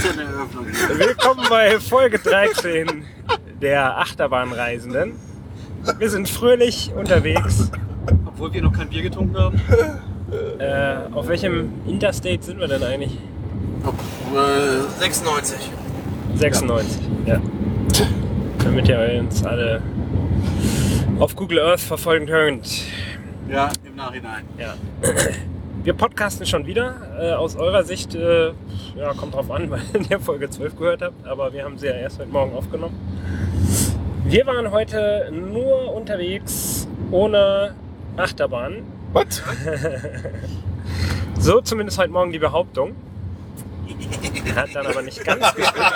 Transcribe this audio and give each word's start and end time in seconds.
das 0.00 0.16
ja 0.16 0.22
eine 0.22 0.30
Eröffnung. 0.30 0.66
Willkommen 0.66 1.46
bei 1.48 1.78
Folge 1.80 2.18
13 2.18 3.04
der 3.60 3.98
Achterbahnreisenden. 3.98 5.12
Wir 5.98 6.10
sind 6.10 6.28
fröhlich 6.28 6.92
unterwegs. 6.94 7.70
Obwohl 8.26 8.52
wir 8.52 8.62
noch 8.62 8.72
kein 8.72 8.88
Bier 8.88 9.02
getrunken 9.02 9.36
haben. 9.36 9.60
Äh, 10.58 11.12
auf 11.12 11.26
welchem 11.28 11.72
Interstate 11.86 12.42
sind 12.42 12.60
wir 12.60 12.68
denn 12.68 12.82
eigentlich? 12.82 13.18
Äh, 14.32 15.00
96. 15.00 15.56
96, 16.36 17.00
ja. 17.26 17.40
Damit 18.62 18.88
ihr 18.88 19.20
uns 19.20 19.44
alle 19.44 19.82
auf 21.18 21.34
Google 21.34 21.58
Earth 21.60 21.80
verfolgen 21.80 22.26
könnt. 22.26 22.84
Ja, 23.50 23.70
im 23.84 23.96
Nachhinein. 23.96 24.44
Ja. 24.56 24.74
Wir 25.82 25.94
podcasten 25.94 26.44
schon 26.44 26.66
wieder. 26.66 26.94
Äh, 27.18 27.32
aus 27.32 27.56
eurer 27.56 27.84
Sicht, 27.84 28.14
äh, 28.14 28.52
ja, 28.96 29.14
kommt 29.16 29.34
drauf 29.34 29.50
an, 29.50 29.70
weil 29.70 29.80
ihr 30.10 30.20
Folge 30.20 30.50
12 30.50 30.76
gehört 30.76 31.00
habt, 31.02 31.26
aber 31.26 31.54
wir 31.54 31.64
haben 31.64 31.78
sie 31.78 31.86
ja 31.86 31.92
erst 31.92 32.18
heute 32.18 32.30
Morgen 32.30 32.54
aufgenommen. 32.54 32.98
Wir 34.24 34.46
waren 34.46 34.70
heute 34.70 35.32
nur 35.32 35.94
unterwegs 35.94 36.86
ohne 37.10 37.74
Achterbahn. 38.16 38.82
Was? 39.12 39.42
So 41.38 41.62
zumindest 41.62 41.96
heute 41.96 42.12
Morgen 42.12 42.32
die 42.32 42.38
Behauptung. 42.38 42.94
Hat 44.54 44.74
dann 44.74 44.86
aber 44.86 45.00
nicht 45.00 45.24
ganz 45.24 45.54
gestimmt. 45.54 45.86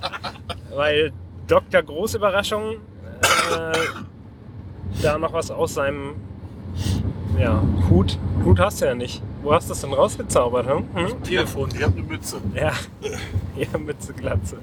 weil 0.74 1.12
Dr. 1.46 1.82
Großüberraschung 1.82 2.76
äh, 2.76 3.72
da 5.02 5.18
noch 5.18 5.34
was 5.34 5.50
aus 5.50 5.74
seinem 5.74 6.14
ja, 7.38 7.62
Hut. 7.90 8.18
Hut 8.44 8.58
hast 8.58 8.80
du 8.80 8.86
ja 8.86 8.94
nicht. 8.94 9.22
Wo 9.42 9.52
hast 9.52 9.68
du 9.68 9.74
das 9.74 9.80
denn 9.80 9.92
rausgezaubert? 9.92 10.66
Hm? 10.68 10.84
Hm? 10.94 11.22
Telefon, 11.22 11.68
ich 11.74 11.82
habe 11.82 11.98
eine 11.98 12.06
Mütze. 12.06 12.40
Ja, 12.54 12.72
ja, 13.56 13.78
Mütze, 13.78 14.12
Glatze. 14.12 14.58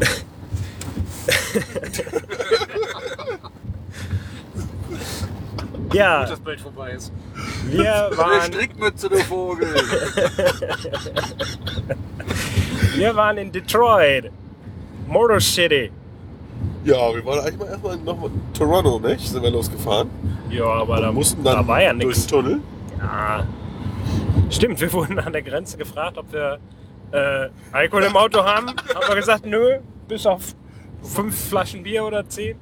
ja, 5.92 6.20
Gut, 6.22 6.30
dass 6.32 6.40
bald 6.40 6.60
vorbei 6.60 6.92
ist. 6.92 7.12
wir 7.66 7.94
Eine 8.06 8.16
waren, 8.16 8.42
Strickmütze, 8.52 9.08
du 9.08 9.18
Vogel. 9.18 9.68
wir 12.96 13.16
waren 13.16 13.38
in 13.38 13.52
Detroit. 13.52 14.30
Motor 15.06 15.40
City. 15.40 15.90
Ja, 16.84 17.14
wir 17.14 17.24
waren 17.24 17.40
eigentlich 17.40 17.58
mal 17.58 17.68
erstmal 17.68 17.96
noch 17.98 18.30
Toronto, 18.56 18.98
nicht? 19.00 19.28
Sind 19.28 19.42
wir 19.42 19.50
losgefahren. 19.50 20.08
Ja, 20.48 20.64
aber 20.64 21.00
da, 21.00 21.12
mussten 21.12 21.44
dann 21.44 21.56
da 21.56 21.66
war 21.66 21.82
ja 21.82 21.92
durch 21.92 22.06
nichts. 22.06 22.26
den 22.26 22.30
Tunnel. 22.30 22.60
Ja. 22.98 23.46
Stimmt, 24.48 24.80
wir 24.80 24.92
wurden 24.92 25.18
an 25.18 25.32
der 25.32 25.42
Grenze 25.42 25.76
gefragt, 25.76 26.16
ob 26.16 26.32
wir 26.32 26.58
äh, 27.12 27.48
Alkohol 27.72 28.04
im 28.04 28.16
Auto 28.16 28.42
haben. 28.42 28.68
Haben 28.68 29.08
wir 29.08 29.16
gesagt, 29.16 29.44
nö, 29.46 29.78
bis 30.08 30.26
auf 30.26 30.54
fünf 31.02 31.48
Flaschen 31.48 31.82
Bier 31.82 32.04
oder 32.04 32.26
zehn. 32.28 32.58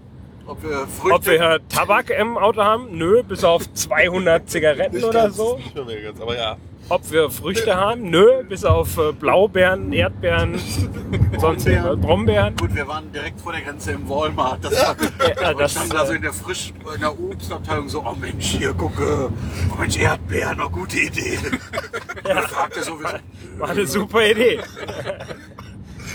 Ob 0.46 0.62
wir 0.62 0.86
Früchte... 0.86 1.14
Ob 1.14 1.26
wir 1.26 1.60
Tabak 1.68 2.10
im 2.10 2.38
Auto 2.38 2.62
haben? 2.62 2.88
Nö, 2.96 3.22
bis 3.22 3.44
auf 3.44 3.72
200 3.72 4.48
Zigaretten 4.48 4.96
Nicht 4.96 5.04
oder 5.04 5.24
ganz, 5.24 5.36
so. 5.36 5.56
Nicht 5.58 5.74
mehr 5.74 6.02
ganz, 6.02 6.20
aber 6.20 6.36
ja. 6.36 6.56
Ob 6.90 7.10
wir 7.10 7.30
Früchte 7.30 7.76
haben? 7.76 8.08
Nö, 8.08 8.42
bis 8.44 8.64
auf 8.64 8.96
äh, 8.96 9.12
Blaubeeren, 9.12 9.92
Erdbeeren, 9.92 10.54
sonst 11.38 11.64
Brombeeren. 11.64 12.00
Brombeeren. 12.00 12.56
Gut, 12.56 12.74
wir 12.74 12.88
waren 12.88 13.12
direkt 13.12 13.40
vor 13.42 13.52
der 13.52 13.60
Grenze 13.60 13.92
im 13.92 14.08
Walmart. 14.08 14.64
Das 14.64 14.72
war, 14.72 14.96
Ja, 15.40 15.50
und 15.50 15.60
das, 15.60 15.72
standen 15.72 15.90
da 15.90 16.06
so 16.06 16.12
äh, 16.12 16.16
in 16.16 16.22
der 16.22 16.32
frisch, 16.32 16.72
in 16.94 17.00
der 17.00 17.12
Obstabteilung 17.12 17.88
so, 17.90 18.02
oh 18.06 18.14
Mensch, 18.18 18.46
hier, 18.46 18.72
gucke, 18.72 19.30
oh 19.70 19.78
Mensch, 19.78 19.98
Erdbeeren, 19.98 20.60
oh, 20.62 20.70
gute 20.70 20.98
Idee. 20.98 21.38
Und 21.38 22.24
dann 22.24 22.44
fragte 22.44 22.82
so, 22.82 22.98
War 23.02 23.68
eine 23.68 23.86
super 23.86 24.24
Idee. 24.26 24.60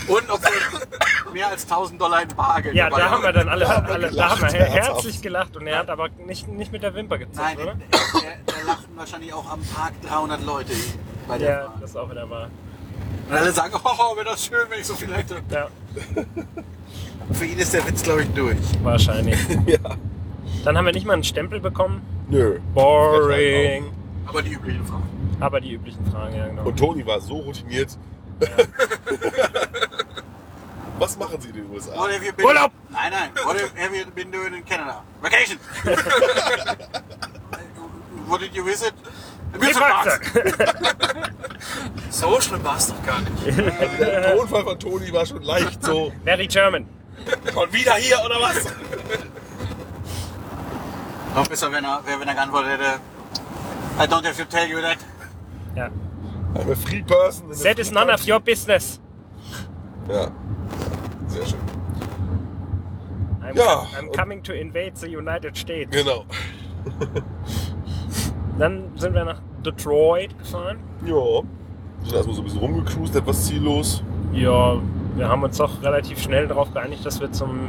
Und 0.08 0.30
ob 0.30 0.40
wir 0.42 1.32
mehr 1.32 1.48
als 1.48 1.62
1000 1.64 2.00
Dollar 2.00 2.22
in 2.22 2.28
Bargeld 2.28 2.74
Ja, 2.74 2.90
da 2.90 3.10
haben 3.10 3.22
wir 3.22 3.32
dann 3.32 3.48
alle, 3.48 3.64
Da 3.64 3.76
haben 3.76 3.86
wir 3.86 3.94
alle 3.94 4.10
da 4.10 4.30
haben 4.30 4.42
wir 4.52 4.64
herzlich 4.64 5.20
gelacht 5.22 5.56
und 5.56 5.66
er 5.66 5.78
hat 5.78 5.90
aber 5.90 6.08
nicht, 6.26 6.48
nicht 6.48 6.72
mit 6.72 6.82
der 6.82 6.94
Wimper 6.94 7.18
gezuckt, 7.18 7.38
Nein, 7.38 7.58
oder? 7.58 7.74
da, 7.90 7.98
da 8.46 8.54
lachen 8.66 8.88
wahrscheinlich 8.96 9.32
auch 9.32 9.50
am 9.50 9.60
Tag 9.74 9.92
300 10.08 10.44
Leute 10.44 10.72
bei 11.28 11.38
der 11.38 11.48
Ja, 11.50 11.56
Fahrt. 11.66 11.82
das 11.82 11.96
auch 11.96 12.10
wieder 12.10 12.28
war. 12.28 12.48
Und 13.28 13.34
alle 13.36 13.52
sagen, 13.52 13.74
oh, 13.82 14.16
wäre 14.16 14.26
das 14.26 14.44
schön, 14.44 14.58
wenn 14.68 14.80
ich 14.80 14.86
so 14.86 14.94
viel 14.94 15.12
hätte. 15.14 15.36
Ja, 15.50 15.68
Für 17.32 17.44
ihn 17.46 17.58
ist 17.58 17.72
der 17.72 17.86
Witz, 17.88 18.02
glaube 18.02 18.22
ich, 18.22 18.28
durch. 18.34 18.58
wahrscheinlich. 18.82 19.38
Ja. 19.66 19.78
Dann 20.64 20.76
haben 20.78 20.84
wir 20.86 20.92
nicht 20.92 21.06
mal 21.06 21.14
einen 21.14 21.24
Stempel 21.24 21.60
bekommen. 21.60 22.00
Nö. 22.28 22.58
Boring. 22.74 23.86
Aber 24.26 24.40
die 24.42 24.52
üblichen 24.52 24.84
Fragen. 24.86 25.36
Aber 25.40 25.60
die 25.60 25.72
üblichen 25.72 26.04
Fragen, 26.10 26.34
ja 26.36 26.46
genau. 26.48 26.62
Und 26.64 26.78
Toni 26.78 27.04
war 27.06 27.20
so 27.20 27.36
routiniert. 27.36 27.98
Was 30.98 31.16
machen 31.16 31.40
Sie 31.40 31.48
in 31.48 31.54
den 31.54 31.70
USA? 31.72 31.96
What 31.96 32.12
have 32.12 32.24
you 32.24 32.32
been 32.32 32.46
Urlaub! 32.46 32.72
Nein, 32.90 33.10
nein. 33.10 33.30
What 33.44 33.56
have 33.76 33.96
you 33.96 34.04
been 34.12 34.30
doing 34.30 34.54
in 34.54 34.64
Canada? 34.64 35.02
Vacation! 35.20 35.58
What 38.26 38.40
did 38.40 38.54
you 38.54 38.64
visit? 38.64 38.94
Amusement 39.54 39.86
parks. 39.86 40.30
So 42.10 42.40
schlimm 42.40 42.62
war 42.64 42.76
es 42.76 42.86
doch 42.86 43.02
gar 43.04 43.20
nicht. 43.20 43.58
Der 43.98 44.36
Tonfall 44.36 44.62
von 44.64 44.78
Toni 44.78 45.12
war 45.12 45.26
schon 45.26 45.42
leicht 45.42 45.84
so. 45.84 46.12
Very 46.24 46.46
German. 46.46 46.86
Schon 47.52 47.72
wieder 47.72 47.94
hier 47.94 48.18
oder 48.24 48.40
was? 48.40 48.64
Noch 51.34 51.48
besser, 51.48 51.72
wenn 51.72 51.84
er, 51.84 52.02
wenn 52.06 52.28
er 52.28 52.34
geantwortet 52.34 52.72
hätte. 52.72 53.00
I 53.98 54.06
don't 54.06 54.24
have 54.24 54.36
to 54.36 54.44
tell 54.44 54.68
you 54.68 54.80
that. 54.80 54.98
Ja. 55.74 55.90
I'm 56.54 56.70
a 56.70 56.76
free 56.76 57.02
person. 57.02 57.50
That 57.62 57.78
is 57.78 57.90
none 57.90 58.12
of 58.12 58.26
your 58.28 58.38
business. 58.40 59.00
Ja. 60.08 60.30
Sehr 61.34 61.46
schön. 61.46 61.58
I'm, 63.42 63.56
Ja. 63.56 63.86
I'm 63.98 64.10
coming 64.16 64.42
to 64.44 64.52
invade 64.52 64.92
the 64.96 65.08
United 65.08 65.56
States. 65.56 65.90
Genau. 65.90 66.24
Dann 68.58 68.84
sind 68.96 69.14
wir 69.14 69.24
nach 69.24 69.40
Detroit 69.64 70.38
gefahren. 70.38 70.78
Ja. 71.04 71.42
Sind 72.04 72.14
erstmal 72.14 72.36
so 72.36 72.42
ein 72.42 72.44
bisschen 72.44 72.60
rumgecruised, 72.60 73.16
etwas 73.16 73.46
ziellos. 73.46 74.02
Ja, 74.32 74.76
wir 75.16 75.28
haben 75.28 75.42
uns 75.42 75.56
doch 75.56 75.82
relativ 75.82 76.20
schnell 76.20 76.46
darauf 76.46 76.72
geeinigt, 76.72 77.04
dass 77.04 77.20
wir 77.20 77.32
zum 77.32 77.68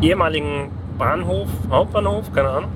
ehemaligen 0.00 0.70
Bahnhof, 0.98 1.48
Hauptbahnhof, 1.70 2.32
keine 2.32 2.48
Ahnung. 2.48 2.70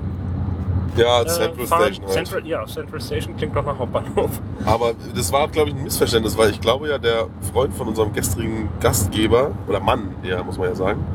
Ja, 0.97 1.21
äh, 1.21 1.27
Central 1.27 1.67
fahren. 1.67 1.81
Station 1.93 2.05
halt. 2.05 2.13
Central, 2.13 2.47
ja, 2.47 2.65
Central 2.65 3.01
Station 3.01 3.37
klingt 3.37 3.55
doch 3.55 3.65
nach 3.65 3.77
Hauptbahnhof. 3.77 4.31
Aber 4.65 4.93
das 5.15 5.31
war, 5.31 5.47
glaube 5.47 5.69
ich, 5.69 5.75
ein 5.75 5.83
Missverständnis, 5.83 6.37
weil 6.37 6.51
ich 6.51 6.59
glaube 6.61 6.89
ja, 6.89 6.97
der 6.97 7.27
Freund 7.53 7.73
von 7.73 7.87
unserem 7.87 8.13
gestrigen 8.13 8.69
Gastgeber, 8.79 9.51
oder 9.67 9.79
Mann, 9.79 10.15
ja, 10.23 10.43
muss 10.43 10.57
man 10.57 10.69
ja 10.69 10.75
sagen, 10.75 11.05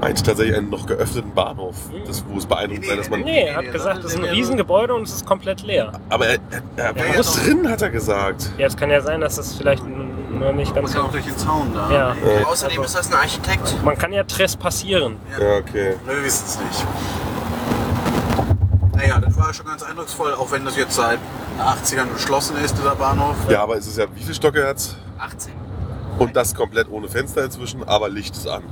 meinte 0.00 0.22
tatsächlich 0.22 0.56
einen 0.56 0.70
noch 0.70 0.86
geöffneten 0.86 1.32
Bahnhof, 1.34 1.74
das, 2.06 2.24
wo 2.28 2.38
es 2.38 2.46
beeindruckend 2.46 2.86
sei, 2.86 2.96
dass 2.96 3.10
man. 3.10 3.20
Nee, 3.22 3.42
er 3.48 3.56
hat 3.56 3.72
gesagt, 3.72 3.98
es 4.04 4.12
ist 4.14 4.18
ein 4.18 4.24
Riesengebäude 4.24 4.94
und 4.94 5.02
es 5.02 5.12
ist 5.14 5.26
komplett 5.26 5.62
leer. 5.62 5.92
Aber 6.08 6.26
er, 6.26 6.38
er, 6.76 6.84
er 6.84 6.96
war 6.96 7.06
Ja, 7.06 7.20
doch. 7.22 7.36
drin, 7.44 7.68
hat 7.68 7.82
er 7.82 7.90
gesagt. 7.90 8.50
Ja, 8.58 8.66
es 8.66 8.76
kann 8.76 8.90
ja 8.90 9.00
sein, 9.00 9.20
dass 9.20 9.36
das 9.36 9.56
vielleicht 9.56 9.82
n- 9.84 10.38
nur 10.38 10.52
nicht 10.52 10.72
ganz 10.72 10.82
Muss 10.88 10.94
ja 10.94 11.02
auch 11.02 11.10
durch 11.10 11.24
den 11.24 11.36
Zaun 11.36 11.72
da. 11.74 11.90
Ja. 11.90 11.98
Ja. 12.14 12.46
Außerdem 12.46 12.80
ist 12.84 12.96
das 12.96 13.10
ein 13.10 13.18
Architekt. 13.18 13.76
Man 13.84 13.98
kann 13.98 14.12
ja 14.12 14.22
trespassieren. 14.22 15.16
Ja, 15.40 15.56
okay. 15.56 15.94
Wir 16.06 16.22
wissen 16.24 16.44
es 16.46 16.58
nicht. 16.60 16.86
Naja, 18.98 19.20
das 19.20 19.36
war 19.36 19.54
schon 19.54 19.64
ganz 19.64 19.84
eindrucksvoll, 19.84 20.34
auch 20.34 20.50
wenn 20.50 20.64
das 20.64 20.76
jetzt 20.76 20.96
seit 20.96 21.20
den 21.20 21.64
80ern 21.64 22.12
geschlossen 22.12 22.56
ist, 22.56 22.76
dieser 22.76 22.96
Bahnhof. 22.96 23.36
Ja, 23.48 23.62
aber 23.62 23.76
es 23.76 23.86
ist 23.86 23.96
ja, 23.96 24.06
wie 24.12 24.24
viel 24.24 24.34
Stocke 24.34 24.66
hat's? 24.66 24.96
18. 25.20 25.52
Und 26.18 26.34
das 26.34 26.52
komplett 26.52 26.90
ohne 26.90 27.08
Fenster 27.08 27.44
inzwischen, 27.44 27.84
aber 27.86 28.08
Licht 28.08 28.34
ist 28.36 28.48
an. 28.48 28.64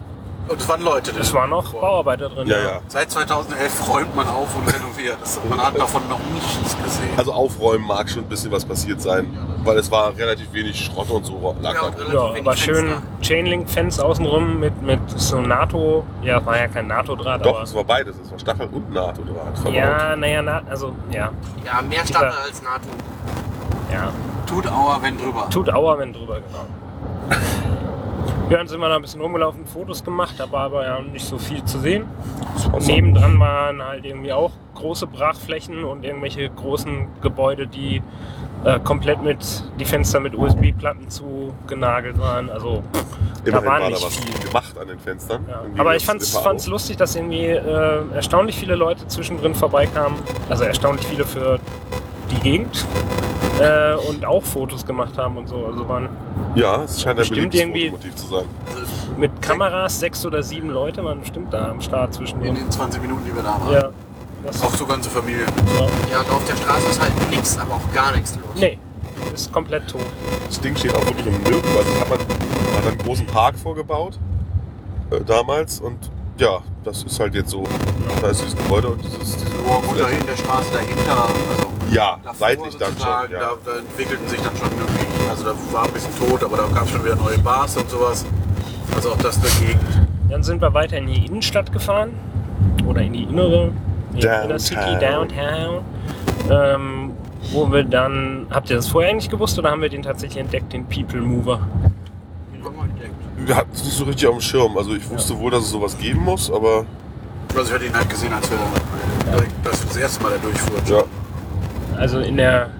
Und 0.49 0.61
es 0.61 0.69
waren 0.69 0.83
Leute 0.83 1.11
drin. 1.13 1.23
Es 1.23 1.35
waren 1.35 1.51
noch 1.51 1.73
Bauarbeiter 1.73 2.29
drin. 2.29 2.47
Ja, 2.47 2.59
ja. 2.59 2.81
Seit 2.89 3.11
2011 3.11 3.89
räumt 3.93 4.15
man 4.15 4.29
auf 4.29 4.49
und 4.57 4.73
renoviert. 4.73 5.17
Das, 5.21 5.41
man 5.49 5.61
hat 5.61 5.77
davon 5.79 6.03
noch 6.09 6.21
nichts 6.33 6.77
gesehen. 6.83 7.09
Also 7.17 7.33
aufräumen 7.33 7.87
mag 7.87 8.09
schon 8.09 8.23
ein 8.23 8.29
bisschen 8.29 8.53
was 8.53 8.65
passiert 8.65 9.01
sein, 9.01 9.27
weil 9.65 9.77
es 9.79 9.91
war 9.91 10.17
relativ 10.17 10.53
wenig 10.53 10.85
Schrott 10.85 11.11
und 11.11 11.25
so 11.27 11.57
lag 11.61 11.75
Ja, 11.75 11.81
da 11.83 11.91
drin. 11.91 12.07
Ja, 12.13 12.21
aber 12.41 12.57
schön 12.57 12.87
Fenster. 12.87 13.03
Chainlink-Fence 13.23 14.01
außenrum 14.01 14.61
mit, 14.61 14.83
mit 14.83 15.01
so 15.17 15.41
NATO. 15.41 16.05
Ja, 16.23 16.45
war 16.47 16.57
ja 16.59 16.69
kein 16.69 16.87
NATO-Draht, 16.87 17.45
Doch, 17.45 17.55
aber. 17.57 17.63
es 17.65 17.75
war 17.75 17.85
beides. 17.85 18.17
Es 18.23 18.31
war 18.31 18.39
Stachel 18.39 18.69
und 18.73 18.93
NATO-Draht. 18.93 19.73
Ja, 19.75 20.15
naja, 20.15 20.43
na, 20.43 20.63
also, 20.71 20.93
ja. 21.11 21.31
Ja, 21.65 21.83
mehr 21.83 22.07
Stachel 22.07 22.33
als 22.45 22.63
NATO. 22.63 22.89
Ja. 23.93 24.13
Tut 24.47 24.67
Auer, 24.69 24.99
wenn 25.03 25.19
drüber. 25.19 25.49
Tut 25.51 25.73
Aua, 25.73 25.99
wenn 25.99 26.13
drüber, 26.13 26.37
genau. 26.37 27.37
Ja, 28.49 28.59
dann 28.59 28.69
sind 28.69 28.79
wir 28.81 28.89
da 28.89 28.97
ein 28.97 29.03
bisschen 29.03 29.21
rumgelaufen, 29.21 29.67
Fotos 29.67 30.05
gemacht, 30.05 30.41
aber 30.41 30.61
aber 30.61 30.85
ja 30.85 31.01
nicht 31.01 31.25
so 31.25 31.37
viel 31.37 31.65
zu 31.65 31.81
sehen. 31.81 32.05
War 32.71 32.81
so. 32.81 32.93
Nebendran 32.93 33.41
waren 33.41 33.83
halt 33.83 34.05
irgendwie 34.05 34.33
auch 34.33 34.53
große 34.77 35.07
Brachflächen 35.09 35.83
und 35.83 36.05
irgendwelche 36.05 36.49
großen 36.51 37.09
Gebäude, 37.23 37.67
die 37.67 38.03
äh, 38.65 38.79
komplett 38.81 39.23
mit 39.23 39.39
die 39.81 39.85
Fenster 39.85 40.21
mit 40.21 40.37
USB-Platten 40.37 41.09
zugenagelt 41.11 42.19
waren. 42.21 42.49
Also 42.51 42.85
da 43.45 43.51
Immerhin 43.51 43.67
war 43.67 43.73
war 43.73 43.81
da 43.81 43.89
nicht 43.91 44.05
was 44.05 44.17
viel. 44.17 44.47
gemacht 44.47 44.79
an 44.79 44.89
den 44.89 44.99
Fenstern. 45.01 45.45
Ja. 45.49 45.63
Aber 45.79 45.97
ich 45.97 46.05
fand's 46.05 46.37
auf. 46.37 46.67
lustig, 46.67 46.97
dass 46.97 47.17
irgendwie 47.17 47.47
äh, 47.47 48.03
erstaunlich 48.15 48.57
viele 48.57 48.77
Leute 48.77 49.09
zwischendrin 49.09 49.55
vorbeikamen. 49.55 50.19
Also 50.49 50.65
erstaunlich 50.65 51.07
viele 51.07 51.25
für 51.25 51.59
die 52.31 52.41
Gegend 52.41 52.85
äh, 53.61 53.95
und 54.09 54.25
auch 54.25 54.43
Fotos 54.43 54.85
gemacht 54.85 55.17
haben 55.17 55.37
und 55.37 55.49
so. 55.49 55.67
Also 55.67 55.89
waren 55.89 56.09
Ja, 56.55 56.83
es 56.85 57.01
scheint 57.01 57.19
ein 57.19 57.29
Bestimmt 57.29 57.55
irgendwie- 57.55 57.91
Fotomotiv 57.91 58.15
zu 58.17 58.27
sein. 58.27 58.45
mit 59.17 59.43
Kameras 59.43 59.99
sechs 60.01 60.25
oder 60.27 60.43
sieben 60.43 60.71
Leute 60.71 61.03
waren 61.05 61.21
bestimmt 61.21 61.53
da 61.53 61.71
am 61.71 61.81
Start 61.81 62.15
zwischen 62.15 62.41
In 62.43 62.55
den 62.55 62.71
20 62.71 63.01
Minuten, 63.03 63.23
die 63.27 63.35
wir 63.35 63.43
da 63.43 63.59
waren. 63.61 63.73
Ja. 63.73 63.91
Das, 64.45 64.63
Auch 64.63 64.71
so 64.75 64.87
ganze 64.87 65.11
Familie. 65.11 65.41
ja. 65.79 65.87
Ja, 66.13 66.21
und 66.21 66.31
auf 66.31 66.45
der 66.47 66.57
Straße 66.57 66.87
ist 66.91 67.01
halt 67.01 67.31
nichts, 67.31 67.59
aber 67.59 67.75
auch 67.75 67.93
gar 67.95 68.13
nichts 68.15 68.37
los. 68.37 68.45
Nee, 68.55 68.79
ist 69.35 69.51
komplett 69.53 69.89
tot. 69.89 70.03
Das 70.47 70.61
Ding 70.61 70.77
steht 70.77 70.95
auch 70.95 71.05
wirklich 71.05 71.27
im 71.27 71.43
Nirgendwo. 71.43 71.79
Also 71.79 72.01
hat 72.01 72.09
man 72.11 72.19
hat 72.21 72.87
einen 72.87 72.99
großen 72.99 73.27
Park 73.27 73.59
vorgebaut 73.59 74.19
äh, 75.11 75.21
damals 75.25 75.81
und 75.81 75.99
ja, 76.39 76.59
das 76.85 77.03
ist 77.03 77.19
halt 77.19 77.35
jetzt 77.35 77.51
so. 77.51 77.65
Da 78.21 78.29
ist 78.29 78.43
dieses 78.43 78.55
Gebäude 78.57 78.89
und 78.89 79.03
dieses, 79.03 79.19
dieses 79.37 79.49
Nur 79.67 79.81
gut 79.83 79.99
dahin, 79.99 80.19
der 80.27 80.37
Straße 80.37 80.71
dahinter. 80.73 81.25
Also 81.57 81.66
Ja, 81.91 82.19
davor 82.23 82.35
seitlich 82.49 82.77
dann 82.77 82.93
schon. 82.97 83.07
Ja. 83.07 83.27
Da, 83.41 83.53
da 83.65 83.79
entwickelten 83.79 84.29
sich 84.29 84.41
dann 84.41 84.57
schon 84.57 84.69
irgendwie, 84.71 85.31
also 85.31 85.45
da 85.45 85.55
war 85.73 85.85
ein 85.85 85.93
bisschen 85.93 86.19
tot, 86.19 86.43
aber 86.43 86.57
da 86.57 86.65
gab 86.75 86.85
es 86.85 86.91
schon 86.91 87.05
wieder 87.05 87.17
neue 87.17 87.39
Bars 87.39 87.77
und 87.77 87.89
sowas. 87.89 88.25
Also 88.95 89.13
auch 89.13 89.19
das 89.19 89.41
dagegen. 89.41 89.79
Dann 90.31 90.43
sind 90.43 90.61
wir 90.61 90.73
weiter 90.75 90.99
in 90.99 91.07
die 91.07 91.27
Innenstadt 91.27 91.73
gefahren. 91.73 92.13
Oder 92.87 93.03
in 93.03 93.13
die 93.13 93.25
innere 93.25 93.73
in 94.13 94.21
die 94.21 94.27
Inner 94.27 94.59
City, 94.59 94.97
Downtown. 95.01 95.85
Ähm, 96.51 97.13
wo 97.53 97.71
wir 97.71 97.85
dann. 97.85 98.47
Habt 98.51 98.71
ihr 98.71 98.77
das 98.77 98.89
vorher 98.89 99.11
eigentlich 99.11 99.31
gewusst 99.31 99.59
oder 99.59 99.71
haben 99.71 99.83
wir 99.83 99.89
den 99.89 100.03
tatsächlich 100.03 100.39
entdeckt, 100.39 100.73
den 100.73 100.87
People 100.87 101.21
Mover? 101.21 101.61
Wir 103.37 103.55
hatten 103.57 103.71
es 103.73 103.85
nicht 103.85 103.97
so 103.97 104.05
richtig 104.05 104.27
auf 104.27 104.37
dem 104.37 104.41
Schirm. 104.41 104.77
Also 104.77 104.95
ich 104.95 105.09
wusste 105.09 105.39
wohl, 105.39 105.51
dass 105.51 105.65
es 105.65 105.71
sowas 105.71 105.97
geben 105.99 106.23
muss, 106.23 106.51
aber 106.51 106.85
Also 107.55 107.69
ich 107.69 107.73
hatte 107.75 107.85
ihn 107.87 107.95
halt 107.95 108.09
gesehen, 108.09 108.33
als 108.33 108.51
wir 108.51 108.59
direkt 109.31 109.53
das, 109.63 109.87
das 109.87 109.97
erste 109.97 110.23
Mal 110.23 110.33
da 110.33 110.39
durchfuhren. 110.39 110.83
ja. 110.87 111.05
Also 111.99 112.21
in 112.21 112.37
der. 112.37 112.71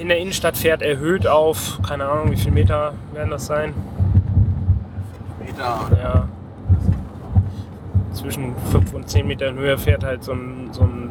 In 0.00 0.08
der 0.08 0.18
Innenstadt 0.18 0.56
fährt 0.56 0.82
erhöht 0.82 1.28
auf, 1.28 1.78
keine 1.86 2.04
Ahnung, 2.06 2.32
wie 2.32 2.36
viele 2.36 2.50
Meter 2.50 2.92
werden 3.12 3.30
das 3.30 3.46
sein? 3.46 3.72
Meter. 5.38 5.78
Ja. 6.02 6.28
Zwischen 8.12 8.54
5 8.72 8.94
und 8.94 9.08
10 9.08 9.26
Metern 9.28 9.56
Höhe 9.56 9.78
fährt 9.78 10.02
halt 10.02 10.24
so 10.24 10.32
ein, 10.32 10.70
so 10.72 10.82
ein 10.82 11.10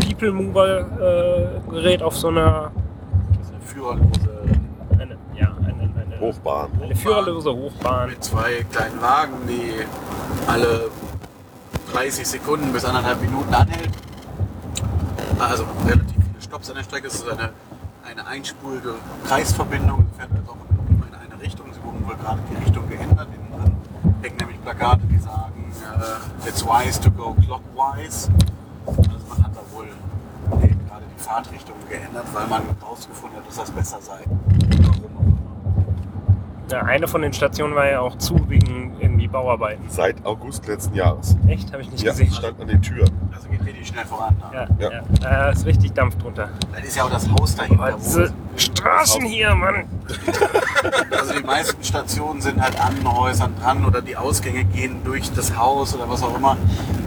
People 0.00 0.32
Mover 0.32 0.80
äh, 0.80 1.70
Gerät 1.70 2.02
auf 2.02 2.16
so 2.16 2.28
einer. 2.28 2.70
Das 3.36 3.48
ist 3.48 3.52
eine 3.54 3.62
führerlose 3.62 4.30
Eine, 4.98 5.16
ja, 5.38 5.54
eine, 5.58 5.72
eine, 5.82 6.20
Hochbahn. 6.20 6.70
eine 6.82 6.96
führerlose 6.96 7.52
Hochbahn. 7.52 8.08
mit 8.10 8.24
zwei 8.24 8.64
kleinen 8.72 9.00
Wagen, 9.02 9.34
die 9.46 9.72
alle 10.50 10.88
30 11.92 12.26
Sekunden 12.26 12.72
bis 12.72 12.84
anderthalb 12.86 13.20
Minuten 13.20 13.52
anhält. 13.52 13.90
Also 15.40 15.64
relativ 15.86 16.16
viele 16.16 16.42
Stops 16.42 16.68
an 16.68 16.76
der 16.76 16.82
Strecke. 16.84 17.06
Es 17.06 17.14
ist 17.14 17.28
eine, 17.28 17.50
eine 18.06 18.26
einspurige 18.26 18.96
Kreisverbindung. 19.26 20.04
Es 20.12 20.18
fährt 20.18 20.30
also 20.32 20.50
auch 20.50 20.56
nur 20.90 21.06
in 21.06 21.14
eine 21.14 21.42
Richtung. 21.42 21.66
Sie 21.72 21.82
wurden 21.82 22.06
wohl 22.06 22.16
gerade 22.16 22.40
die 22.50 22.56
Richtung 22.62 22.86
geändert. 22.90 23.28
Innen 23.34 23.50
drin 23.50 23.76
hängen 24.20 24.36
nämlich 24.36 24.60
Plakate, 24.62 25.00
die 25.06 25.18
sagen, 25.18 25.72
äh, 26.44 26.48
it's 26.48 26.62
wise 26.62 27.00
to 27.00 27.10
go 27.10 27.34
clockwise. 27.46 28.30
Also 28.86 29.26
man 29.28 29.42
hat 29.42 29.52
da 29.56 29.60
wohl 29.74 29.86
eben 30.62 30.86
gerade 30.86 31.04
die 31.16 31.22
Fahrtrichtung 31.22 31.76
geändert, 31.88 32.26
weil 32.34 32.46
man 32.46 32.62
herausgefunden 32.78 33.38
hat, 33.38 33.48
dass 33.48 33.56
das 33.56 33.70
besser 33.70 33.98
sei. 34.02 34.20
Warum 34.26 35.04
auch 35.16 35.20
immer. 35.20 35.39
Eine 36.72 37.06
von 37.08 37.22
den 37.22 37.32
Stationen 37.32 37.74
war 37.74 37.88
ja 37.90 38.00
auch 38.00 38.16
zu 38.18 38.48
wegen 38.48 38.92
irgendwie 39.00 39.28
Bauarbeiten. 39.28 39.84
Seit 39.88 40.24
August 40.24 40.66
letzten 40.66 40.94
Jahres. 40.94 41.36
Echt? 41.48 41.72
Habe 41.72 41.82
ich 41.82 41.90
nicht 41.90 42.02
Ja, 42.02 42.12
gesehen. 42.12 42.32
stand 42.32 42.60
an 42.60 42.68
den 42.68 42.80
Türen. 42.82 43.10
Also 43.34 43.48
geht 43.48 43.64
richtig 43.64 43.88
schnell 43.88 44.04
voran. 44.04 44.36
Da. 44.40 44.52
Ja, 44.52 44.68
Ja. 44.78 44.92
ja. 44.92 45.02
Da 45.20 45.50
ist 45.50 45.66
richtig 45.66 45.92
Dampf 45.92 46.16
drunter. 46.18 46.48
Das 46.74 46.84
ist 46.84 46.96
ja 46.96 47.04
auch 47.04 47.10
das 47.10 47.28
Haus 47.30 47.54
dahinter. 47.56 47.90
Oh, 47.94 47.98
diese 47.98 48.32
Straßen 48.56 49.22
hier, 49.24 49.54
Mann. 49.54 49.84
Also 51.10 51.34
die 51.38 51.44
meisten 51.44 51.82
Stationen 51.82 52.40
sind 52.40 52.60
halt 52.60 52.78
an 52.80 52.94
Häusern 53.12 53.52
dran 53.62 53.84
oder 53.84 54.00
die 54.02 54.16
Ausgänge 54.16 54.64
gehen 54.64 54.96
durch 55.04 55.30
das 55.32 55.56
Haus 55.56 55.94
oder 55.94 56.08
was 56.08 56.22
auch 56.22 56.36
immer. 56.36 56.56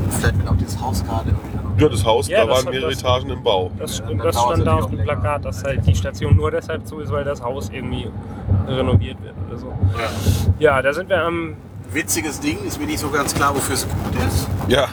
Vielleicht 0.10 0.38
wird 0.38 0.48
auch 0.50 0.58
dieses 0.58 0.80
Haus 0.82 1.04
gerade 1.04 1.30
irgendwie. 1.30 1.54
Ja, 1.84 1.90
das 1.90 2.06
Haus, 2.06 2.28
Ja, 2.28 2.42
da 2.46 2.54
das 2.54 2.66
waren 2.66 2.72
mehrere 2.72 2.92
das- 2.92 3.00
Etagen 3.00 3.30
im 3.32 3.42
Bau. 3.44 3.72
Das, 3.80 3.98
Ja, 3.98 4.06
das 4.14 4.40
stand 4.40 4.66
da 4.68 4.76
auf 4.76 4.90
dem 4.92 5.00
Plakat, 5.00 5.44
dass 5.44 5.64
halt 5.64 5.86
die 5.88 5.96
Station 5.96 6.36
nur 6.36 6.52
deshalb 6.52 6.86
zu 6.88 7.00
ist, 7.00 7.12
weil 7.12 7.24
das 7.24 7.42
Haus 7.42 7.70
irgendwie 7.74 8.10
renoviert 8.68 9.13
so. 9.64 10.54
Ja, 10.60 10.82
da 10.82 10.94
sind 10.94 11.10
wir 11.10 11.22
am. 11.24 11.56
Witziges 11.92 12.40
Ding, 12.40 12.58
ist 12.66 12.80
mir 12.80 12.88
nicht 12.88 12.98
so 13.00 13.10
ganz 13.10 13.36
klar, 13.36 13.54
wofür 13.54 13.76
es 13.76 13.86
gut 13.88 14.16
ist. 14.28 14.48
Ja, 14.68 14.88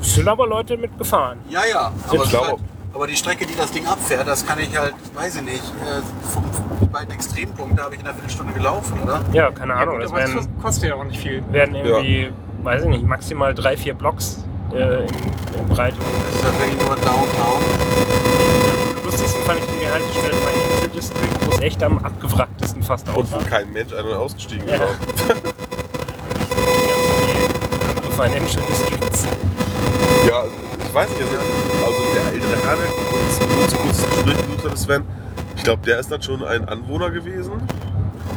Es 0.00 0.14
sind 0.14 0.28
aber 0.28 0.46
Leute 0.46 0.76
mitgefahren. 0.76 1.38
Ja, 1.48 1.62
ja, 1.68 1.90
Ich 2.12 2.20
aber, 2.20 2.46
halt, 2.46 2.56
aber 2.94 3.06
die 3.08 3.16
Strecke, 3.16 3.46
die 3.46 3.56
das 3.56 3.72
Ding 3.72 3.84
abfährt, 3.84 4.28
das 4.28 4.46
kann 4.46 4.60
ich 4.60 4.78
halt, 4.78 4.94
weiß 5.14 5.36
ich 5.36 5.42
nicht, 5.42 5.56
äh, 5.64 6.02
vom, 6.32 6.44
die 6.80 6.86
beiden 6.86 7.12
Extrempunkte 7.12 7.82
habe 7.82 7.94
ich 7.96 8.00
in 8.00 8.06
einer 8.06 8.14
Viertelstunde 8.14 8.52
gelaufen, 8.52 8.96
oder? 9.02 9.22
Ja, 9.32 9.50
keine 9.50 9.74
Ahnung. 9.74 9.96
gut, 9.96 10.04
Das 10.04 10.12
werden, 10.14 10.46
kostet 10.62 10.90
ja 10.90 10.94
auch 10.94 11.02
nicht 11.04 11.18
viel. 11.20 11.42
werden 11.50 11.74
irgendwie, 11.74 12.30
weiß 12.62 12.82
ich 12.84 12.88
nicht, 12.90 13.04
maximal 13.04 13.52
drei, 13.52 13.76
vier 13.76 13.94
Blocks 13.94 14.44
äh, 14.72 14.98
in, 15.00 15.08
in 15.08 15.68
Breite. 15.68 15.96
Das 15.98 16.34
ist 16.40 16.44
halt 16.44 16.60
wirklich 16.60 16.86
nur 16.86 16.94
Downtown. 16.94 17.62
Am 19.00 19.04
lustigsten 19.04 19.42
fand 19.42 19.58
ich 19.58 19.66
die 19.66 19.90
Haltestelle 19.90 20.34
bei 20.44 20.86
District, 20.94 21.35
es 21.56 21.62
echt 21.62 21.82
am 21.82 21.98
abgewracktesten 21.98 22.82
fast 22.82 23.08
und 23.08 23.30
wo 23.32 23.38
kein 23.48 23.72
Mensch 23.72 23.92
ein- 23.92 24.04
und 24.04 24.14
ausgestiegen 24.14 24.68
Ja. 24.68 24.76
Die 28.04 28.12
Financial 28.12 28.62
Districts. 28.68 29.26
Ja, 30.28 30.44
ich 30.86 30.94
weiß 30.94 31.08
nicht, 31.10 31.20
also, 31.22 31.36
also 31.84 32.02
der 32.14 32.32
ältere 32.32 32.66
Herr, 32.66 32.76
der 32.76 32.88
uns, 33.14 33.72
kurz 33.78 34.02
Gespräch 34.02 34.36
gesucht 34.46 34.70
hat, 34.70 34.78
Sven, 34.78 35.04
ich 35.56 35.62
glaube, 35.62 35.82
der 35.86 35.98
ist 36.00 36.10
dann 36.10 36.22
schon 36.22 36.44
ein 36.44 36.68
Anwohner 36.68 37.10
gewesen. 37.10 37.52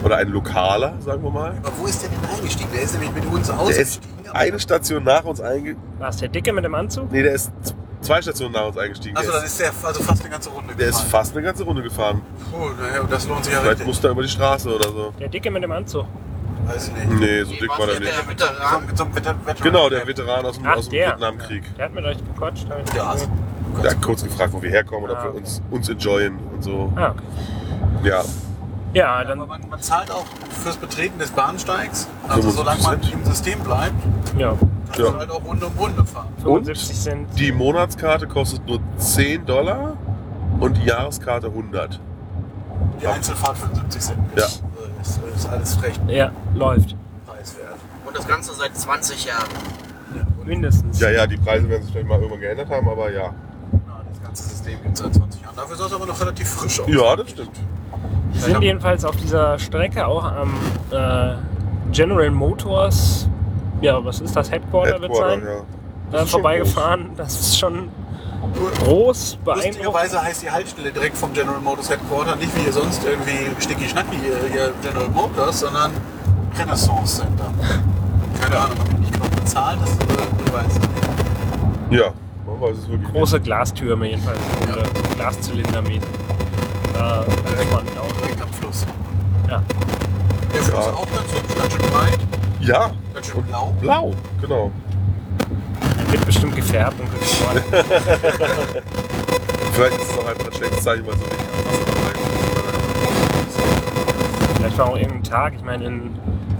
Oder 0.04 0.16
ein 0.18 0.30
Lokaler, 0.30 0.94
sagen 1.00 1.21
wir 1.24 1.30
mal. 1.31 1.57
Aber 1.62 1.74
wo 1.77 1.86
ist 1.86 2.01
der 2.04 2.10
denn 2.10 2.19
eingestiegen? 2.33 2.69
Der 2.74 2.83
ist 2.83 2.94
nämlich 2.94 3.12
mit 3.13 3.25
uns 3.25 3.48
Der 3.48 3.56
ist 3.56 3.62
ausgestiegen. 3.62 4.30
eine 4.31 4.60
Station 4.60 5.04
nach 5.04 5.25
uns 5.25 5.42
eingestiegen. 5.42 5.81
War 5.98 6.10
es 6.10 6.18
der 6.18 6.30
Dicke 6.30 6.54
mit 6.54 6.63
dem 6.63 6.74
Anzug? 6.75 7.12
Nee, 7.12 7.21
der 7.24 7.33
ist 7.33 7.51
zwei 8.01 8.21
Stationen 8.21 8.53
nach 8.53 8.67
uns 8.67 8.77
eingestiegen. 8.77 9.15
Also 9.17 9.31
der 9.31 9.39
dann 9.39 9.45
ist, 9.47 9.59
ist 9.59 9.59
der 9.59 9.87
also 9.87 10.03
fast 10.03 10.21
eine 10.21 10.29
ganze 10.29 10.49
Runde 10.49 10.75
der 10.75 10.87
ist 10.87 10.95
gefahren. 10.95 11.09
fast 11.11 11.33
eine 11.35 11.45
ganze 11.45 11.63
Runde 11.63 11.81
gefahren. 11.83 12.21
Puh, 12.51 12.57
naja, 12.81 13.03
das 13.09 13.27
lohnt 13.27 13.43
sich 13.45 13.53
ja 13.53 13.59
Vielleicht 13.59 13.71
richtig. 13.73 13.87
musste 13.87 14.07
er 14.07 14.11
über 14.11 14.21
die 14.23 14.29
Straße 14.29 14.73
oder 14.75 14.89
so. 14.89 15.13
Der 15.19 15.27
Dicke 15.29 15.51
mit 15.51 15.63
dem 15.63 15.71
Anzug. 15.71 16.05
Weiß 16.65 16.87
ich 16.89 16.93
nicht. 16.93 17.19
Nee, 17.19 17.43
so 17.43 17.51
dick 17.53 17.69
war 17.69 17.85
der 17.87 17.95
ist 17.95 17.99
nicht. 18.01 18.11
der? 18.11 18.47
So, 18.47 18.79
mit 18.85 18.97
so 18.97 19.03
einem 19.05 19.15
Veteran- 19.15 19.39
Veteran- 19.45 19.63
Genau, 19.63 19.89
der 19.89 20.05
Veteran 20.07 20.45
aus 20.45 20.55
dem, 20.57 20.65
Ach, 20.67 20.75
aus 20.77 20.85
dem 20.89 20.91
der. 20.99 21.07
Vietnamkrieg. 21.11 21.75
Der 21.77 21.85
hat 21.85 21.93
mit 21.93 22.05
euch 22.05 22.17
gequatscht. 22.17 22.69
hab 22.69 22.87
ich 22.87 22.93
Ja, 22.93 23.03
also, 23.09 23.25
gesehen. 23.27 23.81
Der 23.83 23.91
hat 23.91 24.01
kurz 24.01 24.23
gefragt, 24.23 24.53
wo 24.53 24.61
wir 24.61 24.69
herkommen 24.69 25.05
und 25.05 25.11
ob 25.11 25.17
Ah, 25.17 25.23
wir 25.23 25.29
okay. 25.31 25.39
uns, 25.39 25.61
uns 25.71 25.89
enjoyen 25.89 26.37
und 26.53 26.63
so. 26.63 26.91
Ah, 26.95 27.09
okay. 27.11 27.21
Ja, 28.03 28.23
Ja, 28.94 29.13
aber 29.15 29.25
dann. 29.25 29.47
man, 29.47 29.69
man 29.69 29.81
zahlt 29.81 30.11
auch 30.11 30.25
fürs 30.63 30.77
Betreten 30.77 31.18
des 31.19 31.31
Bahnsteigs. 31.31 32.07
Also 32.27 32.49
solange 32.51 32.81
man 32.81 32.99
75 33.01 33.13
im 33.13 33.25
System 33.25 33.59
bleibt, 33.61 33.94
Ja, 34.37 34.53
kann 34.91 35.05
Ja. 35.05 35.17
halt 35.19 35.31
auch 35.31 35.43
Runde 35.45 35.65
um 35.67 35.73
Runde 35.77 36.05
fahren. 36.05 36.27
75 36.43 36.99
Cent. 36.99 37.27
die 37.39 37.51
Monatskarte 37.51 38.27
kostet 38.27 38.65
nur 38.67 38.79
10 38.97 39.45
Dollar 39.45 39.93
und 40.59 40.77
die 40.77 40.85
Jahreskarte 40.85 41.47
100. 41.47 41.99
Die 43.01 43.07
Einzelfahrt 43.07 43.57
75 43.57 44.01
Cent. 44.01 44.19
Ja. 44.35 44.43
Also 44.43 44.61
Ist, 45.01 45.19
ist 45.35 45.47
alles 45.49 45.81
recht 45.83 46.01
Ja, 46.07 46.31
läuft. 46.55 46.95
preiswert. 47.25 47.75
Und 48.05 48.17
das 48.17 48.27
Ganze 48.27 48.53
seit 48.53 48.75
20 48.75 49.25
Jahren. 49.25 49.47
Mindestens. 50.45 50.99
Ja, 50.99 51.09
ja, 51.11 51.27
die 51.27 51.37
Preise 51.37 51.69
werden 51.69 51.83
sich 51.83 51.91
vielleicht 51.91 52.07
mal 52.07 52.15
irgendwann 52.17 52.39
geändert 52.39 52.69
haben, 52.69 52.89
aber 52.89 53.11
ja. 53.11 53.21
Ja, 53.21 53.31
das 54.11 54.21
ganze 54.23 54.43
System 54.43 54.81
gibt 54.83 54.95
es 54.95 54.99
seit 55.03 55.13
20 55.13 55.41
Jahren. 55.41 55.55
Dafür 55.55 55.75
sah 55.75 55.85
es 55.85 55.93
aber 55.93 56.05
noch 56.07 56.19
relativ 56.19 56.49
frisch 56.49 56.79
aus. 56.79 56.87
Ja, 56.87 57.15
das 57.15 57.29
stimmt. 57.29 57.51
Wir 58.33 58.41
sind 58.41 58.61
jedenfalls 58.61 59.05
auf 59.05 59.15
dieser 59.15 59.57
Strecke 59.59 60.05
auch 60.07 60.23
am 60.23 60.53
äh, 60.91 61.35
General 61.91 62.31
Motors. 62.31 63.27
Ja, 63.81 64.04
was 64.04 64.19
ist 64.21 64.36
das? 64.36 64.52
Headquarter, 64.52 65.00
wird 65.02 65.12
Headquarter, 65.12 65.30
sein. 65.30 65.44
ja. 65.45 65.54
Äh, 65.59 65.62
Das 66.12 66.24
ist 66.24 66.30
schon 66.31 66.42
vorbeigefahren. 66.42 67.09
Das 67.16 67.40
ist 67.40 67.59
schon 67.59 67.90
groß, 68.83 69.38
beeindruckend. 69.44 69.76
Lustigerweise 69.76 70.21
heißt 70.24 70.42
die 70.44 70.52
Haltestelle 70.52 70.92
direkt 70.92 71.18
vom 71.18 71.31
General 71.33 71.59
Motors 71.59 71.90
Headquarter 71.90 72.36
nicht 72.36 72.56
wie 72.56 72.62
hier 72.62 72.74
sonst 72.74 73.04
irgendwie 73.06 73.50
sticky-schnacki 73.62 74.18
hier, 74.18 74.38
hier 74.52 74.74
General 74.81 75.09
Motors, 75.09 75.59
sondern 75.59 75.92
Renaissance 76.57 77.18
Center. 77.21 77.45
Keine 78.42 78.57
Ahnung, 78.57 78.78
ob 78.81 78.90
die 78.90 78.95
nicht 79.02 79.14
genug 79.14 79.30
bezahlt 79.36 79.78
ist, 79.83 80.04
oder 80.04 80.24
ich 80.45 80.54
weiß 80.54 80.66
es 80.71 80.80
nicht. 80.80 82.00
Ja, 82.00 82.14
man 82.45 82.62
weiß 82.62 82.78
es 82.78 82.90
wirklich. 82.90 83.12
Große 83.12 83.40
Glastürme 83.40 84.07
jedenfalls. 84.09 84.40
Oder 84.64 84.83
Glaszylindermäßig. 85.16 86.02
Da 86.94 87.21
ist 87.21 87.71
man 87.71 87.83
auch. 87.98 88.12
Direkt 88.21 88.42
am 88.42 88.50
Fluss. 88.54 88.86
Ja. 89.48 89.62
Der 90.54 90.62
Fluss 90.64 90.86
Ja. 90.86 90.92
auch 90.94 91.06
ganz 91.06 91.57
ganz 91.57 91.74
schön 91.74 91.92
breit, 91.92 92.18
nicht. 92.18 92.19
Ja, 92.61 92.92
ganz 93.13 93.28
schön 93.28 93.44
blau. 93.44 93.73
blau, 93.81 94.13
genau. 94.42 94.71
Wird 96.09 96.25
bestimmt 96.25 96.56
gefärbt 96.56 96.99
und 96.99 97.09
gefroren. 97.11 97.63
Vielleicht 99.73 99.97
ist 100.01 100.11
es 100.11 100.18
auch 100.18 100.28
einfach 100.28 100.45
ein 100.47 100.54
schlechtes 100.54 100.83
Zeichen, 100.83 101.06
weil 101.07 101.13
so 101.16 101.21
wenig 101.21 101.37
Wasser 101.39 101.73
Vielleicht 104.56 104.78
war 104.78 104.89
auch 104.89 104.97
irgendein 104.97 105.23
Tag. 105.23 105.54
Ich 105.56 105.63
meine, 105.63 105.85
in, 105.85 106.11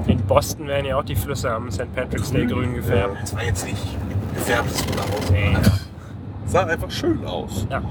in 0.08 0.18
Boston 0.25 0.68
werden 0.68 0.86
ja 0.86 0.98
auch 0.98 1.03
die 1.03 1.15
Flüsse 1.15 1.51
am 1.51 1.70
St. 1.72 1.94
Patrick's 1.94 2.32
Day 2.32 2.46
grün 2.46 2.75
gefärbt. 2.75 3.18
Es 3.24 3.36
war 3.36 3.44
jetzt 3.44 3.65
nicht 3.65 3.84
gefärbtes 4.36 4.86
Roderhaus. 4.88 5.32
Nee. 5.32 5.58
sah 6.46 6.65
einfach 6.65 6.91
schön 6.91 7.25
aus. 7.25 7.68
Ja. 7.70 7.82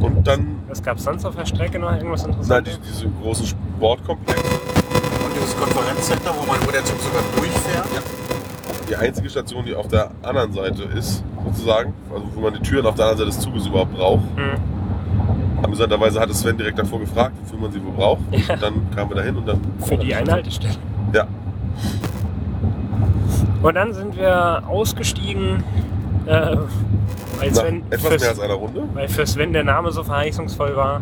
Und 0.00 0.26
dann, 0.26 0.60
Was 0.68 0.82
gab 0.82 0.96
es 0.98 1.04
sonst 1.04 1.24
auf 1.24 1.34
der 1.36 1.44
Strecke 1.46 1.78
noch? 1.78 1.92
Irgendwas 1.92 2.24
Interessantes? 2.24 2.80
diese 2.88 3.08
großen 3.22 3.46
Sportkomplexe. 3.46 4.42
Und 4.44 5.34
dieses 5.34 5.56
Konferenzcenter, 5.56 6.34
wo, 6.38 6.46
man, 6.46 6.64
wo 6.66 6.70
der 6.70 6.84
Zug 6.84 6.98
sogar 7.00 7.22
durchfährt. 7.36 7.57
Die 8.88 8.96
einzige 8.96 9.28
Station, 9.28 9.64
die 9.64 9.74
auf 9.74 9.88
der 9.88 10.10
anderen 10.22 10.52
Seite 10.52 10.84
ist, 10.84 11.22
sozusagen, 11.44 11.92
also 12.12 12.24
wo 12.34 12.40
man 12.40 12.54
die 12.54 12.60
Türen 12.60 12.86
auf 12.86 12.94
der 12.94 13.06
anderen 13.06 13.30
Seite 13.30 13.30
des 13.30 13.40
Zuges 13.40 13.66
überhaupt 13.66 13.94
braucht. 13.94 14.22
Hm. 14.36 15.62
Amüsanterweise 15.62 16.20
hatte 16.20 16.32
Sven 16.34 16.56
direkt 16.56 16.78
davor 16.78 17.00
gefragt, 17.00 17.34
wofür 17.42 17.58
man 17.58 17.72
sie 17.72 17.80
wo 17.84 17.90
braucht. 17.90 18.20
Ja. 18.30 18.54
Und 18.54 18.62
dann 18.62 18.90
kamen 18.94 19.10
wir 19.10 19.16
dahin 19.16 19.36
und 19.36 19.46
dann. 19.48 19.60
Für 19.80 19.96
die 19.96 20.14
Einhaltestelle. 20.14 20.74
Ja. 21.12 21.26
Und 23.62 23.74
dann 23.74 23.92
sind 23.92 24.16
wir 24.16 24.62
ausgestiegen, 24.68 25.64
äh, 26.26 26.30
weil, 26.30 27.50
Nach 27.50 27.56
Sven, 27.56 27.82
etwas 27.90 28.12
für, 28.12 28.20
mehr 28.20 28.28
als 28.28 28.40
einer 28.40 28.54
Runde. 28.54 28.82
weil 28.94 29.08
für 29.08 29.26
Sven 29.26 29.52
der 29.52 29.64
Name 29.64 29.90
so 29.90 30.04
verheißungsvoll 30.04 30.76
war. 30.76 31.00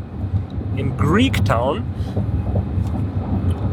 In 0.77 0.97
Greektown. 0.97 1.83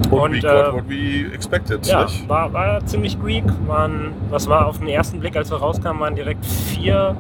Und, 0.10 0.20
Und, 0.20 0.32
we 0.34 0.38
äh, 0.38 0.42
got 0.42 0.74
what 0.74 0.90
we 0.90 1.34
expected, 1.34 1.86
Ja, 1.86 2.04
nicht? 2.04 2.28
war, 2.28 2.52
war 2.54 2.86
ziemlich 2.86 3.20
Greek. 3.22 3.46
Waren, 3.68 4.14
was 4.30 4.48
war 4.48 4.68
auf 4.68 4.80
den 4.80 4.88
ersten 4.88 5.20
Blick, 5.20 5.36
als 5.36 5.50
wir 5.50 5.58
rauskamen, 5.58 6.02
waren 6.02 6.16
direkt 6.16 6.46
vier 6.46 7.16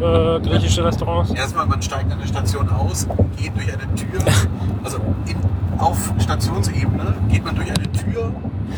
äh, 0.00 0.40
griechische 0.40 0.84
Restaurants. 0.84 1.32
Erstmal, 1.32 1.66
man 1.66 1.82
steigt 1.82 2.10
an 2.12 2.18
der 2.18 2.26
Station 2.26 2.68
aus, 2.68 3.06
geht 3.36 3.54
durch 3.56 3.72
eine 3.72 3.94
Tür. 3.94 4.20
Also 4.84 4.98
in, 5.26 5.36
auf 5.78 6.12
Stationsebene 6.18 7.14
geht 7.28 7.44
man 7.44 7.54
durch 7.56 7.68
eine 7.68 7.92
Tür, 7.92 8.32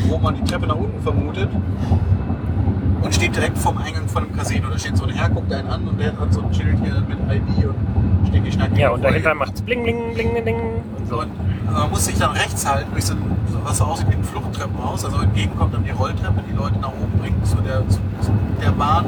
wo 0.09 0.17
man 0.17 0.35
die 0.35 0.43
Treppe 0.43 0.67
nach 0.67 0.75
unten 0.75 0.99
vermutet. 1.01 1.47
Und 3.01 3.15
steht 3.15 3.35
direkt 3.35 3.57
vorm 3.57 3.77
Eingang 3.77 4.07
von 4.07 4.23
einem 4.23 4.35
Casino. 4.35 4.67
Da 4.69 4.77
steht 4.77 4.97
so 4.97 5.05
ein 5.05 5.11
Herr, 5.11 5.29
guckt 5.29 5.53
einen 5.53 5.67
an 5.67 5.87
und 5.87 5.99
der 5.99 6.17
hat 6.19 6.33
so 6.33 6.41
ein 6.41 6.53
Schild 6.53 6.77
hier 6.83 7.01
mit 7.07 7.17
ID 7.31 7.65
und 7.65 8.27
steht 8.27 8.45
die 8.45 8.51
Schneide. 8.51 8.79
Ja, 8.79 8.89
und 8.89 9.03
dahinter 9.03 9.33
macht's 9.35 9.61
bling, 9.61 9.83
bling, 9.83 10.13
bling, 10.13 10.31
bling, 10.31 10.43
bling 10.43 10.55
und 11.11 11.27
äh, 11.27 11.71
man 11.71 11.89
muss 11.89 12.05
sich 12.05 12.17
dann 12.17 12.31
rechts 12.31 12.65
halten 12.65 12.91
durch 12.91 13.05
so 13.05 13.13
ein, 13.13 13.21
was 13.63 13.77
so 13.77 13.85
aussieht 13.85 14.09
wie 14.09 14.15
ein 14.15 14.23
Fluchttreppenhaus. 14.23 15.05
Also 15.05 15.17
entgegenkommt 15.19 15.73
dann 15.73 15.83
die 15.83 15.91
Rolltreppe, 15.91 16.41
die 16.49 16.55
Leute 16.55 16.79
nach 16.79 16.89
oben 16.89 17.19
bringt 17.19 17.45
zu 17.45 17.57
der, 17.57 17.87
zu, 17.89 17.99
zu 18.21 18.31
der 18.63 18.71
Bahn. 18.71 19.05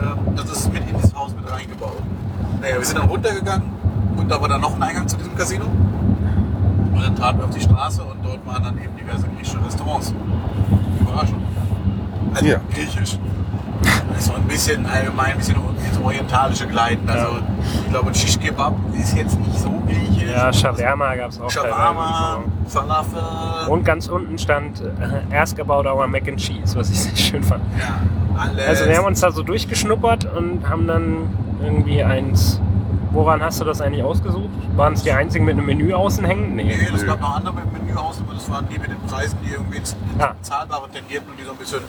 Ähm, 0.00 0.34
das 0.36 0.50
ist 0.50 0.72
mit 0.72 0.88
in 0.88 0.96
dieses 0.96 1.14
Haus 1.14 1.34
mit 1.34 1.50
reingebaut. 1.50 2.02
Naja, 2.60 2.76
wir 2.78 2.84
sind 2.84 2.98
dann 2.98 3.08
runtergegangen 3.08 3.68
und 4.16 4.30
da 4.30 4.40
war 4.40 4.48
dann 4.48 4.60
noch 4.60 4.74
ein 4.74 4.82
Eingang 4.82 5.06
zu 5.08 5.16
diesem 5.16 5.34
Casino. 5.36 5.64
Und 5.66 7.02
dann 7.02 7.14
traten 7.14 7.38
wir 7.38 7.44
auf 7.44 7.54
die 7.54 7.60
Straße 7.60 8.02
und 8.02 8.24
dort 8.24 8.44
waren 8.46 8.62
dann 8.62 8.78
eben 8.78 8.96
diverse 8.96 9.26
griechische 9.28 9.64
Restaurants. 9.64 10.12
Überraschung. 11.00 11.42
Also 12.34 12.46
Ja. 12.46 12.60
griechisch. 12.72 13.18
So 14.18 14.32
ein 14.34 14.42
bisschen 14.44 14.84
allgemein, 14.86 15.32
ein 15.32 15.38
bisschen 15.38 15.56
ins 15.56 15.98
Orientalische 16.02 16.66
gleiten. 16.66 17.08
Also 17.08 17.38
ich 17.84 17.90
glaube, 17.90 18.12
Shish 18.14 18.38
Kebab 18.40 18.74
ist 18.98 19.16
jetzt 19.16 19.38
nicht 19.38 19.58
so 19.58 19.70
griechisch. 19.86 20.28
Ja, 20.30 20.52
Shawarma 20.52 21.14
gab's 21.14 21.40
auch. 21.40 21.50
Shawarma, 21.50 22.40
Falafel. 22.66 23.22
Und 23.68 23.84
ganz 23.84 24.08
unten 24.08 24.36
stand 24.38 24.82
äh, 25.30 25.36
Ask 25.36 25.58
about 25.60 25.88
our 25.88 26.06
Mac 26.08 26.26
and 26.28 26.38
Cheese, 26.38 26.76
was 26.76 26.90
ich 26.90 27.00
sehr 27.02 27.16
schön 27.16 27.42
fand. 27.44 27.62
ja, 27.78 28.00
alles. 28.42 28.66
Also 28.66 28.86
wir 28.86 28.96
haben 28.98 29.06
uns 29.06 29.20
da 29.20 29.30
so 29.30 29.42
durchgeschnuppert 29.42 30.24
und 30.34 30.68
haben 30.68 30.86
dann 30.86 31.28
irgendwie 31.62 32.02
eins. 32.02 32.60
Woran 33.10 33.40
hast 33.42 33.58
du 33.60 33.64
das 33.64 33.80
eigentlich 33.80 34.02
ausgesucht? 34.04 34.50
Waren 34.76 34.92
es 34.92 35.02
die 35.02 35.10
einzigen 35.12 35.46
mit 35.46 35.56
einem 35.56 35.64
Menü 35.64 35.94
außen 35.94 36.24
hängen? 36.26 36.54
Nee. 36.56 36.64
Nee, 36.64 36.88
es 36.94 37.00
Nö. 37.02 37.06
gab 37.08 37.20
noch 37.22 37.36
andere 37.36 37.54
mit 37.54 37.64
dem 37.64 37.86
Menü 37.86 37.98
aus, 37.98 38.20
aber 38.20 38.34
das 38.34 38.50
waren 38.50 38.68
die 38.68 38.78
mit 38.78 38.90
den 38.90 39.00
Preisen, 39.08 39.38
die 39.42 39.52
irgendwie 39.52 39.78
ins 39.78 39.96
Ah. 40.18 40.32
Zahlbare 40.42 40.88
tendierten 40.92 41.30
und 41.30 41.38
die 41.40 41.44
so 41.44 41.52
ein 41.52 41.56
bisschen 41.56 41.80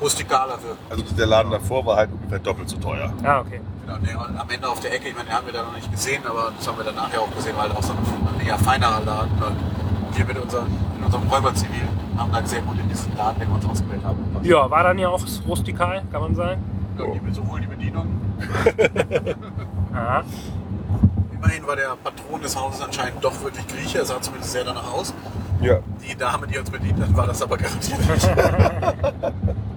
rustikaler 0.00 0.62
wirken. 0.62 0.78
Also 0.90 1.02
der 1.14 1.26
Laden 1.26 1.50
davor 1.50 1.84
war 1.86 1.96
halt 1.96 2.10
ungefähr 2.12 2.38
doppelt 2.38 2.68
so 2.68 2.76
teuer. 2.76 3.12
Ah, 3.22 3.40
okay. 3.40 3.60
Genau, 3.86 3.98
nee, 3.98 4.14
und 4.14 4.36
am 4.36 4.50
Ende 4.50 4.68
auf 4.68 4.80
der 4.80 4.92
Ecke, 4.92 5.08
ich 5.08 5.14
meine, 5.14 5.28
den 5.28 5.34
haben 5.34 5.46
wir 5.46 5.52
da 5.52 5.62
noch 5.62 5.74
nicht 5.74 5.90
gesehen, 5.90 6.22
aber 6.26 6.52
das 6.56 6.66
haben 6.66 6.76
wir 6.76 6.84
dann 6.84 6.96
nachher 6.96 7.20
auch 7.20 7.30
gesehen, 7.34 7.54
weil 7.56 7.70
auch 7.70 7.82
so 7.82 7.92
ein 7.92 8.46
eher 8.46 8.58
feinerer 8.58 9.00
Laden. 9.04 9.30
Und 9.42 10.18
wir 10.18 10.24
mit 10.24 10.38
unserem, 10.38 10.66
in 10.98 11.04
unserem 11.04 11.28
Räuberzivil 11.28 11.88
haben 12.16 12.32
dann 12.32 12.46
sehr 12.46 12.62
gut 12.62 12.78
in 12.78 12.88
diesen 12.88 13.16
Laden, 13.16 13.38
den 13.38 13.48
wir 13.48 13.54
uns 13.54 13.66
ausgewählt 13.66 14.02
haben. 14.04 14.18
Ja, 14.42 14.70
war 14.70 14.82
dann 14.82 14.98
ja 14.98 15.08
auch 15.08 15.22
rustikal, 15.46 16.02
kann 16.10 16.20
man 16.20 16.34
sagen. 16.34 16.62
Ja, 16.98 17.04
die, 17.04 17.32
sowohl 17.32 17.60
die 17.60 17.66
Bedienung. 17.66 18.20
Aha. 19.94 20.24
Immerhin 21.32 21.66
war 21.66 21.76
der 21.76 21.96
Patron 22.02 22.40
des 22.40 22.56
Hauses 22.56 22.80
anscheinend 22.80 23.22
doch 23.22 23.40
wirklich 23.42 23.66
Grieche, 23.68 23.98
es 23.98 24.08
sah 24.08 24.20
zumindest 24.20 24.52
sehr 24.52 24.64
danach 24.64 24.92
aus. 24.92 25.12
Ja. 25.60 25.78
Die 26.02 26.16
Dame, 26.16 26.46
die 26.46 26.58
uns 26.58 26.70
bedient 26.70 27.00
hat, 27.00 27.14
war 27.16 27.26
das 27.26 27.42
aber 27.42 27.56
garantiert 27.56 28.00
nicht. 28.00 28.28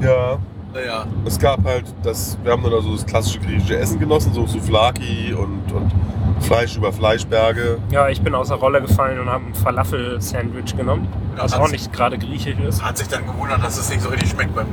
Ja. 0.00 0.38
naja, 0.72 1.04
Es 1.26 1.38
gab 1.38 1.64
halt 1.64 1.84
das, 2.02 2.38
wir 2.42 2.52
haben 2.52 2.62
dann 2.62 2.72
also 2.74 2.92
das 2.94 3.04
klassische 3.04 3.38
griechische 3.40 3.76
Essen 3.78 3.98
genossen, 3.98 4.32
so 4.32 4.46
Souflaki 4.46 5.34
und, 5.34 5.72
und 5.72 5.92
Fleisch 6.40 6.74
über 6.78 6.90
Fleischberge. 6.90 7.76
Ja, 7.90 8.08
ich 8.08 8.22
bin 8.22 8.34
aus 8.34 8.48
der 8.48 8.56
Rolle 8.56 8.80
gefallen 8.80 9.20
und 9.20 9.28
habe 9.28 9.44
ein 9.44 9.54
Falafel-Sandwich 9.54 10.74
genommen, 10.74 11.06
Ja, 11.36 11.42
was 11.44 11.52
auch 11.52 11.70
nicht 11.70 11.92
gerade 11.92 12.16
griechisch 12.16 12.58
ist. 12.66 12.82
hat 12.82 12.96
sich 12.96 13.08
dann 13.08 13.26
gewundert, 13.26 13.62
dass 13.62 13.76
es 13.76 13.90
nicht 13.90 14.00
so 14.00 14.08
richtig 14.08 14.30
schmeckt 14.30 14.54
beim 14.54 14.66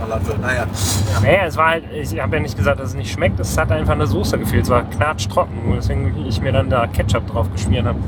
Falafel. 0.00 0.36
Naja, 0.38 0.66
Naja, 1.22 1.44
es 1.46 1.56
war 1.56 1.68
halt, 1.68 1.84
ich 1.92 2.18
habe 2.20 2.34
ja 2.36 2.42
nicht 2.42 2.56
gesagt, 2.56 2.80
dass 2.80 2.88
es 2.88 2.94
nicht 2.96 3.12
schmeckt, 3.12 3.38
es 3.38 3.56
hat 3.56 3.70
einfach 3.70 3.92
eine 3.92 4.08
Soße 4.08 4.38
gefehlt, 4.40 4.64
es 4.64 4.70
war 4.70 4.82
knatschtrocken, 4.82 5.76
weswegen 5.76 6.26
ich 6.26 6.40
mir 6.40 6.50
dann 6.50 6.68
da 6.68 6.88
Ketchup 6.88 7.28
drauf 7.28 7.46
geschmiert 7.52 7.86
habe. 7.86 7.98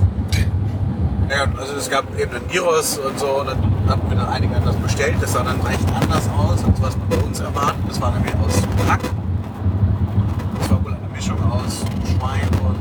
Ja, 1.29 1.45
also 1.59 1.75
es 1.75 1.91
gab 1.91 2.05
eben 2.19 2.35
einen 2.35 2.47
Gyros 2.49 2.99
und 2.99 3.19
so, 3.19 3.41
und 3.41 3.49
dann 3.49 3.59
hatten 3.89 4.09
wir 4.09 4.17
dann 4.17 4.29
einige 4.29 4.55
das 4.61 4.77
bestellt. 4.77 5.17
Das 5.21 5.33
sah 5.33 5.43
dann 5.43 5.61
recht 5.61 5.85
anders 6.01 6.29
aus, 6.39 6.65
als 6.65 6.83
was 6.83 6.97
man 6.97 7.09
bei 7.09 7.17
uns 7.17 7.41
erwartet. 7.41 7.83
Das 7.89 8.01
war 8.01 8.13
nämlich 8.13 8.33
aus 8.37 8.63
Hack. 8.89 9.01
Das 10.61 10.71
war 10.71 10.85
wohl 10.85 10.95
eine 10.95 11.09
Mischung 11.13 11.39
aus 11.51 11.85
Schwein 12.05 12.49
und. 12.63 12.77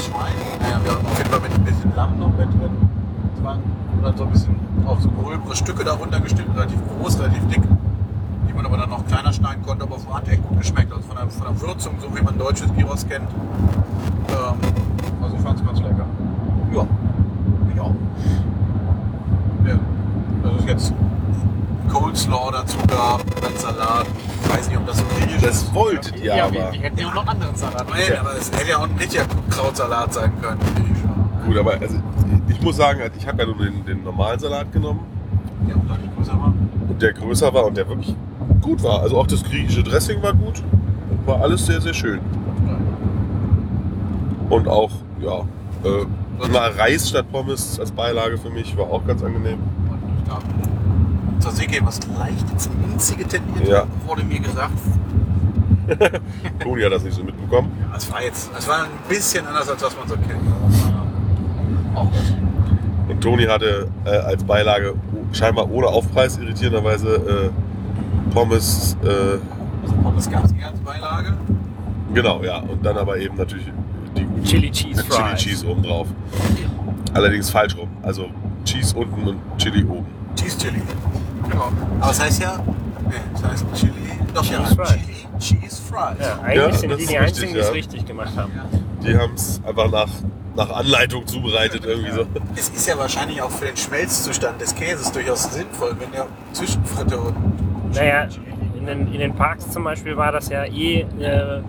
Schwein? 0.00 0.32
Naja, 0.60 0.80
wir 0.82 0.92
hatten 0.92 1.06
auf 1.06 1.18
jeden 1.18 1.30
Fall 1.30 1.40
mit 1.40 1.52
ein 1.52 1.64
bisschen 1.64 1.92
Lamm 1.94 2.18
noch 2.18 2.30
mit 2.30 2.48
drin. 2.48 2.90
Das 3.34 3.44
waren 3.44 3.62
dann 4.02 4.16
so 4.16 4.24
ein 4.24 4.30
bisschen 4.30 4.56
auch 4.86 5.00
so 5.00 5.10
gröbere 5.10 5.54
Stücke 5.54 5.84
darunter 5.84 6.20
geschnitten, 6.20 6.52
relativ 6.52 6.80
groß, 6.98 7.20
relativ 7.20 7.46
dick. 7.48 7.62
Die 8.48 8.52
man 8.52 8.66
aber 8.66 8.78
dann 8.78 8.90
noch 8.90 9.06
kleiner 9.06 9.32
schneiden 9.32 9.62
konnte, 9.62 9.84
aber 9.84 9.96
hat 10.14 10.26
echt 10.28 10.42
gut 10.48 10.58
geschmeckt. 10.58 10.92
Also 10.92 11.06
von 11.06 11.16
der, 11.16 11.28
von 11.28 11.46
der 11.46 11.60
Würzung, 11.60 11.94
so 12.00 12.16
wie 12.16 12.22
man 12.22 12.38
deutsches 12.38 12.72
Gyros 12.74 13.06
kennt. 13.06 13.28
Ähm, 14.28 14.56
also 15.22 15.36
ich 15.36 15.42
fand 15.42 15.60
es 15.60 15.66
ganz 15.66 15.78
lecker. 15.80 16.06
Ja, 16.74 16.86
ich 17.72 17.80
auch. 17.80 17.94
Ja, 19.66 19.74
ist 20.62 20.68
jetzt 20.68 20.92
Coleslaw 21.92 22.50
dazu 22.52 22.76
gab, 22.88 23.22
dann 23.40 23.56
Salat. 23.56 24.06
Ich 24.44 24.50
weiß 24.58 24.68
nicht, 24.68 24.78
ob 24.78 24.86
das 24.86 24.98
so 24.98 25.04
griechisch 25.16 25.34
ist. 25.36 25.44
Das 25.46 25.74
wolltet 25.74 26.16
ihr 26.20 26.34
Ja, 26.36 26.44
aber. 26.44 26.52
wir, 26.54 26.72
wir 26.72 26.80
hätten 26.80 26.98
ja 26.98 27.08
auch 27.08 27.14
noch 27.14 27.26
anderen 27.26 27.54
Salat. 27.56 27.86
Nein, 27.90 28.18
aber 28.20 28.36
es 28.38 28.50
hätte 28.52 28.70
ja 28.70 28.78
auch 28.78 28.84
ein 28.84 28.96
richtiger 28.98 29.24
Krautsalat 29.50 30.12
sein 30.14 30.32
können. 30.40 30.58
Gut, 31.46 31.56
aber 31.58 31.72
also, 31.80 31.96
ich 32.48 32.60
muss 32.62 32.76
sagen, 32.76 33.00
ich 33.18 33.26
habe 33.26 33.38
ja 33.42 33.46
nur 33.46 33.56
den, 33.56 33.84
den 33.84 34.02
normalen 34.04 34.38
Salat 34.38 34.70
genommen 34.72 35.00
Ja, 35.68 35.74
und 35.74 35.88
deutlich 35.90 36.10
größer 36.16 36.32
war. 36.38 36.52
und 36.88 37.02
der 37.02 37.12
größer 37.12 37.54
war 37.54 37.64
und 37.66 37.76
der 37.76 37.88
wirklich 37.88 38.14
gut 38.60 38.82
war. 38.82 39.00
Also 39.00 39.18
auch 39.18 39.26
das 39.26 39.42
griechische 39.42 39.82
Dressing 39.82 40.22
war 40.22 40.32
gut. 40.32 40.62
War 41.26 41.40
alles 41.40 41.66
sehr, 41.66 41.80
sehr 41.80 41.94
schön. 41.94 42.20
Und 44.48 44.68
auch, 44.68 44.90
ja, 45.20 45.40
äh, 45.84 46.48
mal 46.48 46.70
Reis 46.72 47.08
statt 47.08 47.26
Pommes 47.32 47.78
als 47.80 47.90
Beilage 47.90 48.36
für 48.38 48.50
mich 48.50 48.76
war 48.76 48.84
auch 48.90 49.04
ganz 49.06 49.22
angenehm. 49.22 49.58
Ja, 50.32 51.38
Tzatziki, 51.40 51.80
was 51.84 52.00
leicht 52.18 52.50
ins 52.50 52.68
Minzige 52.88 53.26
tendiert, 53.26 53.68
Ja. 53.68 53.84
wurde 54.06 54.22
mir 54.24 54.38
gesagt. 54.40 54.72
Toni 56.60 56.82
hat 56.82 56.92
das 56.92 57.02
nicht 57.04 57.14
so 57.16 57.24
mitbekommen. 57.24 57.70
Ja, 57.80 57.96
es 57.96 58.10
war 58.12 58.22
jetzt, 58.22 58.50
es 58.56 58.68
war 58.68 58.84
ein 58.84 58.90
bisschen 59.08 59.46
anders, 59.46 59.68
als 59.68 59.82
was 59.82 59.96
man 59.96 60.06
so 60.08 60.14
kennt. 60.14 60.40
Aber, 61.94 62.00
Auch 62.00 62.04
gut. 62.04 62.36
Und 63.08 63.20
Toni 63.20 63.44
hatte 63.44 63.88
äh, 64.04 64.10
als 64.10 64.44
Beilage 64.44 64.94
scheinbar 65.32 65.68
ohne 65.70 65.88
Aufpreis 65.88 66.38
irritierenderweise 66.38 67.50
äh, 67.50 68.30
Pommes. 68.32 68.96
Äh, 69.02 69.08
Also 69.82 69.94
Pommes 70.02 70.30
gab 70.30 70.44
es 70.44 70.52
eher 70.52 70.68
als 70.68 70.78
Beilage. 70.80 71.34
genau, 72.14 72.42
ja. 72.44 72.58
Und 72.58 72.84
dann 72.86 72.96
aber 72.96 73.18
eben 73.18 73.36
natürlich 73.36 73.66
die 74.16 74.24
guten 74.24 74.44
Chili 74.44 74.70
Cheese 74.70 75.02
mit 75.02 75.10
Chili. 75.12 75.34
Cheese 75.36 75.66
oben 75.66 75.82
drauf. 75.82 76.06
Allerdings 77.12 77.50
falsch 77.50 77.76
rum. 77.76 77.88
Also 78.02 78.26
Cheese 78.64 78.96
unten 78.96 79.26
und 79.28 79.38
Chili 79.58 79.84
oben. 79.84 80.06
Cheese 80.36 80.58
Chili. 80.58 80.82
Genau. 81.48 81.72
Aber 82.00 82.10
es 82.10 82.20
heißt 82.20 82.42
ja, 82.42 82.58
nee, 83.08 83.14
es 83.34 83.42
heißt 83.42 83.66
Chili, 83.74 83.92
doch 84.34 84.42
Cheese 84.42 84.60
ja, 84.60 84.84
Fries. 84.84 84.88
Chili 85.38 85.60
Cheese 85.60 85.82
Fries. 85.82 86.16
Ja, 86.20 86.40
eigentlich 86.42 86.56
Ja, 86.56 86.72
sind 86.72 86.90
die 86.90 86.96
die 86.96 87.02
richtig, 87.02 87.18
einzigen, 87.20 87.52
die 87.54 87.58
es 87.60 87.66
ja. 87.66 87.72
richtig 87.72 88.06
gemacht 88.06 88.36
haben. 88.36 88.52
Die 89.02 89.16
haben 89.16 89.34
es 89.34 89.60
einfach 89.66 89.90
nach, 89.90 90.08
nach 90.54 90.70
Anleitung 90.70 91.26
zubereitet 91.26 91.84
irgendwie 91.84 92.12
so. 92.12 92.24
Es 92.54 92.68
ist 92.68 92.86
ja 92.86 92.96
wahrscheinlich 92.96 93.42
auch 93.42 93.50
für 93.50 93.66
den 93.66 93.76
Schmelzzustand 93.76 94.60
des 94.60 94.74
Käses 94.74 95.10
durchaus 95.10 95.52
sinnvoll, 95.52 95.96
wenn 95.98 96.10
der 96.12 96.26
Zwischenfritte 96.52 97.18
und 97.18 97.34
Naja, 97.94 98.28
in 98.78 98.86
den, 98.86 99.12
in 99.12 99.18
den 99.18 99.34
Parks 99.34 99.68
zum 99.70 99.84
Beispiel 99.84 100.16
war 100.16 100.30
das 100.32 100.48
ja 100.48 100.64
eh 100.64 101.00
äh, 101.20 101.62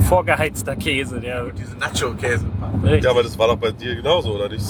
vorgeheizter 0.00 0.76
Käse. 0.76 1.20
Der, 1.20 1.44
diese 1.50 1.76
Nacho-Käse. 1.76 2.46
Ja, 3.02 3.10
aber 3.10 3.22
das 3.22 3.38
war 3.38 3.48
doch 3.48 3.56
bei 3.56 3.72
dir 3.72 3.96
genauso, 3.96 4.32
oder 4.34 4.48
nicht, 4.48 4.64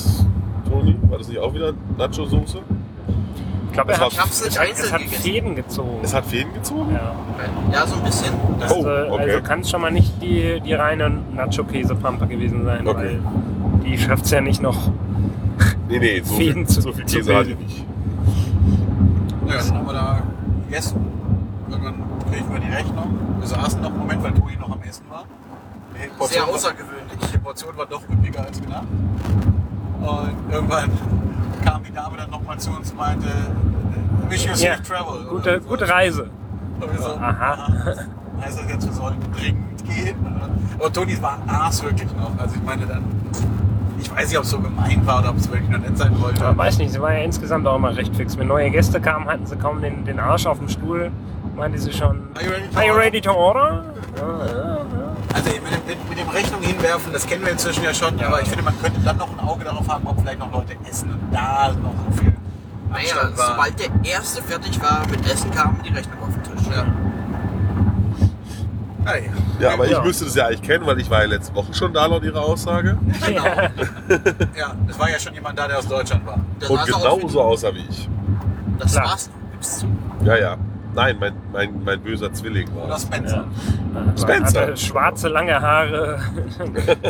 Toni? 0.68 0.96
War 1.02 1.18
das 1.18 1.28
nicht 1.28 1.38
auch 1.38 1.54
wieder 1.54 1.72
Nacho-Soße? 1.96 2.58
Glaube, 3.86 3.92
er 3.92 4.00
hat, 4.00 4.18
hab's 4.18 4.40
nicht 4.44 4.50
es 4.52 4.58
hat, 4.58 4.66
einzeln 4.68 4.84
es 4.86 4.92
hat 4.92 5.00
gegessen. 5.02 5.22
Fäden 5.22 5.54
gezogen. 5.56 5.98
Es 6.02 6.14
hat 6.14 6.26
Fäden 6.26 6.52
gezogen? 6.54 6.92
Ja. 6.94 7.14
Ja, 7.72 7.86
so 7.86 7.94
ein 7.96 8.02
bisschen. 8.04 8.34
Das, 8.60 8.72
Oh, 8.72 8.86
äh, 8.86 9.08
okay. 9.10 9.22
Also 9.30 9.42
kann 9.42 9.60
es 9.60 9.70
schon 9.70 9.80
mal 9.80 9.90
nicht 9.90 10.20
die, 10.22 10.60
die 10.60 10.74
reine 10.74 11.10
Nacho-Käsepampe 11.34 12.26
gewesen 12.26 12.64
sein, 12.64 12.86
Okay. 12.86 13.18
weil 13.76 13.82
die 13.84 13.98
schafft 13.98 14.24
es 14.26 14.30
ja 14.30 14.40
nicht 14.40 14.60
noch. 14.62 14.90
Nee, 15.88 15.98
nee, 15.98 16.20
so 16.24 16.34
Fäden 16.34 16.66
viel, 16.66 16.74
zu- 16.74 16.80
so 16.82 16.92
viel 16.92 17.06
zu 17.06 17.16
Käse 17.18 17.34
hatte 17.36 17.50
ich 17.50 17.58
nicht. 17.58 17.84
Ja, 19.46 19.56
dann 19.56 19.74
haben 19.74 19.86
wir 19.86 19.92
da 19.94 20.22
gegessen. 20.66 21.06
Irgendwann 21.70 21.94
kriegen 22.30 22.52
wir 22.52 22.60
die 22.60 22.70
Rechnung. 22.72 23.18
Wir 23.38 23.46
saßen 23.46 23.80
noch 23.80 23.90
einen 23.90 23.98
Moment, 23.98 24.22
weil 24.22 24.32
Toni 24.34 24.56
noch 24.60 24.70
am 24.70 24.82
Essen 24.82 25.04
war. 25.10 25.24
Sehr 26.28 26.46
außergewöhnlich. 26.46 27.18
Die 27.32 27.38
Portion 27.38 27.76
war 27.76 27.86
doch 27.86 28.02
üppiger 28.08 28.40
als 28.44 28.60
gedacht. 28.60 28.84
Und 30.00 30.52
irgendwann 30.52 30.90
kam 31.64 31.82
die 31.84 31.92
Dame 31.92 32.16
dann 32.16 32.30
nochmal 32.30 32.58
zu 32.58 32.70
uns 32.70 32.90
und 32.90 32.96
meinte, 32.98 33.26
wish 34.28 34.44
you 34.44 34.50
Ja, 34.50 34.56
safe 34.76 34.82
travel. 34.82 35.26
gute, 35.28 35.60
so. 35.62 35.68
gute 35.68 35.88
Reise. 35.88 36.30
Und 36.80 36.92
wir 36.92 36.98
so, 37.00 37.10
Aha. 37.16 37.68
Heißt 38.40 38.60
das 38.60 38.70
jetzt, 38.70 38.86
wir 38.86 38.92
sollen 38.92 39.16
dringend 39.36 39.84
gehen? 39.84 40.16
Und 40.78 40.94
Toni 40.94 41.20
war 41.20 41.38
Aas 41.48 41.82
wirklich 41.82 42.08
noch. 42.16 42.30
Also 42.38 42.54
ich 42.54 42.62
meine 42.62 42.86
dann, 42.86 43.02
ich 43.98 44.08
weiß 44.14 44.28
nicht, 44.28 44.38
ob 44.38 44.44
es 44.44 44.50
so 44.50 44.60
gemein 44.60 45.04
war 45.04 45.18
oder 45.20 45.30
ob 45.30 45.38
es 45.38 45.50
wirklich 45.50 45.68
nur 45.68 45.80
nett 45.80 45.98
sein 45.98 46.20
wollte. 46.20 46.42
Man 46.44 46.56
weiß 46.56 46.78
nicht, 46.78 46.92
sie 46.92 47.00
war 47.00 47.12
ja 47.12 47.24
insgesamt 47.24 47.66
auch 47.66 47.76
immer 47.76 47.96
recht 47.96 48.14
fix. 48.14 48.38
Wenn 48.38 48.46
neue 48.46 48.70
Gäste 48.70 49.00
kamen, 49.00 49.26
hatten 49.26 49.44
sie 49.46 49.56
kaum 49.56 49.80
den, 49.82 50.04
den 50.04 50.20
Arsch 50.20 50.46
auf 50.46 50.58
dem 50.58 50.68
Stuhl. 50.68 51.10
Meinte 51.56 51.78
sie 51.78 51.92
schon, 51.92 52.20
Are 52.76 52.86
you 52.86 52.92
ready 52.94 53.20
to 53.20 53.30
order?" 53.32 53.82
ready 53.82 53.84
to 54.12 54.24
order? 54.24 54.44
Ja, 54.46 54.46
ja. 54.46 54.77
Also 55.34 55.50
mit 55.50 55.60
dem, 55.88 56.08
mit, 56.08 56.18
dem 56.18 56.28
Rechnung 56.28 56.62
hinwerfen, 56.62 57.12
das 57.12 57.26
kennen 57.26 57.44
wir 57.44 57.52
inzwischen 57.52 57.84
ja 57.84 57.92
schon, 57.94 58.18
aber 58.20 58.40
ich 58.42 58.48
finde, 58.48 58.64
man 58.64 58.80
könnte 58.80 59.00
dann 59.00 59.16
noch 59.18 59.28
ein 59.30 59.40
Auge 59.46 59.64
darauf 59.64 59.86
haben, 59.88 60.06
ob 60.06 60.20
vielleicht 60.20 60.38
noch 60.38 60.52
Leute 60.52 60.74
essen 60.88 61.10
und 61.12 61.32
da 61.32 61.72
noch 61.72 61.92
so 62.10 62.18
viel 62.20 62.32
Naja, 62.90 63.30
sobald 63.34 63.78
der 63.78 63.88
erste 64.10 64.42
fertig 64.42 64.80
war 64.82 65.06
mit 65.10 65.24
Essen, 65.30 65.50
kam 65.50 65.78
die 65.84 65.90
Rechnung 65.92 66.18
auf 66.22 66.34
den 66.34 66.42
Tisch. 66.42 66.66
Ja. 66.74 66.84
Naja. 69.04 69.30
Ja, 69.60 69.72
aber 69.74 69.86
Ja. 69.88 69.98
ich 69.98 70.04
müsste 70.04 70.24
das 70.24 70.34
ja 70.34 70.46
eigentlich 70.46 70.62
kennen, 70.62 70.86
weil 70.86 70.98
ich 71.00 71.08
war 71.10 71.20
ja 71.22 71.28
letzte 71.28 71.54
Woche 71.54 71.72
schon 71.74 71.92
da 71.92 72.06
laut 72.06 72.22
ihrer 72.24 72.40
Aussage. 72.42 72.98
Genau. 73.26 73.44
Ja, 73.44 74.74
es 74.88 74.98
war 74.98 75.10
ja 75.10 75.18
schon 75.18 75.34
jemand 75.34 75.58
da, 75.58 75.66
der 75.68 75.78
aus 75.78 75.86
Deutschland 75.88 76.26
war. 76.26 76.38
Das 76.58 76.68
Und 76.70 76.84
genauso 76.84 77.34
wie- 77.34 77.38
aussah 77.38 77.74
wie 77.74 77.84
ich. 77.88 78.08
Das 78.78 78.92
Klar. 78.92 79.04
war's. 79.06 79.30
Gib's 79.52 79.78
zu. 79.80 79.86
Ja, 80.24 80.36
ja. 80.36 80.56
Nein, 80.94 81.16
mein, 81.20 81.32
mein, 81.52 81.84
mein 81.84 82.00
böser 82.00 82.32
Zwilling 82.32 82.68
war 82.74 82.86
Oder. 82.86 82.98
Spencer. 82.98 83.44
Man 83.92 84.16
Spencer. 84.18 84.60
hatte 84.62 84.76
schwarze, 84.76 85.28
lange 85.28 85.60
Haare. 85.60 86.18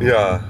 Ja. 0.00 0.40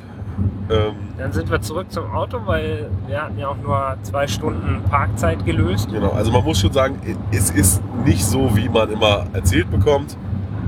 Ähm, 0.70 0.94
Dann 1.18 1.32
sind 1.32 1.50
wir 1.50 1.60
zurück 1.60 1.90
zum 1.90 2.10
Auto, 2.10 2.40
weil 2.46 2.88
wir 3.06 3.22
hatten 3.22 3.38
ja 3.38 3.48
auch 3.48 3.56
nur 3.62 3.96
zwei 4.02 4.26
Stunden 4.26 4.82
Parkzeit 4.88 5.44
gelöst. 5.44 5.90
genau. 5.90 6.10
Also 6.10 6.32
man 6.32 6.42
muss 6.44 6.60
schon 6.60 6.72
sagen, 6.72 6.98
es 7.30 7.50
ist 7.50 7.82
nicht 8.04 8.24
so, 8.24 8.56
wie 8.56 8.68
man 8.68 8.90
immer 8.90 9.26
erzählt 9.32 9.70
bekommt. 9.70 10.16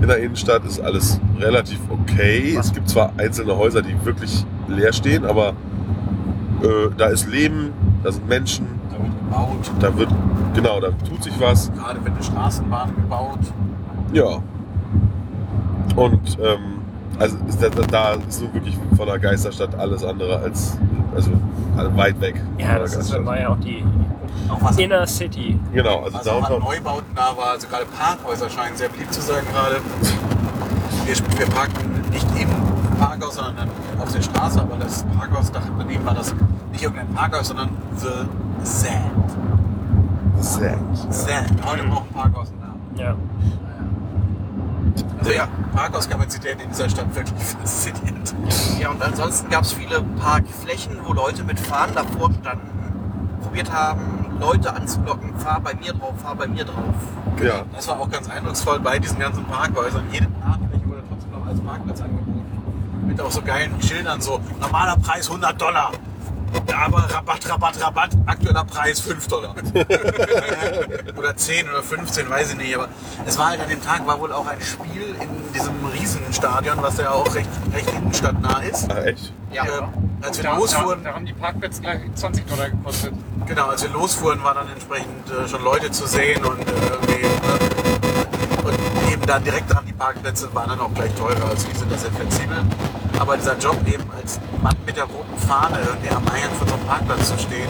In 0.03 0.09
der 0.09 0.19
Innenstadt 0.19 0.65
ist 0.67 0.81
alles 0.81 1.19
relativ 1.39 1.79
okay. 1.89 2.55
Was? 2.59 2.67
Es 2.67 2.73
gibt 2.75 2.89
zwar 2.91 3.13
einzelne 3.17 3.57
Häuser, 3.57 3.81
die 3.81 3.95
wirklich 4.05 4.45
leer 4.69 4.93
stehen, 4.93 5.25
aber 5.25 5.51
äh, 6.63 6.91
da 6.99 7.07
ist 7.07 7.27
Leben, 7.29 7.73
da 8.03 8.13
sind 8.13 8.29
Menschen, 8.29 8.67
gebaut. 9.35 9.71
da 9.81 9.97
wird, 9.99 10.09
genau, 10.55 10.81
da 10.81 10.89
tut 11.09 11.23
sich 11.23 11.39
was. 11.41 11.73
Gerade 11.73 12.05
wird 12.05 12.15
eine 12.15 12.23
Straßenbahn 12.23 12.95
gebaut. 12.95 13.39
Ja. 14.13 14.39
Und 15.97 16.39
ähm, 16.41 16.81
also 17.19 17.37
ist 17.49 17.63
da, 17.63 17.69
da 17.69 18.13
ist 18.15 18.39
so 18.41 18.53
wirklich 18.53 18.77
von 18.97 19.07
der 19.07 19.19
Geisterstadt 19.19 19.75
alles 19.77 20.03
andere 20.05 20.39
als 20.39 20.77
also 21.15 21.31
weit 21.97 22.21
weg. 22.21 22.37
von 22.37 22.59
Ja, 22.59 22.71
der 22.73 22.79
das 22.81 22.91
ist, 22.91 22.97
Geisterstadt. 22.99 23.27
war 23.27 23.41
ja 23.41 23.49
auch 23.51 23.59
die 23.59 23.85
Auch 24.49 24.61
was, 24.63 24.79
Inner 24.79 25.07
City. 25.07 25.59
Genau, 25.73 26.01
also 26.01 26.19
was 26.19 26.27
auch 26.29 26.43
an 26.45 26.51
Downtown. 26.51 26.63
Neubauten 26.75 27.07
da 27.15 27.37
war. 27.37 27.51
Also 27.53 27.69
gerade 27.69 27.87
Parkhäuser 27.87 28.51
scheinen 28.51 28.77
sehr 28.77 28.89
beliebt 28.89 29.13
zu 29.13 29.21
sein 29.21 29.45
gerade. 29.53 29.77
Wir, 31.07 31.39
wir 31.39 31.47
parken 31.55 32.03
nicht 32.11 32.27
im 32.41 32.49
Parkhaus, 32.99 33.37
sondern 33.37 33.69
auf 34.01 34.13
der 34.13 34.23
Straße. 34.23 34.61
Aber 34.61 34.77
das 34.77 35.05
Parkhaus 35.17 35.53
da 35.53 35.61
daneben 35.79 36.05
war 36.05 36.15
das 36.15 36.35
nicht 36.73 36.83
irgendein 36.83 37.09
Parkhaus, 37.15 37.49
sondern 37.49 37.69
The 37.97 38.09
Sand. 38.65 39.31
Sehr. 40.41 40.79
Sand. 41.11 41.51
Heute 41.65 41.85
braucht 41.85 42.07
ein 42.09 42.15
Parkhaus 42.15 42.49
einen 42.49 42.61
Namen. 42.61 42.81
Ja. 42.97 43.15
Also 45.19 45.33
ja, 45.33 45.49
Parkhauskapazität 45.75 46.61
in 46.63 46.69
dieser 46.71 46.89
Stadt 46.89 47.15
wirklich 47.15 47.43
faszinierend. 47.43 48.35
Ja, 48.79 48.91
und 48.91 49.03
ansonsten 49.03 49.51
gab 49.51 49.65
es 49.65 49.73
viele 49.73 50.03
Parkflächen, 50.03 50.99
wo 51.05 51.13
Leute 51.13 51.45
mit 51.45 51.59
Fahnen 51.61 51.95
davor 51.95 52.31
standen, 52.41 53.41
probiert 53.43 53.73
haben, 53.73 54.37
Leute 54.41 54.75
anzulocken, 54.75 55.35
fahr 55.37 55.61
bei 55.61 55.75
mir 55.75 55.93
drauf, 55.93 56.15
fahr 56.23 56.35
bei 56.35 56.47
mir 56.47 56.65
drauf. 56.65 56.95
Ja. 57.43 57.65
Das 57.75 57.89
war 57.89 58.01
auch 58.01 58.11
ganz 58.11 58.29
eindrucksvoll 58.29 58.81
bei 58.81 58.99
diesen 58.99 59.19
ganzen 59.19 59.45
Parkhäusern. 59.45 60.05
Jede 60.11 60.27
Parkfläche 60.27 60.87
wurde 60.87 61.03
trotzdem 61.09 61.31
noch 61.33 61.47
als 61.47 61.61
Parkplatz 61.61 62.01
angeboten. 62.01 62.45
Mit 63.07 63.21
auch 63.21 63.31
so 63.31 63.43
geilen 63.43 63.81
Schildern, 63.81 64.21
so 64.21 64.41
normaler 64.61 64.97
Preis 64.97 65.29
100 65.29 65.61
Dollar. 65.61 65.93
Aber 66.75 66.99
Rabatt, 66.99 67.49
Rabatt, 67.49 67.81
Rabatt, 67.81 68.11
aktueller 68.27 68.65
Preis 68.65 69.01
5 69.01 69.27
Dollar. 69.29 69.55
oder 71.17 71.37
10 71.37 71.69
oder 71.69 71.83
15, 71.83 72.29
weiß 72.29 72.51
ich 72.51 72.57
nicht. 72.57 72.75
Aber 72.75 72.89
es 73.27 73.39
war 73.39 73.49
halt 73.51 73.61
an 73.61 73.69
dem 73.69 73.83
Tag 73.83 74.07
war 74.07 74.21
wohl 74.21 74.33
auch 74.33 74.47
ein 74.47 74.61
Spiel 74.61 75.15
in 75.21 75.53
diesem 75.53 75.75
Riesenstadion, 75.87 76.79
was 76.83 76.99
ja 76.99 77.11
auch 77.11 77.33
recht, 77.35 77.49
recht 77.73 77.93
innenstadtnah 77.93 78.61
ist. 78.63 78.89
Ach, 78.91 78.97
echt? 79.05 79.33
Ja, 79.53 79.65
Äh, 79.65 79.69
als 80.23 80.39
wir 80.39 80.45
Da, 80.45 80.51
da, 80.53 80.57
losfuhren, 80.59 81.05
da 81.05 81.15
haben 81.15 81.27
die 81.27 81.33
Parkplätze 81.33 81.81
gleich 81.81 82.01
20 82.15 82.47
Dollar 82.47 82.71
gekostet. 82.71 83.13
Genau, 83.47 83.67
als 83.69 83.83
wir 83.83 83.91
losfuhren, 83.91 84.43
waren 84.43 84.57
dann 84.57 84.69
entsprechend 84.71 85.31
äh, 85.31 85.49
schon 85.49 85.63
Leute 85.63 85.91
zu 85.91 86.07
sehen 86.07 86.45
und 86.45 86.61
äh, 86.61 86.73
irgendwie, 86.91 87.23
ne? 87.23 87.59
und 88.65 89.13
eben 89.13 89.23
dann 89.27 89.45
direkt 89.45 89.73
dran 89.73 89.85
die 89.87 89.93
Parkplätze 89.93 90.53
waren 90.55 90.71
dann 90.71 90.81
auch 90.81 90.93
gleich 90.95 91.13
teurer. 91.15 91.51
Also 91.51 91.69
die 91.69 91.77
sind 91.79 91.93
da 91.93 91.99
sehr 91.99 92.11
flexibel. 92.13 92.57
Aber 93.19 93.37
dieser 93.37 93.57
Job 93.59 93.77
eben 93.87 94.05
als 94.17 94.41
Mann 94.63 94.77
mit 94.87 94.97
der 94.97 95.05
roten 95.05 95.39
Fahne 95.47 95.79
irgendwie 95.87 96.11
am 96.11 96.27
Eingang 96.29 96.53
von 96.59 96.69
so 96.69 96.75
einem 96.75 96.87
Parkplatz 96.87 97.29
zu 97.29 97.39
stehen, 97.39 97.69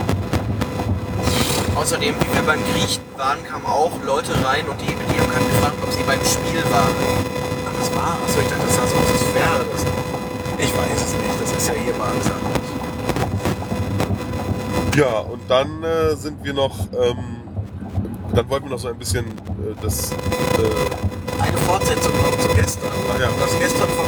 Außerdem, 1.75 2.15
wie 2.15 2.35
wir 2.35 2.43
beim 2.47 2.61
Griechen 2.73 3.03
waren, 3.17 3.43
kamen 3.43 3.67
auch 3.67 3.91
Leute 4.07 4.33
rein 4.45 4.65
und 4.69 4.81
die 4.81 4.95
Bedienung 4.95 5.29
hat 5.35 5.43
gefragt, 5.43 5.75
ob 5.83 5.93
sie 5.93 6.05
beim 6.05 6.21
Spiel 6.25 6.63
waren. 6.71 6.95
ach, 7.67 7.75
das 7.79 7.95
war, 7.97 8.17
achso, 8.23 8.39
ich 8.41 8.47
dachte, 8.47 8.63
das 8.65 8.77
sah 8.77 8.87
so 8.87 8.95
aus, 8.95 9.11
als 9.11 9.35
wäre 9.35 9.65
das 9.73 9.85
noch. 9.85 9.93
Ich 10.57 10.71
weiß 10.71 11.03
es 11.03 11.13
nicht, 11.13 11.41
das 11.43 11.51
ist 11.51 11.69
ja 11.69 11.75
hier 11.75 11.95
mal 11.95 12.11
alles 12.11 12.31
anders. 12.31 12.55
Ja, 14.97 15.19
und 15.19 15.43
dann 15.51 15.83
äh, 15.83 16.15
sind 16.15 16.45
wir 16.45 16.55
noch, 16.55 16.79
ähm, 16.95 17.43
dann 18.33 18.49
wollten 18.49 18.67
wir 18.67 18.71
noch 18.71 18.79
so 18.79 18.89
ein 18.89 18.97
bisschen 18.97 19.27
äh, 19.27 19.75
das, 19.83 20.13
äh, 20.13 21.43
Eine 21.43 21.59
Fortsetzung 21.59 22.13
noch 22.23 22.39
zu 22.39 22.55
gestern. 22.55 22.93
Ach 23.13 23.21
ja. 23.21 23.29
Das 23.41 23.59
gestern 23.59 23.89
von 23.89 24.04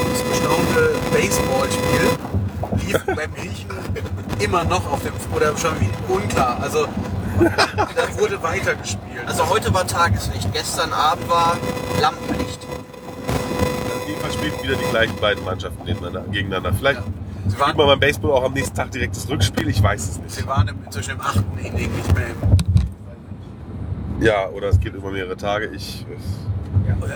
bestaunte 0.77 0.95
Baseballspiel 1.13 2.87
lief 2.87 3.05
beim 3.07 3.35
Griechen 3.35 3.71
immer 4.39 4.65
noch 4.65 4.91
auf 4.93 5.03
dem, 5.03 5.13
oder 5.35 5.57
schon 5.57 5.73
wie 5.81 5.91
unklar. 6.13 6.59
Also 6.61 6.87
da 7.41 8.19
wurde 8.21 8.43
weitergespielt. 8.43 9.27
Also 9.27 9.49
heute 9.49 9.73
war 9.73 9.87
Tageslicht, 9.87 10.53
gestern 10.53 10.93
Abend 10.93 11.29
war 11.29 11.57
Lampenlicht. 12.01 12.61
jedenfalls 14.07 14.35
spielen 14.35 14.53
wieder 14.63 14.75
die 14.77 14.91
gleichen 14.91 15.17
beiden 15.21 15.45
Mannschaften 15.45 15.85
gegeneinander. 15.85 16.73
Vielleicht 16.73 17.03
Sie 17.49 17.57
spielt 17.57 17.77
man 17.77 17.87
beim 17.87 18.01
Baseball 18.01 18.33
auch 18.33 18.43
am 18.45 18.53
nächsten 18.55 18.75
Tag 18.75 18.91
direkt 18.91 19.15
das 19.15 19.29
Rückspiel, 19.29 19.69
ich 19.69 19.81
weiß 19.81 20.09
es 20.09 20.19
nicht. 20.19 20.35
sie 20.35 20.47
waren 20.49 20.67
im- 20.67 20.83
inzwischen 20.85 21.13
im 21.13 21.21
achten 21.21 21.59
Inning, 21.59 21.95
nicht 21.95 22.13
mehr 22.15 22.27
im. 22.27 22.37
Ja, 24.25 24.49
oder 24.49 24.69
es 24.71 24.81
geht 24.81 24.95
über 24.95 25.11
mehrere 25.13 25.37
Tage. 25.37 25.67
Ich, 25.67 26.05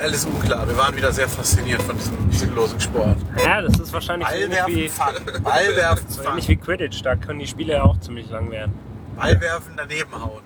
Alles 0.00 0.24
unklar. 0.26 0.68
Wir 0.68 0.76
waren 0.76 0.94
wieder 0.96 1.10
sehr 1.12 1.28
fasziniert 1.28 1.82
von 1.82 1.96
diesem 1.96 2.30
sinnlosen 2.30 2.78
Sport. 2.78 3.16
Ja, 3.50 3.62
das 3.62 3.80
ist 3.80 3.92
wahrscheinlich 3.92 4.28
so 4.28 4.34
ähnlich 4.36 4.58
Ballwerfen, 4.60 5.34
wie. 5.34 5.40
Ballwerfen, 5.40 6.08
so 6.08 6.22
ähnlich 6.22 6.48
wie 6.48 6.56
Quidditch. 6.56 7.02
Da 7.02 7.16
können 7.16 7.40
die 7.40 7.48
Spiele 7.48 7.72
ja 7.72 7.82
auch 7.82 7.98
ziemlich 7.98 8.30
lang 8.30 8.48
werden. 8.52 8.72
Ballwerfen, 9.16 9.72
daneben 9.76 10.12
hauen. 10.12 10.42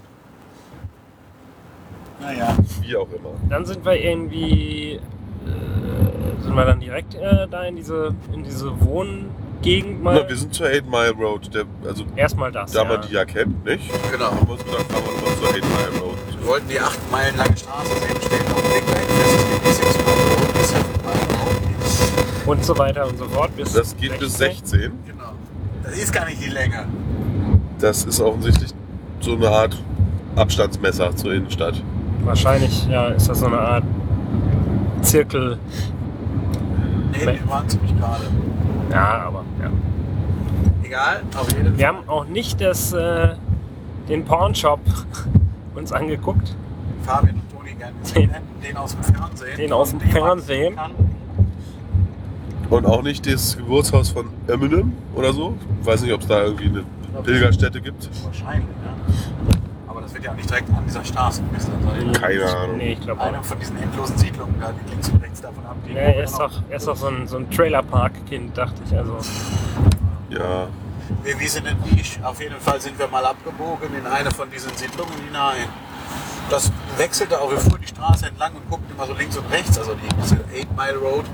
Naja. 2.18 2.56
wie 2.80 2.96
auch 2.96 3.08
immer. 3.10 3.34
Dann 3.50 3.66
sind 3.66 3.84
wir 3.84 4.02
irgendwie, 4.02 4.92
äh, 4.94 6.42
sind 6.42 6.54
wir 6.54 6.64
dann 6.64 6.80
direkt 6.80 7.14
äh, 7.16 7.46
da 7.46 7.64
in 7.64 7.76
diese, 7.76 8.14
in 8.32 8.42
diese 8.42 8.80
Wohngegend 8.80 10.02
mal. 10.02 10.22
Na, 10.22 10.26
wir 10.26 10.36
sind 10.36 10.54
zur 10.54 10.68
Eight 10.68 10.88
Mile 10.88 11.12
Road, 11.12 11.54
der, 11.54 11.66
also 11.86 12.06
Erstmal 12.16 12.52
das. 12.52 12.72
da 12.72 12.84
ja. 12.84 12.88
man 12.88 13.02
die 13.06 13.12
ja 13.12 13.26
kennt, 13.26 13.66
nicht? 13.66 13.84
Genau. 14.10 14.30
Haben 14.30 14.46
wir 14.46 14.54
uns 14.54 14.64
gedacht, 14.64 14.90
fahren 14.90 15.04
wir 15.04 15.12
nochmal 15.12 15.36
zur 15.36 15.48
Eight 15.54 15.92
Mile 15.92 16.00
Road. 16.00 16.16
Wir 16.40 16.46
wollten 16.48 16.68
die 16.68 16.80
acht 16.80 17.12
Meilen 17.12 17.36
lange 17.36 17.54
Straße 17.54 17.98
sehen, 17.98 18.22
stellen 18.22 18.46
auf 18.46 18.62
dem 18.62 18.70
Weg 18.70 18.93
Und 22.46 22.64
so 22.64 22.76
weiter 22.78 23.06
und 23.08 23.18
so 23.18 23.24
fort. 23.26 23.56
Bis 23.56 23.72
Das 23.72 23.96
geht 23.96 24.18
bis 24.18 24.36
16. 24.38 24.80
Genau. 25.06 25.24
Das 25.82 25.96
ist 25.96 26.12
gar 26.12 26.26
nicht 26.26 26.42
die 26.44 26.50
Länge. 26.50 26.84
Das 27.78 28.04
ist 28.04 28.20
offensichtlich 28.20 28.70
so 29.20 29.34
eine 29.34 29.48
Art 29.48 29.76
Abstandsmesser 30.36 31.14
zur 31.16 31.32
Innenstadt. 31.34 31.82
Wahrscheinlich, 32.24 32.86
ja, 32.86 33.08
ist 33.08 33.28
das 33.28 33.40
so 33.40 33.46
eine 33.46 33.58
Art 33.58 33.84
Zirkel. 35.02 35.58
Nee, 37.12 37.26
wir 37.26 37.48
waren 37.48 37.68
ziemlich 37.68 37.96
gerade. 37.98 38.24
Ja, 38.90 39.24
aber 39.26 39.44
ja. 39.62 39.70
Egal, 40.82 41.22
auf 41.38 41.48
jeden 41.56 41.78
Wir 41.78 41.88
haben 41.88 42.08
auch 42.08 42.26
nicht 42.26 42.60
das, 42.60 42.92
äh, 42.92 43.34
den 44.08 44.24
Pornshop 44.24 44.80
uns 45.74 45.92
angeguckt. 45.92 46.54
Fabian 47.02 47.36
und 47.36 47.50
Toni 47.56 47.74
gerne 47.74 47.92
gesehen 48.02 48.30
hätten, 48.30 48.60
den 48.66 48.76
aus 48.76 48.92
dem 48.96 49.04
Fernsehen. 49.04 49.56
Den 49.56 49.72
aus 49.72 49.90
dem 49.90 50.00
Fernsehen. 50.00 50.76
kann- 50.76 50.92
Und 52.70 52.86
auch 52.86 53.02
nicht 53.02 53.26
das 53.30 53.56
Geburtshaus 53.56 54.10
von 54.10 54.28
Eminem 54.48 54.92
oder 55.14 55.32
so. 55.32 55.56
Ich 55.80 55.86
weiß 55.86 56.02
nicht, 56.02 56.12
ob 56.12 56.22
es 56.22 56.26
da 56.26 56.42
irgendwie 56.42 56.68
eine 56.68 56.84
Pilgerstätte 57.22 57.80
gibt. 57.80 58.08
Wahrscheinlich, 58.24 58.66
ja. 58.84 59.54
Aber 59.86 60.00
das 60.00 60.12
wird 60.14 60.24
ja 60.24 60.34
nicht 60.34 60.48
direkt 60.50 60.68
an 60.70 60.82
dieser 60.86 61.04
Straße 61.04 61.42
gewesen 61.42 61.72
sein. 61.84 62.12
Keine 62.12 62.44
Ahnung. 62.44 62.76
Nee, 62.78 62.92
ich 62.94 63.00
glaube 63.00 63.20
Eine 63.20 63.38
auch. 63.40 63.44
von 63.44 63.58
diesen 63.60 63.76
endlosen 63.80 64.16
Siedlungen 64.18 64.54
da, 64.60 64.72
die 64.72 64.90
links 64.90 65.08
und 65.10 65.22
rechts 65.22 65.40
davon 65.40 65.64
ab. 65.66 65.76
Nee, 65.86 65.94
er 65.94 66.24
ist 66.24 66.36
doch, 66.38 66.62
er 66.68 66.76
ist 66.76 66.88
doch 66.88 66.96
so 66.96 67.06
ein, 67.08 67.28
so 67.28 67.36
ein 67.36 67.48
Trailerpark-Kind, 67.50 68.56
dachte 68.58 68.80
ich. 68.86 68.96
Also, 68.96 69.18
Ja. 70.30 70.66
Wir, 71.22 71.38
wir 71.38 71.48
sind 71.50 71.66
in 71.66 71.76
Nisch. 71.96 72.18
Auf 72.22 72.40
jeden 72.40 72.56
Fall 72.56 72.80
sind 72.80 72.98
wir 72.98 73.06
mal 73.08 73.24
abgebogen 73.24 73.88
in 73.98 74.06
eine 74.06 74.30
von 74.30 74.50
diesen 74.50 74.74
Siedlungen 74.74 75.12
hinein. 75.26 75.68
Das 76.50 76.70
wechselte 76.96 77.40
auch. 77.40 77.50
Wir 77.50 77.58
fuhren 77.58 77.80
die 77.80 77.88
Straße 77.88 78.26
entlang 78.26 78.54
und 78.54 78.68
guckten 78.70 78.94
immer 78.94 79.06
so 79.06 79.14
links 79.14 79.36
und 79.36 79.50
rechts, 79.50 79.78
also 79.78 79.94
die 79.94 80.08
diese 80.22 80.36
Eight 80.54 80.68
Mile 80.76 80.98
Road. 80.98 81.24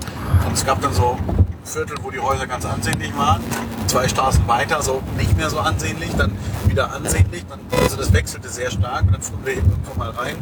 Und 0.45 0.53
es 0.53 0.65
gab 0.65 0.81
dann 0.81 0.93
so 0.93 1.17
Viertel, 1.63 1.97
wo 2.01 2.09
die 2.09 2.19
Häuser 2.19 2.47
ganz 2.47 2.65
ansehnlich 2.65 3.15
waren. 3.15 3.43
Zwei 3.87 4.07
Straßen 4.07 4.47
weiter, 4.47 4.81
so 4.81 5.03
nicht 5.17 5.35
mehr 5.37 5.49
so 5.49 5.59
ansehnlich, 5.59 6.09
dann 6.17 6.35
wieder 6.65 6.91
ansehnlich. 6.93 7.45
Dann, 7.47 7.59
also 7.81 7.97
das 7.97 8.11
wechselte 8.13 8.49
sehr 8.49 8.71
stark. 8.71 9.03
Und 9.03 9.13
dann 9.13 9.21
fuhren 9.21 9.45
wir 9.45 9.53
eben 9.57 9.69
irgendwann 9.69 9.97
mal 9.97 10.09
rein. 10.11 10.35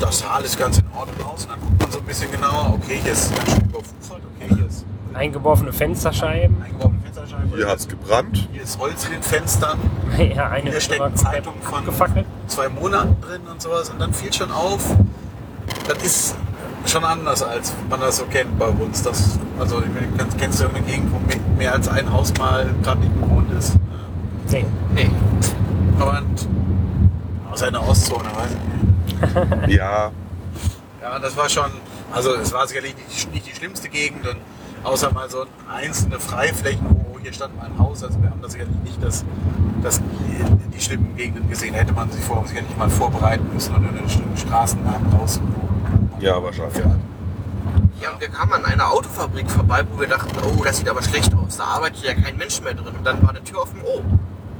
Das 0.00 0.20
sah 0.20 0.30
alles 0.34 0.56
ganz 0.56 0.78
in 0.78 0.84
Ordnung 0.96 1.26
aus. 1.26 1.44
Und 1.44 1.50
dann 1.52 1.60
guckt 1.60 1.80
man 1.80 1.90
so 1.90 1.98
ein 1.98 2.04
bisschen 2.04 2.30
genauer. 2.30 2.74
Okay, 2.74 3.00
hier 3.02 3.12
ist 3.12 3.34
ganz 3.36 3.50
schön 3.50 3.64
überwuchert. 3.64 4.22
Okay, 4.36 4.54
hier 4.54 4.66
ist 4.66 4.84
eingeworfene 5.14 5.72
Fensterscheiben. 5.72 6.62
eingebaute 6.62 6.94
Fensterscheibe. 7.02 7.56
Hier 7.56 7.68
hat 7.68 7.78
es 7.78 7.88
gebrannt. 7.88 8.48
Hier 8.52 8.62
ist 8.62 8.78
Holz 8.78 9.04
in 9.06 9.12
den 9.12 9.22
Fenstern. 9.22 9.78
Ja, 10.18 10.48
eine 10.50 10.70
Hier 10.70 10.80
stecken 10.80 11.02
aber 11.02 11.14
Zeitungen 11.14 11.60
von 11.62 11.78
abgefackelt. 11.80 12.26
zwei 12.48 12.68
Monaten 12.68 13.20
drin 13.20 13.42
und 13.50 13.60
sowas. 13.62 13.90
Und 13.90 14.00
dann 14.00 14.12
fiel 14.14 14.32
schon 14.32 14.50
auf, 14.50 14.82
das 15.86 16.02
ist 16.02 16.36
schon 16.86 17.04
anders, 17.04 17.42
als 17.42 17.72
man 17.90 18.00
das 18.00 18.16
so 18.16 18.24
kennt 18.24 18.58
bei 18.58 18.66
uns. 18.66 19.02
Das, 19.02 19.38
also, 19.60 19.80
ich 19.80 19.88
meine, 19.88 20.28
kennst- 20.38 20.60
du 20.60 20.64
irgendeine 20.64 20.86
Gegend, 20.86 21.12
wo 21.12 21.20
mehr- 21.58 21.72
als 21.74 21.88
ein 21.88 22.10
Haus 22.12 22.32
mal 22.38 22.68
gerade 22.82 23.00
nicht 23.00 23.14
bewohnt 23.20 23.52
ist? 23.52 23.74
Nee. 24.50 24.64
Nee. 24.94 25.10
Und 26.00 26.48
außer 27.52 27.66
in 27.68 27.72
der 27.74 27.86
Ostzone, 27.86 28.24
weiß 28.34 28.50
ich 28.52 29.66
nicht. 29.66 29.76
Ja. 29.76 30.10
Ja, 31.02 31.18
das 31.18 31.36
war 31.36 31.48
schon, 31.48 31.70
also 32.12 32.34
es 32.34 32.52
war 32.52 32.66
sicherlich 32.66 32.94
nicht, 33.08 33.32
nicht 33.34 33.46
die 33.46 33.54
schlimmste 33.54 33.88
Gegend. 33.88 34.26
Und 34.26 34.36
außer 34.84 35.12
mal 35.12 35.28
so 35.28 35.44
einzelne 35.70 36.18
Freiflächen, 36.18 36.86
wo 37.10 37.18
hier 37.18 37.32
stand 37.32 37.56
mal 37.56 37.66
ein 37.66 37.78
Haus. 37.78 38.02
Also 38.02 38.20
wir 38.22 38.30
haben 38.30 38.40
da 38.42 38.48
sicherlich 38.48 38.76
nicht 38.84 39.02
das, 39.02 39.24
das, 39.82 40.00
die, 40.00 40.44
die 40.76 40.80
schlimmen 40.80 41.16
Gegenden 41.16 41.48
gesehen. 41.48 41.74
Hätte 41.74 41.92
man 41.92 42.10
sich 42.10 42.22
vorher 42.24 42.46
sicherlich 42.46 42.76
mal 42.76 42.90
vorbereiten 42.90 43.46
müssen 43.52 43.74
und 43.74 43.86
einen 43.86 44.36
Straßennamen 44.36 45.12
raussuchen. 45.12 45.54
Ja, 46.20 46.42
wahrscheinlich. 46.42 46.78
Ja, 48.00 48.12
und 48.12 48.20
wir 48.20 48.28
kamen 48.28 48.52
an 48.52 48.64
einer 48.64 48.92
Autofabrik 48.92 49.50
vorbei, 49.50 49.82
wo 49.90 50.00
wir 50.00 50.08
dachten, 50.08 50.30
oh, 50.44 50.62
das 50.64 50.78
sieht 50.78 50.88
aber 50.88 51.02
schlecht 51.02 51.34
aus. 51.34 51.56
Da 51.56 51.64
arbeitet 51.64 52.04
ja 52.04 52.14
kein 52.14 52.36
Mensch 52.36 52.60
mehr 52.62 52.74
drin. 52.74 52.94
Und 52.96 53.04
dann 53.04 53.20
war 53.22 53.30
eine 53.30 53.42
Tür 53.42 53.62
offen, 53.62 53.80
oh, 53.84 54.00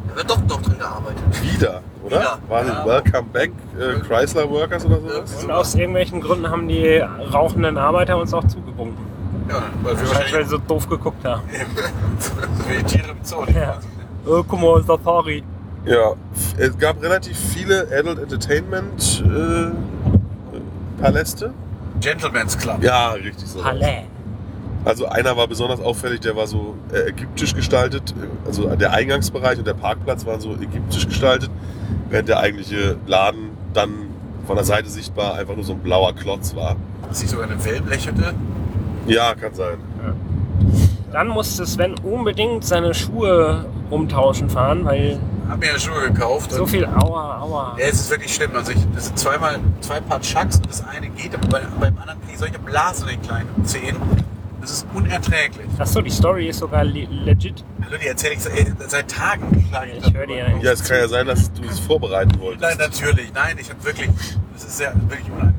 da 0.09 0.17
wird 0.17 0.31
doch 0.31 0.41
noch 0.45 0.61
drin 0.63 0.79
gearbeitet. 0.79 1.23
Wieder, 1.43 1.83
oder? 2.03 2.19
Wieder. 2.21 2.39
War 2.49 2.67
Ja. 2.67 2.85
Welcome 2.87 3.29
Back 3.33 3.53
äh, 3.79 4.01
Chrysler 4.01 4.51
Workers 4.51 4.85
oder 4.87 5.01
sowas? 5.01 5.45
Und 5.45 5.51
aus 5.53 5.75
irgendwelchen 5.77 6.21
Gründen 6.21 6.51
haben 6.51 6.67
die 6.67 6.99
rauchenden 6.99 7.79
Arbeiter 7.79 8.19
uns 8.19 8.35
auch 8.35 8.47
zugewunken. 8.47 9.07
Ja, 9.49 9.63
weil 9.83 9.97
wir 9.99 10.09
Wahrscheinlich, 10.09 10.33
weil 10.33 10.45
sie 10.45 10.51
so 10.51 10.59
doof 10.59 10.89
geguckt 10.89 11.25
haben. 11.25 11.43
wie 12.69 12.83
Tiere 12.83 13.11
im 13.11 13.19
Zoo. 13.23 13.45
die 13.47 13.55
Ja. 13.55 13.79
Oh, 14.27 14.43
guck 14.47 14.61
mal, 14.61 14.83
Safari. 14.83 15.43
Ja, 15.85 16.13
es 16.59 16.77
gab 16.77 17.03
relativ 17.03 17.39
viele 17.39 17.89
Adult 17.97 18.19
Entertainment 18.19 19.25
äh, 19.25 21.01
Paläste. 21.01 21.55
Gentleman's 22.01 22.59
Club. 22.59 22.83
Ja, 22.83 23.11
richtig 23.13 23.47
so. 23.47 23.65
Halle. 23.65 24.05
Also 24.85 25.07
einer 25.07 25.37
war 25.37 25.49
besonders 25.49 25.81
auffällig, 25.81 26.21
der 26.21 26.37
war 26.37 26.47
so 26.47 26.75
äh, 26.93 27.11
ägyptisch 27.11 27.55
gestaltet. 27.55 28.15
Also 28.47 28.75
der 28.77 28.93
Eingangsbereich 28.93 29.59
und 29.59 29.67
der 29.67 29.75
Parkplatz 29.75 30.25
waren 30.25 30.41
so 30.41 30.53
ägyptisch 30.55 31.07
gestaltet, 31.07 31.51
während 32.09 32.29
der 32.29 32.39
eigentliche 32.39 32.97
Laden 33.07 33.51
dann 33.73 33.91
von 34.47 34.57
der 34.57 34.65
Seite 34.65 34.89
sichtbar 34.89 35.35
einfach 35.35 35.57
nur 35.57 35.65
so 35.65 35.73
ein 35.73 35.81
blauer 35.81 36.15
Klotz 36.15 36.55
war. 36.55 36.77
Dass 37.09 37.21
sich 37.21 37.29
sogar 37.29 37.51
eine 37.51 37.63
Wellblechete. 37.63 38.35
Ja, 39.09 39.35
kann 39.35 39.55
sein. 39.55 39.79
Dann 41.13 41.29
musste 41.29 41.65
Sven 41.67 41.95
unbedingt 42.03 42.65
seine 42.65 42.93
Schuhe 42.93 43.65
umtauschen 43.91 44.51
fahren, 44.51 44.85
weil 44.85 45.19
Hab 45.49 45.59
mir 45.59 45.73
ja 45.73 45.79
Schuhe 45.79 46.11
gekauft. 46.13 46.53
so 46.53 46.67
viel 46.67 46.85
Aua, 46.85 47.41
Aua. 47.41 47.77
Ja, 47.79 47.87
es 47.87 48.01
ist 48.01 48.11
wirklich 48.11 48.35
schlimm. 48.35 48.51
Also 48.55 48.73
ich, 48.73 48.79
das 48.95 49.07
sind 49.07 49.19
zweimal 49.19 49.59
zwei 49.81 50.01
Paar 50.01 50.21
Chucks 50.21 50.57
und 50.57 50.69
das 50.69 50.85
eine 50.87 51.09
geht, 51.09 51.35
aber 51.35 51.49
bei, 51.49 51.61
beim 51.81 51.97
anderen 51.99 52.21
kriege 52.21 52.33
ich 52.35 52.39
solche 52.39 52.59
Blasen 52.59 53.09
in 53.09 53.15
den 53.19 53.23
kleinen 53.27 53.65
Zehen. 53.65 53.97
Das 54.61 54.71
ist 54.73 54.87
uneerträglich. 54.93 55.67
Achso, 55.79 56.03
die 56.03 56.11
Story 56.11 56.49
ist 56.49 56.59
sogar 56.59 56.85
le 56.85 57.07
legit. 57.25 57.65
Hallo, 57.83 57.97
die 58.03 58.09
erzähle 58.09 58.35
ich 58.35 58.41
seit, 58.41 58.91
seit 58.91 59.09
Tagen. 59.11 59.67
klage 59.71 59.93
Ich 59.93 60.13
höre 60.13 60.27
dir 60.27 60.37
ja 60.37 60.47
Ja, 60.61 60.73
es 60.73 60.85
kann 60.85 60.99
ja 60.99 61.09
sein, 61.09 61.27
dass 61.27 61.51
du 61.53 61.63
es 61.65 61.79
vorbereiten 61.79 62.39
wolltest. 62.39 62.63
Nein, 62.63 62.77
natürlich. 62.79 63.33
Nein, 63.33 63.57
ich 63.59 63.71
habe 63.71 63.83
wirklich. 63.85 64.11
Das 64.53 64.65
ist 64.65 64.81
ja 64.81 64.93
wirklich 65.09 65.31
unangenehm. 65.31 65.55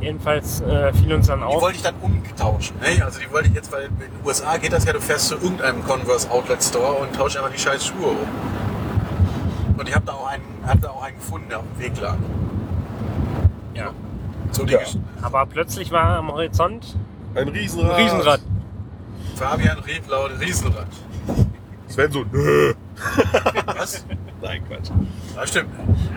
Jedenfalls 0.00 0.60
äh, 0.60 0.92
fiel 0.92 1.12
uns 1.12 1.26
dann 1.26 1.40
Die 1.40 1.44
auf. 1.44 1.60
wollte 1.60 1.76
ich 1.76 1.82
dann 1.82 1.94
umtauschen. 2.00 2.76
Ne? 2.80 3.04
Also 3.04 3.18
die 3.20 3.30
wollte 3.32 3.48
ich 3.48 3.54
jetzt, 3.54 3.72
weil 3.72 3.86
in 3.86 3.98
den 3.98 4.10
USA 4.24 4.56
geht 4.56 4.72
das 4.72 4.84
ja, 4.84 4.92
du 4.92 5.00
fährst 5.00 5.28
zu 5.28 5.34
irgendeinem 5.34 5.84
Converse 5.84 6.30
Outlet 6.30 6.62
Store 6.62 6.94
und 6.94 7.14
tauschst 7.16 7.36
einfach 7.36 7.50
die 7.50 7.58
scheiß 7.58 7.86
Schuhe 7.86 8.06
um. 8.10 9.76
Und 9.78 9.88
ich 9.88 9.94
habe 9.94 10.06
da 10.06 10.12
auch 10.12 10.28
einen, 10.28 10.42
hab 10.66 10.80
da 10.80 10.90
auch 10.90 11.02
einen 11.02 11.16
gefunden, 11.16 11.48
der 11.48 11.58
auf 11.58 11.64
dem 11.76 11.82
Weg 11.82 12.00
lag. 12.00 12.16
Ja. 13.74 13.90
So 14.52 14.64
die 14.64 14.72
Ja. 14.74 14.80
Gesch- 14.80 14.98
Aber 15.22 15.46
plötzlich 15.46 15.90
war 15.90 16.16
am 16.18 16.30
Horizont 16.32 16.96
Ein 17.34 17.48
Riesenrad. 17.48 17.90
ein 17.96 18.02
Riesenrad. 18.04 18.40
Fabian 19.36 19.78
rief 19.80 20.08
laut 20.08 20.30
Riesenrad. 20.40 20.86
Sven 21.88 22.12
so, 22.12 22.24
nö. 22.32 22.74
Was? 23.76 24.04
Nein, 24.42 24.62
Quatsch. 24.68 24.90
Ja, 25.36 25.46
stimmt. 25.46 25.70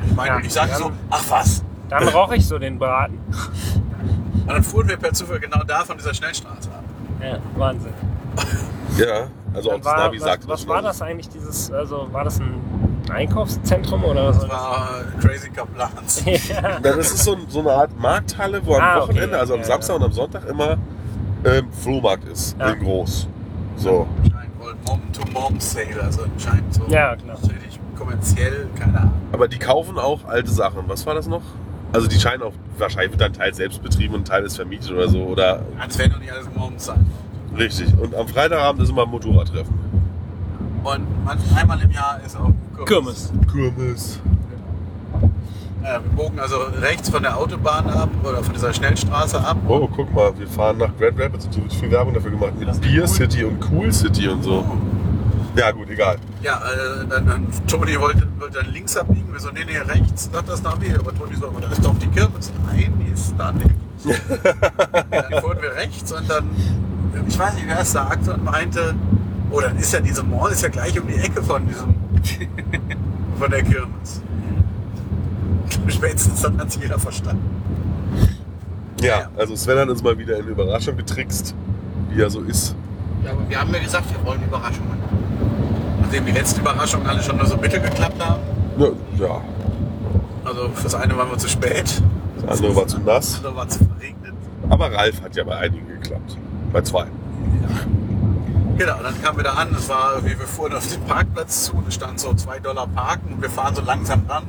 Ich 0.08 0.16
meine, 0.16 0.30
Ja, 0.30 0.40
ich 0.40 0.52
sage 0.54 0.76
so, 0.76 0.92
ach 1.10 1.24
was. 1.30 1.64
Dann 1.92 2.08
roch 2.08 2.32
ich 2.32 2.48
so 2.48 2.58
den 2.58 2.80
Braten. 2.80 3.20
Und 4.42 4.48
dann 4.48 4.64
fuhren 4.64 4.88
wir 4.90 4.98
per 4.98 5.12
Zufall 5.14 5.40
genau 5.40 5.62
da 5.64 5.84
von 5.84 5.98
dieser 5.98 6.14
Schnellstraße 6.14 6.70
ab. 6.70 6.84
Ja, 7.22 7.38
Wahnsinn. 7.58 7.94
Ja, 8.98 9.28
also 9.54 9.72
auch 9.74 9.78
das 9.78 9.86
Navi 9.86 10.18
was, 10.20 10.26
sagt 10.26 10.48
was 10.48 10.68
war 10.68 10.82
das 10.82 11.02
eigentlich, 11.02 11.30
dieses, 11.30 11.72
also 11.72 12.08
war 12.12 12.24
das 12.24 12.40
ein 12.40 12.56
Einkaufszentrum 13.12 14.04
oder 14.06 14.28
was? 14.30 14.40
Das 14.40 14.50
war 14.50 15.02
Crazy 15.20 15.50
Kaplans. 15.50 16.24
ja. 16.50 16.80
Das 16.80 16.96
ist 16.98 17.18
so, 17.26 17.38
so 17.50 17.60
eine 17.60 17.72
Art 17.72 18.00
Markthalle, 18.00 18.66
wo 18.66 18.76
am 18.76 18.82
Ah, 18.82 18.98
okay. 19.00 19.10
Wochenende, 19.10 19.38
also 19.38 19.54
am 19.54 19.60
Ja, 19.60 19.66
Samstag 19.66 19.90
ja. 19.94 19.96
und 19.98 20.04
am 20.06 20.14
Sonntag 20.14 20.46
immer 20.48 20.78
ähm, 21.44 21.72
Flohmarkt 21.74 22.24
ist, 22.26 22.56
Ja. 22.58 22.70
in 22.72 22.80
groß. 22.84 23.28
So. 23.76 24.08
Mom-to-Mom-Sale, 24.86 26.02
also 26.02 26.24
anscheinend 26.24 26.74
so. 26.74 26.84
Ja, 26.88 27.16
klar. 27.16 27.38
Natürlich 27.42 27.80
kommerziell, 27.98 28.68
keine 28.80 28.98
Ahnung. 29.00 29.14
Aber 29.34 29.48
die 29.48 29.60
kaufen 29.60 29.98
auch 30.00 30.26
alte 30.26 30.52
Sachen. 30.52 30.84
Was 30.88 31.06
war 31.06 31.16
das 31.16 31.28
noch? 31.28 31.42
Also 31.94 32.08
die 32.08 32.20
scheinen 32.20 32.42
auch, 32.44 32.54
wahrscheinlich 32.78 33.12
wird 33.12 33.22
dann 33.22 33.34
Teil 33.34 33.54
selbst 33.54 33.82
betrieben 33.84 34.16
und 34.16 34.28
Teil 34.28 34.44
ist 34.46 34.56
vermietet 34.56 34.92
oder 34.92 35.08
so. 35.10 35.24
Oder 35.24 35.62
Als 35.80 35.98
wenn 35.98 36.12
doch 36.12 36.20
nicht 36.20 36.32
alles 36.32 36.48
Moms 36.56 36.86
sein. 36.86 37.06
richtig. 37.58 37.88
Und 38.00 38.16
am 38.16 38.28
Freitagabend 38.28 38.82
ist 38.84 38.90
immer 38.90 39.04
ein 39.04 39.10
Motorradtreffen. 39.10 39.74
Und 40.84 41.26
manchmal 41.26 41.62
einmal 41.62 41.82
im 41.82 41.92
Jahr 41.92 42.20
ist 42.26 42.36
auch 42.38 42.52
Kirmes. 42.86 43.32
Kirmes. 43.52 44.20
Ja, 45.84 45.94
wir 46.04 46.12
bogen 46.16 46.40
also 46.40 46.58
rechts 46.80 47.10
von 47.10 47.24
der 47.24 47.36
Autobahn 47.38 47.88
ab 47.90 48.10
oder 48.24 48.44
von 48.44 48.54
dieser 48.54 48.72
Schnellstraße 48.72 49.40
ab. 49.44 49.58
Oh, 49.68 49.88
guck 49.94 50.14
mal, 50.14 50.32
wir 50.38 50.48
fahren 50.48 50.78
nach 50.78 50.96
Grand 50.98 51.20
Rapids 51.20 51.46
und 51.46 51.54
so 51.54 51.62
wird 51.62 51.74
viel 51.74 51.92
Werbung 51.92 52.14
dafür 52.14 52.32
gemacht. 52.32 52.54
Mit 52.58 52.82
Beer 52.82 53.02
cool. 53.02 53.08
City 53.08 53.44
und 53.44 53.58
Cool 53.72 53.92
City 53.92 54.28
und 54.28 54.44
so. 54.44 54.64
Ja, 55.56 55.72
gut, 55.72 55.90
egal. 55.90 56.18
Ja, 56.42 56.58
äh, 56.60 57.06
dann, 57.08 57.26
dann 57.26 57.48
Toni 57.68 58.00
wollte, 58.00 58.28
wollte 58.40 58.60
dann 58.64 58.72
links 58.72 58.96
abbiegen, 58.96 59.32
wir 59.32 59.40
so, 59.40 59.50
nee, 59.50 59.66
nee, 59.66 59.78
rechts, 59.78 60.30
sagt 60.32 60.50
das 60.50 60.64
nach 60.64 60.78
mir. 60.80 60.98
Aber 60.98 61.14
Toni 61.14 61.36
so, 61.36 61.48
aber 61.48 61.62
da 61.62 61.70
ist 61.70 61.84
doch 61.84 61.98
die 62.00 62.08
Kirmes. 62.08 62.52
Nein, 62.66 62.94
die 63.00 63.12
ist 63.12 63.34
da 63.38 63.52
nicht. 63.52 63.70
dann 65.12 65.42
fuhren 65.42 65.62
wir 65.62 65.76
rechts 65.76 66.12
und 66.12 66.30
dann, 66.30 66.50
ich 67.28 67.38
weiß 67.38 67.54
nicht, 67.56 67.68
wer 67.68 67.82
es 67.82 67.92
sagte 67.92 68.34
und 68.34 68.44
meinte, 68.44 68.96
oh, 69.52 69.60
dann 69.60 69.78
ist 69.78 69.94
ja 69.94 70.00
diese 70.00 70.24
Mall 70.24 70.52
ist 70.52 70.64
ja 70.64 70.70
gleich 70.70 71.00
um 71.00 71.08
die 71.08 71.16
Ecke 71.16 71.44
von 71.44 71.68
diesem, 71.68 71.96
von 73.40 73.52
der 73.52 73.64
Kirmes. 73.64 74.22
Spätestens 75.88 76.42
dann 76.42 76.60
hat 76.60 76.72
sich 76.72 76.82
jeder 76.82 76.98
verstanden. 76.98 77.62
Ja, 79.02 79.30
also 79.36 79.56
Sven 79.56 79.80
hat 79.80 79.90
uns 79.90 80.04
mal 80.04 80.18
wieder 80.18 80.38
in 80.38 80.48
Überraschung 80.48 80.96
getrickst, 80.96 81.56
wie 82.10 82.22
er 82.22 82.30
so 82.30 82.42
ist. 82.42 82.76
Ja, 83.24 83.32
aber 83.32 83.50
wir 83.50 83.60
haben 83.60 83.74
ja 83.74 83.80
gesagt, 83.80 84.06
wir 84.12 84.26
wollen 84.26 84.44
Überraschungen. 84.44 84.98
Nachdem 86.02 86.26
die 86.26 86.32
letzten 86.32 86.62
Überraschungen 86.62 87.08
alle 87.08 87.22
schon 87.22 87.38
nur 87.38 87.46
so 87.46 87.58
mittel 87.58 87.80
geklappt 87.80 88.24
haben. 88.24 88.42
Ja, 88.78 88.88
ja. 89.18 89.42
Also 90.44 90.70
fürs 90.74 90.96
eine 90.96 91.16
waren 91.18 91.30
wir 91.30 91.38
zu 91.38 91.48
spät, 91.48 92.02
das 92.46 92.58
andere 92.60 92.76
war 92.76 92.88
zu 92.88 92.98
das 92.98 93.06
nass. 93.06 93.36
andere 93.38 93.56
war 93.56 93.70
zu 93.70 93.80
verregnet. 93.86 94.34
Aber 94.70 94.92
Ralf 94.92 95.22
hat 95.22 95.36
ja 95.36 95.44
bei 95.44 95.58
einigen 95.58 95.88
geklappt. 95.88 96.38
Bei 96.74 96.82
zwei. 96.82 97.06
Genau, 98.78 98.98
und 98.98 99.04
dann 99.04 99.22
kamen 99.22 99.38
wir 99.38 99.44
da 99.44 99.52
an, 99.52 99.76
es 99.78 99.88
war, 99.88 100.24
wie 100.24 100.30
wir 100.30 100.48
fuhren 100.48 100.74
auf 100.74 100.88
den 100.88 101.02
Parkplatz 101.02 101.66
zu 101.66 101.74
und 101.76 101.88
es 101.88 101.94
stand 101.94 102.20
so 102.20 102.34
2 102.34 102.60
Dollar 102.60 102.88
Parken 102.88 103.34
und 103.34 103.42
wir 103.42 103.50
fahren 103.50 103.76
so 103.76 103.82
langsam 103.84 104.24
ran 104.28 104.44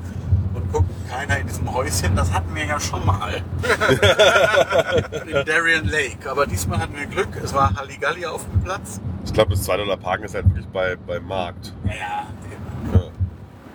gucken, 0.73 0.89
keiner 1.11 1.39
in 1.39 1.47
diesem 1.47 1.73
Häuschen, 1.73 2.17
das 2.17 2.33
hatten 2.33 2.55
wir 2.55 2.65
ja 2.65 2.81
schon 2.81 3.05
mal. 3.05 3.43
in 5.27 5.45
Darien 5.47 5.87
Lake. 5.87 6.31
Aber 6.31 6.47
diesmal 6.47 6.79
hatten 6.81 6.97
wir 6.97 7.07
Glück, 7.07 7.29
es 7.43 7.53
war 7.55 7.75
Halligalli 7.77 8.27
auf 8.27 8.45
dem 8.51 8.63
Platz. 8.63 9.01
Ich 9.25 9.33
glaube, 9.33 9.51
das 9.51 9.63
2 9.65 9.77
Dollar 9.79 9.97
Parken 9.97 10.25
ist 10.25 10.35
halt 10.35 10.47
wirklich 10.47 10.67
bei, 10.69 10.97
beim 10.97 11.25
Markt. 11.27 11.73
Ja, 11.85 11.93
Ja. 11.93 13.01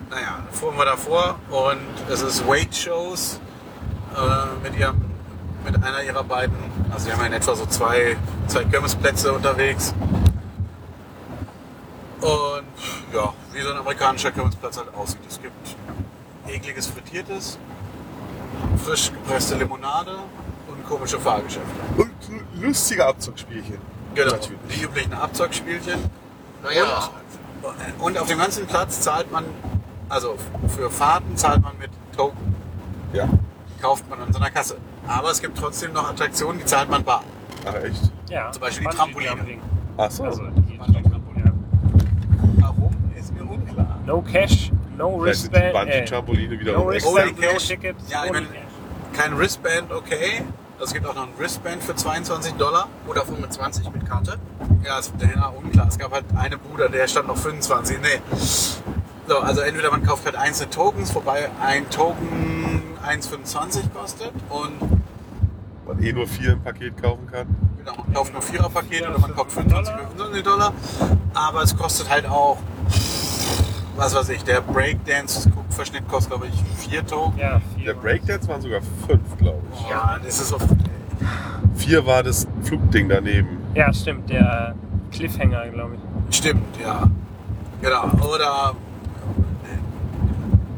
naja, 0.10 0.40
dann 0.46 0.54
fuhren 0.54 0.78
wir 0.78 0.86
davor 0.86 1.36
und 1.50 1.80
es 2.12 2.22
ist 2.22 2.46
Weight 2.48 2.76
Shows 2.76 3.40
äh, 4.16 4.64
mit 4.64 4.78
ihrem, 4.78 5.02
mit 5.64 5.82
einer 5.84 6.04
ihrer 6.04 6.24
beiden, 6.24 6.56
also 6.92 7.06
wir 7.08 7.14
haben 7.14 7.22
ja 7.22 7.28
in 7.28 7.34
etwa 7.34 7.56
so 7.56 7.66
zwei, 7.66 8.18
zwei 8.48 8.64
Kirmesplätze 8.66 9.32
unterwegs. 9.32 9.94
Und 12.20 12.66
ja, 13.14 13.34
wie 13.54 13.62
so 13.62 13.72
ein 13.72 13.78
amerikanischer 13.78 14.32
Kirmesplatz 14.32 14.78
halt 14.78 14.94
aussieht. 14.96 15.20
Es 15.30 15.40
gibt 15.42 15.76
ekliges 16.48 16.88
Frittiertes, 16.88 17.58
frisch 18.84 19.12
gepresste 19.12 19.56
Limonade 19.56 20.18
und 20.68 20.86
komische 20.86 21.20
Fahrgeschäfte. 21.20 21.68
Und 21.98 22.12
lustige 22.62 23.06
Abzugsspielchen. 23.06 23.78
Genau, 24.16 24.32
Natürlich. 24.32 24.60
die 24.76 24.82
üblichen 24.84 25.14
Abzockspielchen. 25.14 26.00
Naja, 26.64 27.10
Und, 27.62 28.02
und 28.04 28.18
auf 28.18 28.28
dem 28.28 28.40
ganzen 28.40 28.66
Platz 28.66 29.02
zahlt 29.02 29.32
man, 29.32 29.46
also 30.10 30.36
für 30.76 30.90
Fahrten 30.90 31.36
zahlt 31.38 31.62
man 31.62 31.78
mit 31.78 31.90
Token. 32.16 32.56
Ja. 33.14 33.28
kauft 33.82 34.10
man 34.10 34.20
an 34.22 34.34
so 34.34 34.40
einer 34.40 34.50
Kasse. 34.50 34.78
Aber 35.08 35.30
es 35.32 35.42
gibt 35.42 35.58
trotzdem 35.58 35.94
noch 35.94 36.10
Attraktionen, 36.10 36.60
die 36.60 36.66
zahlt 36.66 36.90
man 36.90 37.04
bar. 37.04 37.24
Ach, 37.66 37.74
echt? 37.76 38.12
Ja, 38.30 38.52
Zum 38.52 38.62
Beispiel 38.62 38.88
die 38.90 38.96
Trampoline. 38.96 39.60
Ach 39.98 40.12
so. 40.12 40.24
Also 40.24 40.44
die 40.48 40.78
Trampoline. 40.78 41.54
Warum, 42.58 42.92
ist 43.18 43.34
mir 43.34 43.44
unklar. 43.44 44.00
No 44.06 44.22
Cash, 44.22 44.72
no 44.98 45.20
Vielleicht 45.22 45.40
sind 45.42 45.56
die 45.56 45.60
Wristband. 45.60 45.86
Bungee-Trampoline 45.90 46.60
wieder 46.60 46.74
no 46.74 46.88
Wristband, 46.88 47.40
no. 47.40 47.48
Tickets, 47.58 48.10
Ja, 48.10 48.26
ich 48.26 48.32
meine-. 48.32 48.48
Kein 49.14 49.38
Wristband, 49.38 49.92
okay. 49.92 50.44
Es 50.84 50.94
gibt 50.94 51.08
auch 51.08 51.16
noch 51.16 51.24
ein 51.24 51.34
Wristband 51.38 51.82
für 51.84 51.96
22 51.96 52.54
Dollar. 52.54 52.88
oder 53.08 53.26
25 53.26 53.90
mit 53.92 54.08
Karte. 54.08 54.38
Ja, 54.84 55.00
ist 55.00 55.12
ja, 55.20 55.48
unklar. 55.48 55.88
Es 55.88 55.98
gab 55.98 56.12
halt 56.12 56.26
eine 56.38 56.58
Bude, 56.58 56.90
der 56.90 57.08
stand 57.08 57.28
noch 57.28 57.38
25. 57.38 57.98
Nee. 58.00 58.22
So, 59.28 59.40
also 59.40 59.62
entweder 59.62 59.90
man 59.92 60.04
kauft 60.04 60.26
halt 60.26 60.36
einzelne 60.36 60.70
Tokens, 60.70 61.14
wobei 61.16 61.50
ein 61.62 61.90
Token 61.90 62.82
1,25 63.06 63.90
kostet 63.94 64.32
und 64.50 65.02
Man 65.88 66.04
eh 66.04 66.14
nur 66.14 66.28
vier 66.28 66.52
im 66.54 66.62
Paket 66.62 67.02
kaufen 67.02 67.28
kann. 67.32 67.48
Genau, 67.78 67.96
man 67.98 68.14
kauft 68.14 68.34
nur 68.34 68.42
Viererpakete 68.42 69.10
oder 69.10 69.20
man 69.20 69.36
kauft 69.36 69.52
25 69.54 69.94
für 69.96 70.08
25 70.10 70.44
Dollar. 70.44 70.74
Aber 71.34 71.64
es 71.64 71.76
kostet 71.76 72.10
halt 72.10 72.26
auch, 72.28 72.58
was 73.98 74.16
weiß 74.16 74.30
ich, 74.30 74.44
der 74.44 74.62
Breakdance-Verschnitt 74.62 76.08
kostet, 76.08 76.32
glaube 76.32 76.48
ich, 76.48 76.64
vier 76.78 77.06
Token. 77.06 77.40
Ja, 77.40 77.60
vier. 77.76 77.86
Der 77.86 77.94
Breakdance 77.96 78.48
waren 78.48 78.62
sogar 78.62 78.82
fünf, 79.08 79.38
glaube 79.38 79.62
ich. 79.74 79.90
Ja, 79.90 80.18
das 80.24 80.40
ist 80.40 80.54
auf. 80.54 80.62
Vier 81.76 82.06
war 82.06 82.24
das 82.24 82.48
Flugding 82.64 83.10
daneben. 83.10 83.58
Ja, 83.74 83.92
stimmt, 83.94 84.30
der 84.30 84.76
Cliffhanger, 85.12 85.68
glaube 85.70 85.96
ich. 86.30 86.36
Stimmt, 86.38 86.64
ja. 86.82 87.04
Genau. 87.82 88.06
Oder 88.34 88.74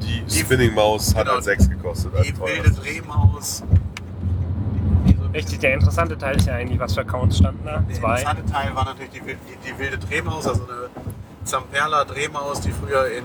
Die 0.02 0.22
Die- 0.22 0.40
Spinning 0.40 0.74
Maus 0.74 1.14
hat 1.16 1.24
genau. 1.24 1.36
halt 1.36 1.44
sechs 1.44 1.70
gekostet. 1.70 2.16
als 2.16 2.26
die 2.28 2.34
teuer. 2.34 2.64
wilde 2.64 2.72
Drehmaus. 2.72 3.64
Richtig, 5.34 5.60
der 5.60 5.76
interessante 5.76 6.18
Teil 6.18 6.38
ist 6.38 6.48
ja 6.48 6.56
eigentlich, 6.56 6.80
was 6.80 6.94
für 6.96 7.02
Accounts 7.02 7.38
standen 7.38 7.64
da? 7.64 7.78
Der 7.88 7.96
Zwei. 7.96 8.20
interessante 8.20 8.52
Teil 8.52 8.76
war 8.76 8.86
natürlich 8.86 9.12
die, 9.12 9.20
die 9.22 9.78
wilde 9.80 9.98
Drehmaus, 10.00 10.48
also 10.48 10.64
eine 10.64 10.90
Zamperla 11.50 12.06
Drehmaus, 12.06 12.62
die 12.62 12.72
früher 12.72 13.08
in 13.08 13.24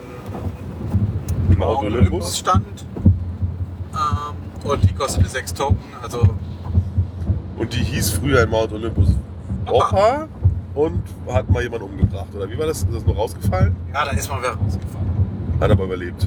Im 1.52 1.58
Mount 1.58 1.84
Olympus. 1.84 2.38
stand. 2.38 2.86
Ähm, 3.92 4.68
und 4.70 4.82
die 4.88 4.94
kostete 4.94 5.28
sechs 5.28 5.52
Token, 5.52 5.76
also 6.02 6.26
Und 7.58 7.72
die 7.74 7.82
hieß 7.84 8.10
früher 8.12 8.42
in 8.44 8.50
Mount 8.50 8.72
Olympus 8.72 9.08
Opa 9.66 10.26
und 10.74 11.02
hat 11.28 11.48
mal 11.50 11.62
jemanden 11.62 11.84
umgebracht. 11.90 12.34
Oder 12.34 12.48
wie 12.50 12.58
war 12.58 12.66
das? 12.66 12.78
Ist 12.78 12.94
das 12.94 13.04
nur 13.04 13.14
rausgefallen? 13.14 13.76
ja, 13.92 14.04
da 14.06 14.10
ist 14.12 14.28
mal 14.30 14.40
wer 14.40 14.52
rausgefallen. 14.52 15.58
Hat 15.60 15.70
aber 15.70 15.84
überlebt. 15.84 16.26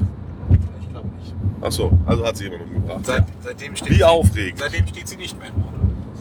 Ich 0.80 0.88
glaube 0.90 1.08
nicht. 1.18 1.34
Ach 1.60 1.72
so, 1.72 1.90
also 2.06 2.24
hat 2.24 2.36
sie 2.36 2.44
jemanden 2.44 2.76
umgebracht. 2.76 3.04
Seit, 3.06 3.24
seitdem 3.42 3.74
steht 3.76 3.90
Wie 3.90 3.94
sie, 3.96 4.04
aufregend. 4.04 4.60
Seitdem 4.60 4.86
steht 4.86 5.08
sie 5.08 5.16
nicht 5.16 5.36
mehr. 5.38 5.48
in 5.48 5.54
Mount 5.60 5.74
Olympus. 5.74 6.20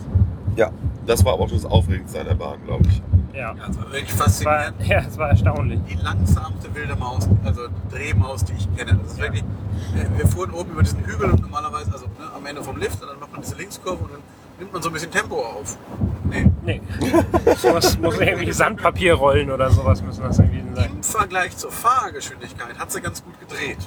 Ja, 0.57 0.71
das 1.05 1.23
war 1.23 1.33
aber 1.33 1.43
auch 1.43 1.49
schon 1.49 1.57
das 1.61 1.65
Aufregendste 1.71 2.19
an 2.19 2.25
der 2.27 2.35
Bahn, 2.35 2.57
glaube 2.65 2.83
ich. 2.89 3.01
Ja. 3.37 3.53
Ja, 3.55 3.63
also 3.65 3.81
wirklich 3.91 4.09
Es 4.09 4.19
war, 4.19 4.25
faszinierend. 4.25 4.75
ja, 4.87 4.99
es 4.99 5.17
war 5.17 5.29
erstaunlich. 5.29 5.79
Die 5.87 5.93
langsamste 5.93 6.73
wilde 6.73 6.95
Maus, 6.95 7.29
also 7.45 7.67
Drehmaus, 7.91 8.43
die 8.43 8.53
ich 8.53 8.75
kenne. 8.75 8.99
Das 9.03 9.13
ist 9.13 9.21
wirklich, 9.21 9.43
äh, 9.43 10.17
wir 10.17 10.27
fuhren 10.27 10.51
oben 10.51 10.71
über 10.71 10.81
diesen 10.81 11.05
Hügel 11.05 11.29
und 11.29 11.41
normalerweise, 11.41 11.91
also 11.91 12.05
ne, 12.05 12.31
am 12.35 12.45
Ende 12.45 12.63
vom 12.63 12.77
Lift, 12.77 12.99
und 13.01 13.09
dann 13.09 13.19
macht 13.19 13.31
man 13.31 13.41
diese 13.41 13.55
Linkskurve 13.55 14.03
und 14.03 14.13
dann 14.13 14.21
nimmt 14.57 14.73
man 14.73 14.81
so 14.81 14.89
ein 14.89 14.93
bisschen 14.93 15.11
Tempo 15.11 15.35
auf. 15.35 15.77
Nee. 16.23 16.51
Nee. 16.63 16.81
muss, 17.71 17.99
muss 17.99 18.17
irgendwie 18.17 18.51
Sandpapier 18.51 19.13
rollen 19.13 19.51
oder 19.51 19.69
sowas 19.69 20.01
müssen 20.01 20.23
das 20.23 20.39
irgendwie 20.39 20.63
sein. 20.75 20.89
Im 20.95 21.03
Vergleich 21.03 21.55
zur 21.55 21.71
Fahrgeschwindigkeit 21.71 22.77
hat 22.79 22.91
sie 22.91 23.01
ganz 23.01 23.23
gut 23.23 23.39
gedreht. 23.39 23.77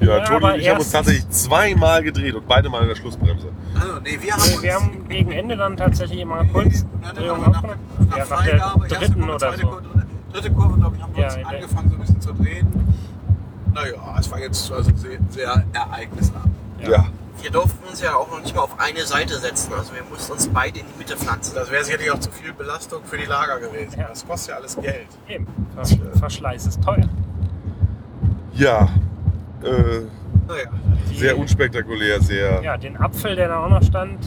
Ja, 0.00 0.18
Ja, 0.18 0.24
Toni 0.24 0.44
und 0.44 0.60
ich 0.60 0.68
haben 0.68 0.78
uns 0.78 0.90
tatsächlich 0.90 1.28
zweimal 1.30 2.02
gedreht 2.02 2.34
und 2.34 2.46
beide 2.46 2.68
mal 2.68 2.82
in 2.82 2.88
der 2.88 2.94
Schlussbremse. 2.96 3.48
Also, 3.74 4.00
nee, 4.02 4.18
wir 4.20 4.32
haben 4.32 4.42
Nee, 4.50 4.62
wir 4.62 4.74
haben 4.74 5.08
gegen 5.08 5.32
Ende 5.32 5.56
dann 5.56 5.76
tatsächlich 5.76 6.20
immer 6.20 6.44
kurz 6.46 6.84
Drehung 7.14 7.40
nach, 7.40 7.48
nach, 7.48 7.64
aufgenommen. 7.64 7.78
nach 8.10 8.16
Ja, 8.16 8.24
nach 8.24 8.26
Freigabe, 8.26 8.88
der 8.88 8.98
dritten 8.98 9.14
Kurve, 9.14 9.28
oder 9.34 9.38
zweite 9.38 9.60
so. 9.60 9.66
Kurve, 9.68 9.82
dritte, 10.32 10.50
Kurve, 10.52 10.78
glaube 10.78 10.96
ich, 10.96 11.02
haben 11.02 11.16
wir 11.16 11.22
Ja, 11.22 11.34
uns 11.34 11.46
angefangen, 11.46 11.88
so 11.90 11.94
ein 11.96 12.00
bisschen 12.00 12.20
zu 12.20 12.32
drehen. 12.34 12.66
Naja, 13.74 14.16
es 14.20 14.30
war 14.30 14.40
jetzt 14.40 14.70
also 14.72 14.90
sehr, 14.96 15.18
sehr 15.30 15.64
ereignisarm. 15.72 16.50
Ja. 16.86 17.06
Wir 17.42 17.50
durften 17.50 17.86
uns 17.88 18.00
ja 18.00 18.14
auch 18.14 18.30
noch 18.30 18.40
nicht 18.40 18.54
mal 18.54 18.62
auf 18.62 18.78
eine 18.78 19.04
Seite 19.04 19.36
setzen. 19.38 19.72
Also 19.76 19.92
wir 19.92 20.02
mussten 20.08 20.32
uns 20.32 20.48
beide 20.48 20.78
in 20.78 20.86
die 20.86 20.98
Mitte 20.98 21.16
pflanzen. 21.16 21.54
Das 21.56 21.70
wäre 21.70 21.84
sicherlich 21.84 22.10
auch 22.10 22.20
zu 22.20 22.30
viel 22.30 22.52
Belastung 22.52 23.00
für 23.04 23.18
die 23.18 23.24
Lager 23.26 23.58
gewesen. 23.58 23.98
Ja. 23.98 24.08
Das 24.08 24.26
kostet 24.26 24.50
ja 24.50 24.56
alles 24.56 24.76
Geld. 24.76 25.08
Eben. 25.28 25.46
Vers 25.74 25.96
Verschleiß 26.18 26.66
ist 26.66 26.82
teuer. 26.82 27.08
Ja, 28.54 28.88
äh, 29.64 30.00
Naja, 30.46 30.64
Die- 31.10 31.16
sehr 31.16 31.38
unspektakulär, 31.38 32.20
sehr. 32.20 32.62
Ja, 32.62 32.76
den 32.76 32.96
Apfel, 32.98 33.34
der 33.36 33.48
da 33.48 33.64
auch 33.64 33.70
noch 33.70 33.82
stand, 33.82 34.24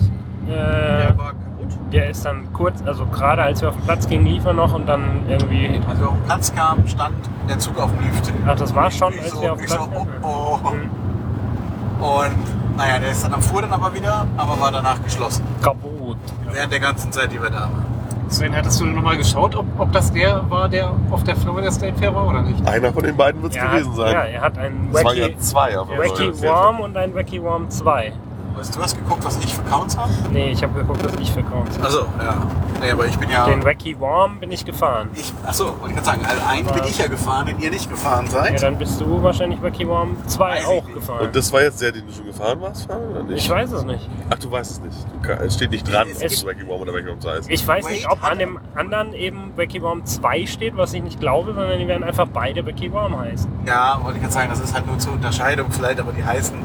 äh, 0.47 0.51
der 0.51 1.13
war 1.17 1.33
kaputt. 1.33 1.77
der 1.91 2.09
ist 2.09 2.25
dann 2.25 2.51
kurz, 2.53 2.81
also 2.85 3.05
gerade 3.05 3.43
als 3.43 3.61
wir 3.61 3.69
auf 3.69 3.75
den 3.75 3.83
Platz 3.83 4.07
gingen, 4.07 4.25
lief 4.25 4.45
er 4.45 4.53
noch 4.53 4.73
und 4.73 4.87
dann 4.87 5.21
irgendwie. 5.29 5.79
Als 5.87 5.99
wir 5.99 6.07
auf 6.09 6.15
den 6.15 6.23
Platz 6.23 6.55
kamen, 6.55 6.87
stand 6.87 7.15
der 7.47 7.59
Zug 7.59 7.77
auf 7.79 7.91
dem 7.95 8.05
Lift. 8.05 8.33
Ach, 8.47 8.55
das 8.55 8.73
war 8.73 8.89
schon, 8.89 9.13
Ich 9.13 9.21
als 9.21 9.31
so, 9.31 9.41
wir 9.41 9.51
auf 9.53 9.57
den 9.59 9.65
ich 9.65 9.71
so, 9.71 9.77
Platz 9.77 9.89
oh, 10.23 10.57
kamen. 10.57 10.71
oh. 10.71 10.73
Mhm. 10.73 12.03
Und 12.03 12.77
naja, 12.77 12.99
der 12.99 13.09
ist 13.11 13.23
dann 13.23 13.33
am 13.33 13.41
fuhr 13.41 13.61
dann 13.61 13.73
aber 13.73 13.93
wieder, 13.93 14.25
aber 14.37 14.59
war 14.59 14.71
danach 14.71 15.03
geschlossen. 15.03 15.43
Kaputt. 15.61 16.17
Während 16.51 16.71
der 16.71 16.79
ganzen 16.79 17.11
Zeit, 17.11 17.31
die 17.31 17.41
wir 17.41 17.49
da 17.49 17.61
waren. 17.61 17.85
Sven, 18.29 18.55
hattest 18.55 18.79
du 18.79 18.85
nochmal 18.85 19.17
geschaut, 19.17 19.55
ob, 19.55 19.65
ob 19.77 19.91
das 19.93 20.11
der 20.11 20.49
war, 20.49 20.67
der 20.67 20.91
auf 21.11 21.23
der 21.23 21.35
Florida 21.35 21.71
State 21.71 21.97
Fair 21.97 22.13
war 22.13 22.27
oder 22.27 22.41
nicht? 22.41 22.65
Einer 22.67 22.91
von 22.91 23.03
den 23.03 23.15
beiden 23.15 23.41
wird 23.41 23.55
es 23.55 23.61
gewesen 23.61 23.89
hat, 23.91 23.95
sein. 23.95 24.13
Ja, 24.13 24.23
er 24.23 24.41
hat 24.41 24.57
einen 24.57 24.89
Es 24.89 24.95
waren 24.95 25.05
Wacky, 25.05 25.19
ja 25.19 25.39
zwei 25.39 25.77
auf 25.79 25.89
Wacky 25.89 26.41
Worm 26.43 26.79
und 26.81 26.97
einen 26.97 27.15
Wacky 27.15 27.41
Worm 27.41 27.69
2. 27.69 28.13
Weißt 28.57 28.75
du, 28.75 28.81
hast 28.81 28.97
geguckt, 28.97 29.23
was 29.23 29.37
ich 29.37 29.53
für 29.53 29.61
Counts 29.63 29.95
habe? 29.95 30.11
Nee, 30.31 30.49
ich 30.51 30.63
habe 30.63 30.73
geguckt, 30.79 31.03
was 31.03 31.13
ich 31.21 31.31
für 31.31 31.43
Counts 31.43 31.75
habe. 31.77 31.87
Achso, 31.87 31.99
ja. 32.19 32.35
Nee, 32.81 32.91
aber 32.91 33.05
ich 33.05 33.15
bin 33.17 33.29
ja. 33.29 33.45
Den 33.45 33.63
Wacky 33.63 33.99
Worm 33.99 34.39
bin 34.39 34.51
ich 34.51 34.65
gefahren. 34.65 35.09
Ich, 35.13 35.31
achso, 35.45 35.65
wollte 35.79 35.89
ich 35.89 35.93
gerade 35.93 36.05
sagen, 36.05 36.21
also 36.25 36.41
einen 36.47 36.65
bin 36.67 36.83
ich 36.85 36.97
ja 36.97 37.07
gefahren, 37.07 37.45
den 37.45 37.59
ihr 37.59 37.69
nicht 37.69 37.87
gefahren 37.89 38.25
Ja, 38.25 38.31
seid. 38.31 38.63
dann 38.63 38.77
bist 38.77 38.99
du 38.99 39.21
wahrscheinlich 39.21 39.61
Wacky 39.61 39.87
Worm 39.87 40.17
2 40.25 40.39
Weiß 40.49 40.59
ich 40.61 40.65
auch 40.67 40.83
nicht. 40.85 40.93
gefahren. 40.95 41.25
Und 41.27 41.35
das 41.35 41.53
war 41.53 41.61
jetzt 41.61 41.81
der, 41.81 41.91
den 41.91 42.07
du 42.07 42.13
schon 42.13 42.25
gefahren 42.25 42.59
warst, 42.61 42.89
oder 42.89 43.23
nicht? 43.23 43.43
ich 43.43 43.49
weiß 43.49 43.71
es 43.73 43.83
nicht. 43.83 44.09
Ach, 44.31 44.39
du 44.39 44.51
weißt 44.51 44.71
es 44.71 44.79
nicht. 44.81 44.97
Du 45.13 45.27
kann, 45.27 45.37
es 45.45 45.53
steht 45.53 45.69
nicht 45.71 45.91
dran, 45.91 46.07
Es 46.09 46.17
ob 46.21 46.25
es 46.25 46.45
Wacky 46.45 46.67
Worm 46.67 46.81
oder 46.81 46.93
Wacky 46.93 47.07
Worm 47.07 47.21
2 47.21 47.33
ist. 47.37 47.49
Ich 47.51 47.67
weiß 47.67 47.85
Wade 47.85 47.93
nicht, 47.93 48.09
ob 48.09 48.23
an 48.23 48.39
dem 48.39 48.59
anderen 48.75 49.13
eben 49.13 49.51
Wacky 49.55 49.81
Worm 49.83 50.03
2 50.03 50.45
steht, 50.47 50.75
was 50.75 50.93
ich 50.93 51.03
nicht 51.03 51.19
glaube, 51.19 51.53
sondern 51.53 51.77
die 51.77 51.87
werden 51.87 52.03
einfach 52.03 52.27
beide 52.33 52.65
Wacky 52.65 52.91
Worm 52.91 53.19
heißen. 53.19 53.51
Ja, 53.67 53.99
wollte 54.01 54.17
ich 54.17 54.21
gerade 54.23 54.33
sagen, 54.33 54.49
das 54.49 54.59
ist 54.61 54.73
halt 54.73 54.87
nur 54.87 54.97
zur 54.97 55.13
Unterscheidung 55.13 55.67
vielleicht, 55.71 55.99
aber 55.99 56.11
die 56.11 56.23
heißen. 56.23 56.55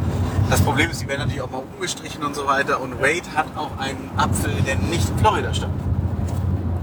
Das 0.53 0.61
Problem 0.61 0.91
ist, 0.91 1.01
die 1.01 1.09
werden 1.09 1.21
natürlich 1.21 1.41
auch 1.41 1.51
mal 1.51 1.63
umgestrichen 1.75 2.23
und 2.23 2.37
so 2.37 2.47
weiter. 2.47 2.79
Und 2.79 3.01
Wade 3.01 3.23
hat 3.35 3.47
auch 3.57 3.71
einen 3.79 4.11
Apfel, 4.19 4.53
der 4.67 4.77
nicht 4.77 5.09
in 5.09 5.17
Florida 5.17 5.55
stand. 5.55 5.73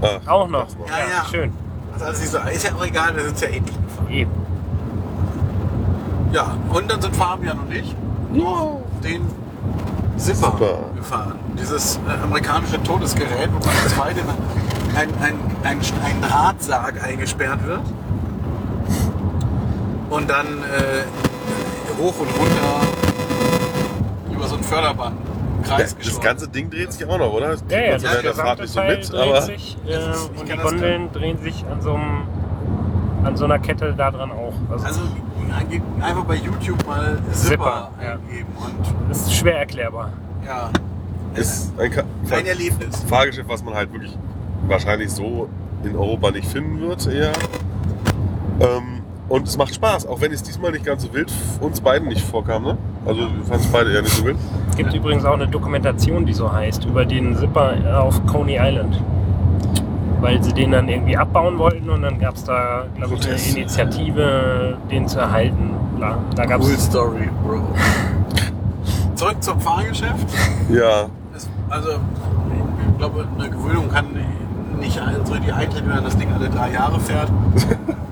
Ach, 0.02 0.26
Auch 0.28 0.48
noch. 0.48 0.64
das 0.64 0.76
war- 0.76 0.88
Ja, 0.88 0.94
ja. 0.98 1.24
Schön. 1.30 1.52
Also, 1.92 2.04
also 2.06 2.20
ist 2.24 2.34
ja- 2.34 2.40
ist 2.48 2.64
ja 2.64 2.70
auch 2.74 2.84
egal, 2.84 3.14
wir 3.14 3.22
sind 3.26 3.40
ja 3.40 3.46
eh 3.48 3.60
nicht 3.60 3.66
gefahren. 3.86 4.08
Eben. 4.10 4.30
Ja, 6.32 6.56
und 6.72 6.90
dann 6.90 7.00
sind 7.00 7.14
Fabian 7.14 7.60
und 7.60 7.72
ich 7.72 7.94
noch 8.32 8.80
den 9.04 9.22
Zipper, 10.16 10.50
Zipper. 10.50 10.78
gefahren. 10.96 11.38
Dieses 11.56 11.96
äh, 12.08 12.24
amerikanische 12.24 12.82
Todesgerät, 12.82 13.50
wo 13.52 13.64
man 13.64 13.88
zweit 13.94 14.16
in 14.18 14.24
ein, 14.96 15.08
ein, 15.22 15.34
ein, 15.62 15.78
ein 16.04 16.22
Drahtsarg 16.28 17.04
eingesperrt 17.04 17.64
wird. 17.64 17.82
Und 20.10 20.28
dann 20.28 20.46
äh, 20.64 22.02
hoch 22.02 22.18
und 22.18 22.28
runter 22.36 22.80
über 24.40 24.48
so 24.48 24.56
ein 24.56 24.62
Förderband 24.62 25.16
Kreis 25.62 25.94
Das 25.96 26.20
ganze 26.20 26.48
Ding 26.48 26.70
dreht 26.70 26.92
sich 26.92 27.06
auch 27.06 27.18
noch, 27.18 27.32
oder? 27.32 27.48
Das 27.48 27.64
Ja, 27.68 27.80
ja, 27.80 27.98
das 27.98 28.02
Fahrt 28.02 28.22
gesamte 28.22 28.62
nicht 28.62 28.72
so 28.72 28.80
Teil 28.80 28.96
mit, 28.96 29.12
dreht 29.12 29.20
aber 29.20 29.42
sich 29.42 29.76
äh, 29.86 30.38
und 30.40 30.48
die 30.48 30.56
Gondeln 30.56 31.12
drehen 31.12 31.38
sich 31.38 31.64
an 31.70 31.82
so, 31.82 31.94
einem, 31.94 32.22
an 33.24 33.36
so 33.36 33.44
einer 33.44 33.58
Kette 33.58 33.94
da 33.94 34.10
dran 34.10 34.32
auch. 34.32 34.54
Also, 34.70 34.86
Also 34.86 35.00
einfach 36.00 36.24
bei 36.24 36.36
YouTube 36.36 36.86
mal 36.86 37.18
Zipper, 37.32 37.32
Zipper, 37.32 37.90
ja. 38.02 38.12
eingeben 38.12 38.48
und 38.56 39.10
das 39.10 39.22
ist 39.22 39.34
schwer 39.34 39.58
erklärbar. 39.58 40.12
ja, 40.46 40.70
ist 41.34 41.72
ein, 41.78 41.92
ein 42.30 42.46
Erlebnis. 42.46 43.04
Fahrgeschäft, 43.08 43.48
was 43.48 43.62
man 43.62 43.74
halt 43.74 43.92
wirklich 43.92 44.16
wahrscheinlich 44.66 45.10
so 45.10 45.48
in 45.84 45.94
Europa 45.94 46.30
nicht 46.30 46.48
finden 46.48 46.80
wird, 46.80 47.06
eher. 47.06 47.32
Ähm, 48.60 48.99
und 49.30 49.46
es 49.46 49.56
macht 49.56 49.74
Spaß, 49.74 50.06
auch 50.06 50.20
wenn 50.20 50.32
es 50.32 50.42
diesmal 50.42 50.72
nicht 50.72 50.84
ganz 50.84 51.02
so 51.04 51.14
wild 51.14 51.32
uns 51.60 51.80
beiden 51.80 52.08
nicht 52.08 52.20
vorkam, 52.20 52.64
ne? 52.64 52.76
Also 53.06 53.20
wir 53.20 53.44
fanden 53.46 53.64
es 53.64 53.66
beide 53.68 53.92
eher 53.92 54.02
nicht 54.02 54.14
so 54.14 54.24
wild. 54.24 54.36
Es 54.70 54.76
gibt 54.76 54.92
übrigens 54.92 55.24
auch 55.24 55.34
eine 55.34 55.46
Dokumentation, 55.46 56.26
die 56.26 56.34
so 56.34 56.52
heißt, 56.52 56.84
über 56.84 57.04
den 57.04 57.36
Zipper 57.36 58.02
auf 58.02 58.26
Coney 58.26 58.58
Island. 58.60 59.00
Weil 60.20 60.42
sie 60.42 60.52
den 60.52 60.72
dann 60.72 60.88
irgendwie 60.88 61.16
abbauen 61.16 61.58
wollten 61.58 61.88
und 61.88 62.02
dann 62.02 62.18
gab 62.18 62.34
es 62.34 62.44
da, 62.44 62.84
glaube 62.96 63.14
ich, 63.14 63.26
eine. 63.26 63.38
Initiative, 63.38 64.76
den 64.90 65.08
zu 65.08 65.18
erhalten. 65.20 65.70
Bla. 65.96 66.18
Da 66.34 66.44
gab 66.44 66.60
Cool 66.60 66.76
Story, 66.76 67.28
Bro. 67.46 67.62
Zurück 69.14 69.42
zum 69.42 69.60
Fahrgeschäft. 69.60 70.26
Ja, 70.70 71.06
Es, 71.34 71.48
also, 71.70 71.90
ich 72.90 72.98
glaube, 72.98 73.26
eine 73.38 73.48
Gewöhnung 73.48 73.88
kann 73.90 74.06
nicht 74.78 75.00
so 75.24 75.34
die 75.36 75.52
eintreten, 75.52 75.86
wenn 75.86 75.94
man 75.96 76.04
das 76.04 76.16
Ding 76.16 76.32
alle 76.32 76.50
drei 76.50 76.72
Jahre 76.72 76.98
fährt. 76.98 77.30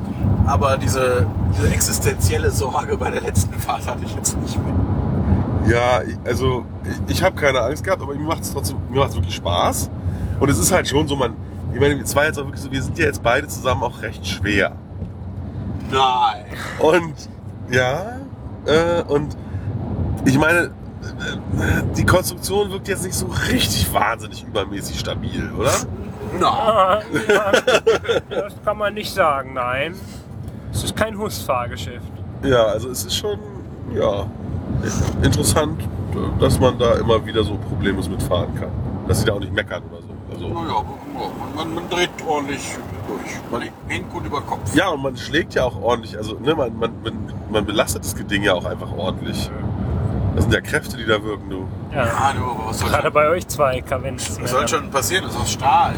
Aber 0.49 0.79
diese, 0.79 1.27
diese 1.55 1.69
existenzielle 1.71 2.51
Sorge 2.51 2.97
bei 2.97 3.11
der 3.11 3.21
letzten 3.21 3.53
Fahrt 3.53 3.87
hatte 3.87 4.03
ich 4.05 4.15
jetzt 4.15 4.35
nicht 4.39 4.59
mehr. 4.59 4.75
ja, 5.69 6.01
also 6.25 6.65
ich, 7.07 7.17
ich 7.17 7.23
habe 7.23 7.37
keine 7.37 7.61
Angst 7.61 7.85
gehabt, 7.85 8.01
aber 8.01 8.15
mir 8.15 8.27
macht 8.27 8.41
es 8.41 8.53
trotzdem, 8.53 8.79
mir 8.91 9.01
macht's 9.01 9.15
wirklich 9.15 9.35
Spaß. 9.35 9.91
Und 10.41 10.49
es 10.49 10.59
ist 10.59 10.73
halt 10.73 10.89
schon 10.89 11.07
so, 11.07 11.17
man, 11.17 11.35
ich 11.75 11.81
meine, 11.81 12.01
es 12.01 12.17
war 12.17 12.25
jetzt 12.25 12.39
auch 12.39 12.45
wirklich 12.45 12.63
so, 12.63 12.73
wir 12.73 12.83
sind 12.83 12.97
ja 12.97 13.05
jetzt 13.05 13.23
beide 13.23 13.47
zusammen 13.47 13.83
auch 13.83 14.01
recht 14.01 14.27
schwer. 14.27 14.73
Nein. 15.91 16.45
Und 16.79 17.15
ja, 17.71 18.17
äh, 18.65 19.03
und 19.03 19.37
ich 20.25 20.39
meine, 20.39 20.71
die 21.95 22.07
Konstruktion 22.07 22.71
wirkt 22.71 22.89
jetzt 22.89 23.05
nicht 23.05 23.15
so 23.15 23.27
richtig 23.51 23.93
wahnsinnig 23.93 24.45
übermäßig 24.45 24.99
stabil, 24.99 25.51
oder? 25.59 25.73
Nein. 26.41 27.05
Ja, 27.29 27.53
das 28.31 28.55
kann 28.65 28.79
man 28.79 28.95
nicht 28.95 29.13
sagen, 29.13 29.53
nein. 29.53 29.95
Es 30.79 30.85
ist 30.85 30.97
kein 30.97 31.19
Husfahrgeschäft. 31.19 32.13
Ja, 32.45 32.63
also 32.67 32.89
es 32.91 33.05
ist 33.05 33.17
schon, 33.17 33.37
ja, 33.97 34.27
interessant, 35.25 35.83
dass 36.39 36.61
man 36.61 36.79
da 36.79 36.93
immer 36.95 37.25
wieder 37.27 37.43
so 37.43 37.57
problemlos 37.57 38.09
mitfahren 38.09 38.55
kann. 38.55 38.71
Dass 39.09 39.19
sie 39.21 39.25
da 39.27 39.33
auch 39.33 39.41
nicht 39.41 39.53
meckern 39.53 39.83
oder 39.91 40.03
so. 40.03 40.09
Also, 40.33 40.49
Naja, 40.55 40.85
man, 41.57 41.75
man 41.75 41.89
dreht 41.91 42.11
ordentlich 42.29 42.77
durch. 43.09 43.51
Man 43.51 43.69
hängt 43.89 44.09
gut 44.13 44.25
über 44.25 44.41
Kopf. 44.43 44.73
ja, 44.73 44.89
und 44.91 45.03
man 45.03 45.17
schlägt 45.17 45.55
ja 45.55 45.65
auch 45.65 45.83
ordentlich, 45.83 46.17
also 46.17 46.35
ne, 46.39 46.55
man, 46.55 46.79
man, 46.79 46.93
man, 47.03 47.13
man 47.51 47.65
belastet 47.67 48.05
das 48.05 48.15
Ding 48.15 48.45
ja 48.45 48.55
auch 48.55 48.65
einfach 48.65 48.93
ordentlich. 48.97 49.51
Das 50.37 50.45
sind 50.45 50.55
ja 50.55 50.61
Kräfte, 50.61 50.97
die 50.97 51.07
da 51.07 51.21
wirken, 51.25 51.51
du. 51.51 51.67
Ja, 51.93 52.05
Ja, 52.07 52.33
du, 52.39 52.45
aber 52.45 52.69
was 52.69 52.79
soll, 52.79 52.89
gerade 52.89 53.03
schon, 53.05 53.13
bei 53.15 53.29
euch 53.31 53.49
zwei 53.49 53.81
Kavens. 53.81 54.41
was 54.41 54.51
soll 54.53 54.69
schon 54.69 54.89
passieren? 54.91 55.25
Das 55.25 55.35
ist 55.35 55.41
aus 55.41 55.51
Stahl, 55.51 55.95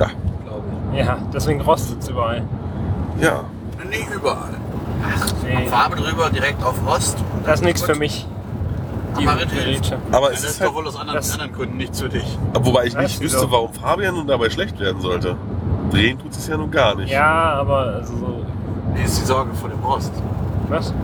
Ja, 0.00 0.06
glaube 0.44 0.64
Ja, 0.92 1.18
deswegen 1.32 1.60
rostet 1.60 2.02
es 2.02 2.08
überall. 2.08 2.42
ja. 3.20 3.44
Ich. 3.92 3.98
Nicht 4.00 4.14
überall. 4.14 4.54
Nee, 5.44 5.66
Farbe 5.66 5.96
drüber, 5.96 6.30
direkt 6.30 6.62
auf 6.64 6.74
Rost. 6.86 7.16
das 7.44 7.56
ist 7.60 7.64
nichts 7.64 7.82
für 7.82 7.94
mich. 7.94 8.26
Die. 9.18 9.24
Geräte. 9.24 9.98
Aber 10.10 10.30
Das 10.30 10.38
es 10.38 10.44
ist 10.44 10.50
ist 10.52 10.60
doch 10.60 10.66
halt, 10.68 10.74
wohl 10.76 10.88
aus 10.88 10.96
anderen, 10.96 11.18
anderen 11.22 11.52
Gründen 11.52 11.76
nichts 11.76 12.00
für 12.00 12.08
dich. 12.08 12.38
wobei 12.54 12.86
ich 12.86 12.96
nicht 12.96 13.20
wüsste, 13.20 13.40
doch. 13.42 13.52
warum 13.52 13.72
Fabian 13.72 14.14
nun 14.14 14.26
dabei 14.26 14.48
schlecht 14.48 14.78
werden 14.80 15.02
sollte. 15.02 15.36
Drehen 15.90 16.18
tut 16.18 16.32
es 16.32 16.46
ja 16.48 16.56
nun 16.56 16.70
gar 16.70 16.94
nicht. 16.94 17.10
Ja, 17.12 17.54
aber 17.60 17.78
also 17.96 18.16
so. 18.16 18.46
Nee, 18.94 19.04
ist 19.04 19.20
die 19.20 19.24
Sorge 19.26 19.52
vor 19.54 19.68
dem 19.68 19.80
Rost. 19.80 20.12
Was? 20.68 20.94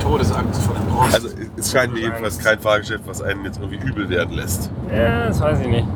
Todesangst 0.00 0.62
vor 0.62 0.74
dem 0.74 0.92
Rost. 0.92 1.14
Also 1.14 1.28
es 1.56 1.70
scheint 1.70 1.92
mir 1.92 2.00
jedenfalls 2.00 2.38
kein 2.38 2.58
Fahrgeschäft, 2.58 3.06
was 3.06 3.22
einen 3.22 3.44
jetzt 3.44 3.60
irgendwie 3.60 3.86
übel 3.86 4.08
werden 4.08 4.34
lässt. 4.34 4.70
Ja, 4.92 5.26
das 5.28 5.40
weiß 5.40 5.60
ich 5.60 5.68
nicht. 5.68 5.86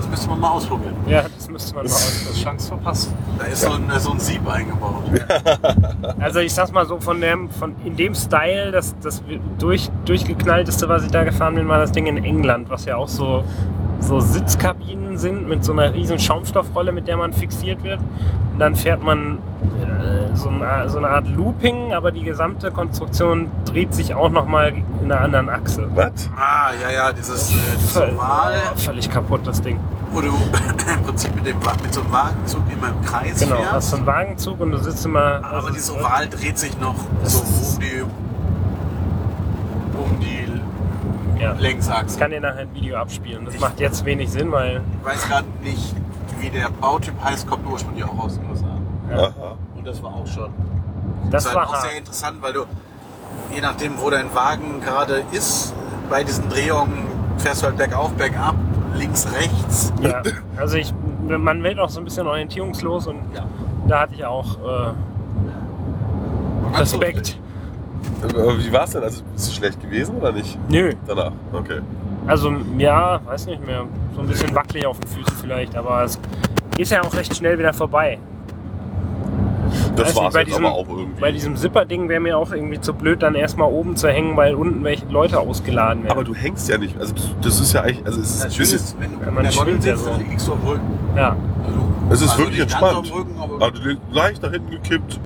Das 0.00 0.08
müsste 0.08 0.28
man 0.30 0.40
mal 0.40 0.50
ausprobieren. 0.50 0.94
Ja, 1.06 1.24
das 1.36 1.48
müsste 1.48 1.74
man 1.74 1.84
mal 1.84 1.92
ausprobieren. 1.92 2.42
Chance 2.42 2.68
verpasst. 2.68 3.12
Da 3.38 3.44
ist 3.44 3.60
so, 3.60 3.72
ein, 3.72 3.88
da 3.88 3.96
ist 3.96 4.04
so 4.04 4.12
ein 4.12 4.20
Sieb 4.20 4.48
eingebaut. 4.48 5.02
Also 6.18 6.40
ich 6.40 6.52
sag's 6.52 6.72
mal 6.72 6.86
so, 6.86 6.98
von 7.00 7.20
dem, 7.20 7.50
von 7.50 7.74
in 7.84 7.96
dem 7.96 8.14
Style, 8.14 8.70
das, 8.72 8.94
das 9.02 9.22
durch, 9.58 9.90
durchgeknallteste, 10.04 10.88
was 10.88 11.04
ich 11.04 11.10
da 11.10 11.24
gefahren 11.24 11.54
bin, 11.54 11.68
war 11.68 11.78
das 11.78 11.92
Ding 11.92 12.06
in 12.06 12.22
England, 12.22 12.70
was 12.70 12.84
ja 12.84 12.96
auch 12.96 13.08
so, 13.08 13.44
so 14.00 14.20
Sitzkabinen 14.20 15.18
sind 15.18 15.48
mit 15.48 15.64
so 15.64 15.72
einer 15.72 15.92
riesen 15.92 16.18
Schaumstoffrolle, 16.18 16.92
mit 16.92 17.08
der 17.08 17.16
man 17.16 17.32
fixiert 17.32 17.82
wird. 17.82 18.00
Und 18.52 18.58
dann 18.58 18.74
fährt 18.76 19.02
man 19.02 19.38
so, 20.34 20.48
eine, 20.48 20.88
so 20.88 20.98
eine 20.98 21.08
Art 21.08 21.26
Looping, 21.28 21.92
aber 21.92 22.10
die 22.12 22.22
gesamte 22.22 22.70
Konstruktion 22.70 23.50
dreht 23.64 23.94
sich 23.94 24.14
auch 24.14 24.30
nochmal 24.30 24.72
in 25.02 25.10
einer 25.10 25.20
anderen 25.20 25.48
Achse. 25.48 25.88
Was? 25.94 26.30
Ah, 26.36 26.70
ja, 26.82 26.90
ja, 26.90 27.12
dieses, 27.12 27.50
äh, 27.50 27.54
dieses 27.76 27.92
Voll, 27.92 28.10
Oval, 28.14 28.52
völlig 28.76 29.10
kaputt, 29.10 29.40
das 29.44 29.60
Ding. 29.62 29.78
wo 30.12 30.20
du 30.20 30.28
im 30.96 31.02
Prinzip 31.04 31.34
mit, 31.34 31.46
dem, 31.46 31.56
mit 31.58 31.94
so 31.94 32.00
einem 32.02 32.12
Wagenzug 32.12 32.62
immer 32.72 32.88
im 32.88 33.00
Kreis 33.04 33.40
Genau, 33.40 33.56
fährst. 33.56 33.72
hast 33.72 33.90
so 33.90 33.96
einen 33.96 34.06
Wagenzug 34.06 34.60
und 34.60 34.70
du 34.72 34.78
sitzt 34.78 35.04
immer. 35.06 35.36
Aber 35.44 35.54
also- 35.56 35.70
dieses 35.70 35.90
Oval 35.92 36.28
dreht 36.28 36.58
sich 36.58 36.78
noch 36.80 36.94
so 37.24 37.40
um 37.40 37.78
die, 37.80 38.02
um 39.96 40.20
die 40.20 41.40
Ja. 41.42 41.52
Längsachse. 41.52 42.14
Ich 42.14 42.18
kann 42.20 42.30
dir 42.30 42.40
nachher 42.40 42.60
ein 42.60 42.74
Video 42.74 42.96
abspielen. 42.96 43.44
Das 43.46 43.58
macht 43.60 43.80
jetzt 43.80 44.04
wenig 44.04 44.30
Sinn, 44.30 44.50
weil 44.52 44.82
Ich 45.00 45.06
weiß 45.06 45.28
gerade 45.28 45.46
nicht, 45.62 45.94
wie 46.38 46.50
der 46.50 46.68
Bautyp 46.80 47.14
heißt, 47.22 47.46
kommt 47.48 47.66
ursprünglich 47.66 48.04
auch 48.04 48.18
aus 48.18 48.38
den 48.38 48.50
USA. 48.50 48.69
Ja. 49.10 49.32
Und 49.76 49.86
das 49.86 50.02
war 50.02 50.14
auch 50.14 50.26
schon. 50.26 50.50
das 51.30 51.44
ist 51.46 51.54
war 51.54 51.62
halt 51.62 51.68
auch 51.70 51.74
hart. 51.74 51.82
sehr 51.88 51.98
interessant, 51.98 52.36
weil 52.40 52.52
du, 52.52 52.64
je 53.54 53.60
nachdem, 53.60 53.92
wo 54.00 54.10
dein 54.10 54.32
Wagen 54.34 54.80
gerade 54.80 55.22
ist, 55.32 55.74
bei 56.08 56.22
diesen 56.24 56.48
Drehungen 56.48 57.06
fährst 57.38 57.62
du 57.62 57.66
halt 57.66 57.76
bergauf, 57.76 58.10
bergab, 58.12 58.54
links, 58.94 59.26
rechts. 59.32 59.92
Ja, 60.00 60.22
also 60.56 60.76
ich, 60.76 60.92
man 61.26 61.62
wird 61.62 61.78
auch 61.78 61.88
so 61.88 62.00
ein 62.00 62.04
bisschen 62.04 62.26
orientierungslos 62.26 63.06
und 63.06 63.18
Ja. 63.34 63.44
da 63.88 64.00
hatte 64.00 64.14
ich 64.14 64.24
auch 64.24 64.56
äh, 64.58 64.92
Respekt. 66.78 67.38
Wie 68.58 68.72
war 68.72 68.84
es 68.84 68.90
denn? 68.90 69.02
Also 69.02 69.22
ist 69.34 69.48
es 69.48 69.54
schlecht 69.54 69.80
gewesen 69.80 70.16
oder 70.16 70.32
nicht? 70.32 70.58
Nö, 70.68 70.92
Danach. 71.06 71.32
Okay. 71.52 71.80
also 72.26 72.52
ja, 72.76 73.20
weiß 73.24 73.46
nicht 73.46 73.64
mehr. 73.66 73.84
So 74.14 74.20
ein 74.20 74.26
bisschen 74.26 74.54
wackelig 74.54 74.86
auf 74.86 74.98
den 75.00 75.08
Füßen 75.08 75.36
vielleicht, 75.40 75.74
aber 75.76 76.02
es 76.04 76.18
ist 76.76 76.92
ja 76.92 77.02
auch 77.02 77.14
recht 77.14 77.34
schnell 77.34 77.58
wieder 77.58 77.72
vorbei. 77.72 78.18
Das 80.04 80.16
war 80.16 80.28
es 80.28 80.34
bei 80.34 80.40
jetzt 80.40 80.48
diesem- 80.50 80.66
aber 80.66 80.74
auch 80.74 80.88
irgendwie. 80.88 81.20
Bei 81.20 81.32
diesem 81.32 81.56
Zipper-Ding 81.56 82.08
wäre 82.08 82.20
mir 82.20 82.36
auch 82.38 82.52
irgendwie 82.52 82.80
zu 82.80 82.94
blöd, 82.94 83.22
dann 83.22 83.34
erstmal 83.34 83.68
oben 83.70 83.96
zu 83.96 84.08
hängen, 84.08 84.36
weil 84.36 84.54
unten 84.54 84.82
welche 84.84 85.06
Leute 85.06 85.38
ausgeladen 85.40 86.02
werden. 86.04 86.12
aber 86.12 86.24
du 86.24 86.34
hängst 86.34 86.68
ja 86.68 86.78
nicht. 86.78 86.98
Also 86.98 87.14
das 87.42 87.60
ist 87.60 87.72
ja 87.72 87.82
eigentlich. 87.82 88.04
Also 88.06 88.20
es 88.20 88.30
ist, 88.30 88.42
ein 88.42 88.48
Das 88.48 88.56
bisschen, 88.58 88.76
ist, 88.78 88.96
wenn 89.00 89.10
du 89.12 89.16
Ja, 89.22 89.28
in 89.28 89.34
man 89.34 89.44
der 89.44 89.52
ja 89.90 89.96
so. 89.96 90.10
dann 90.10 90.18
liegst 90.28 90.48
du 90.48 90.52
am 90.52 90.58
Rücken. 90.66 90.80
ja. 91.16 91.36
Also, 91.66 91.80
es 92.10 92.22
ist 92.22 92.30
also 92.30 92.42
wirklich 92.42 92.60
entspannt. 92.60 93.12
Rücken, 93.14 93.34
aber, 93.40 93.70
liegst 93.70 93.98
leicht 94.12 94.42
nach 94.42 94.50
hinten 94.50 94.70
gekippt. 94.70 95.20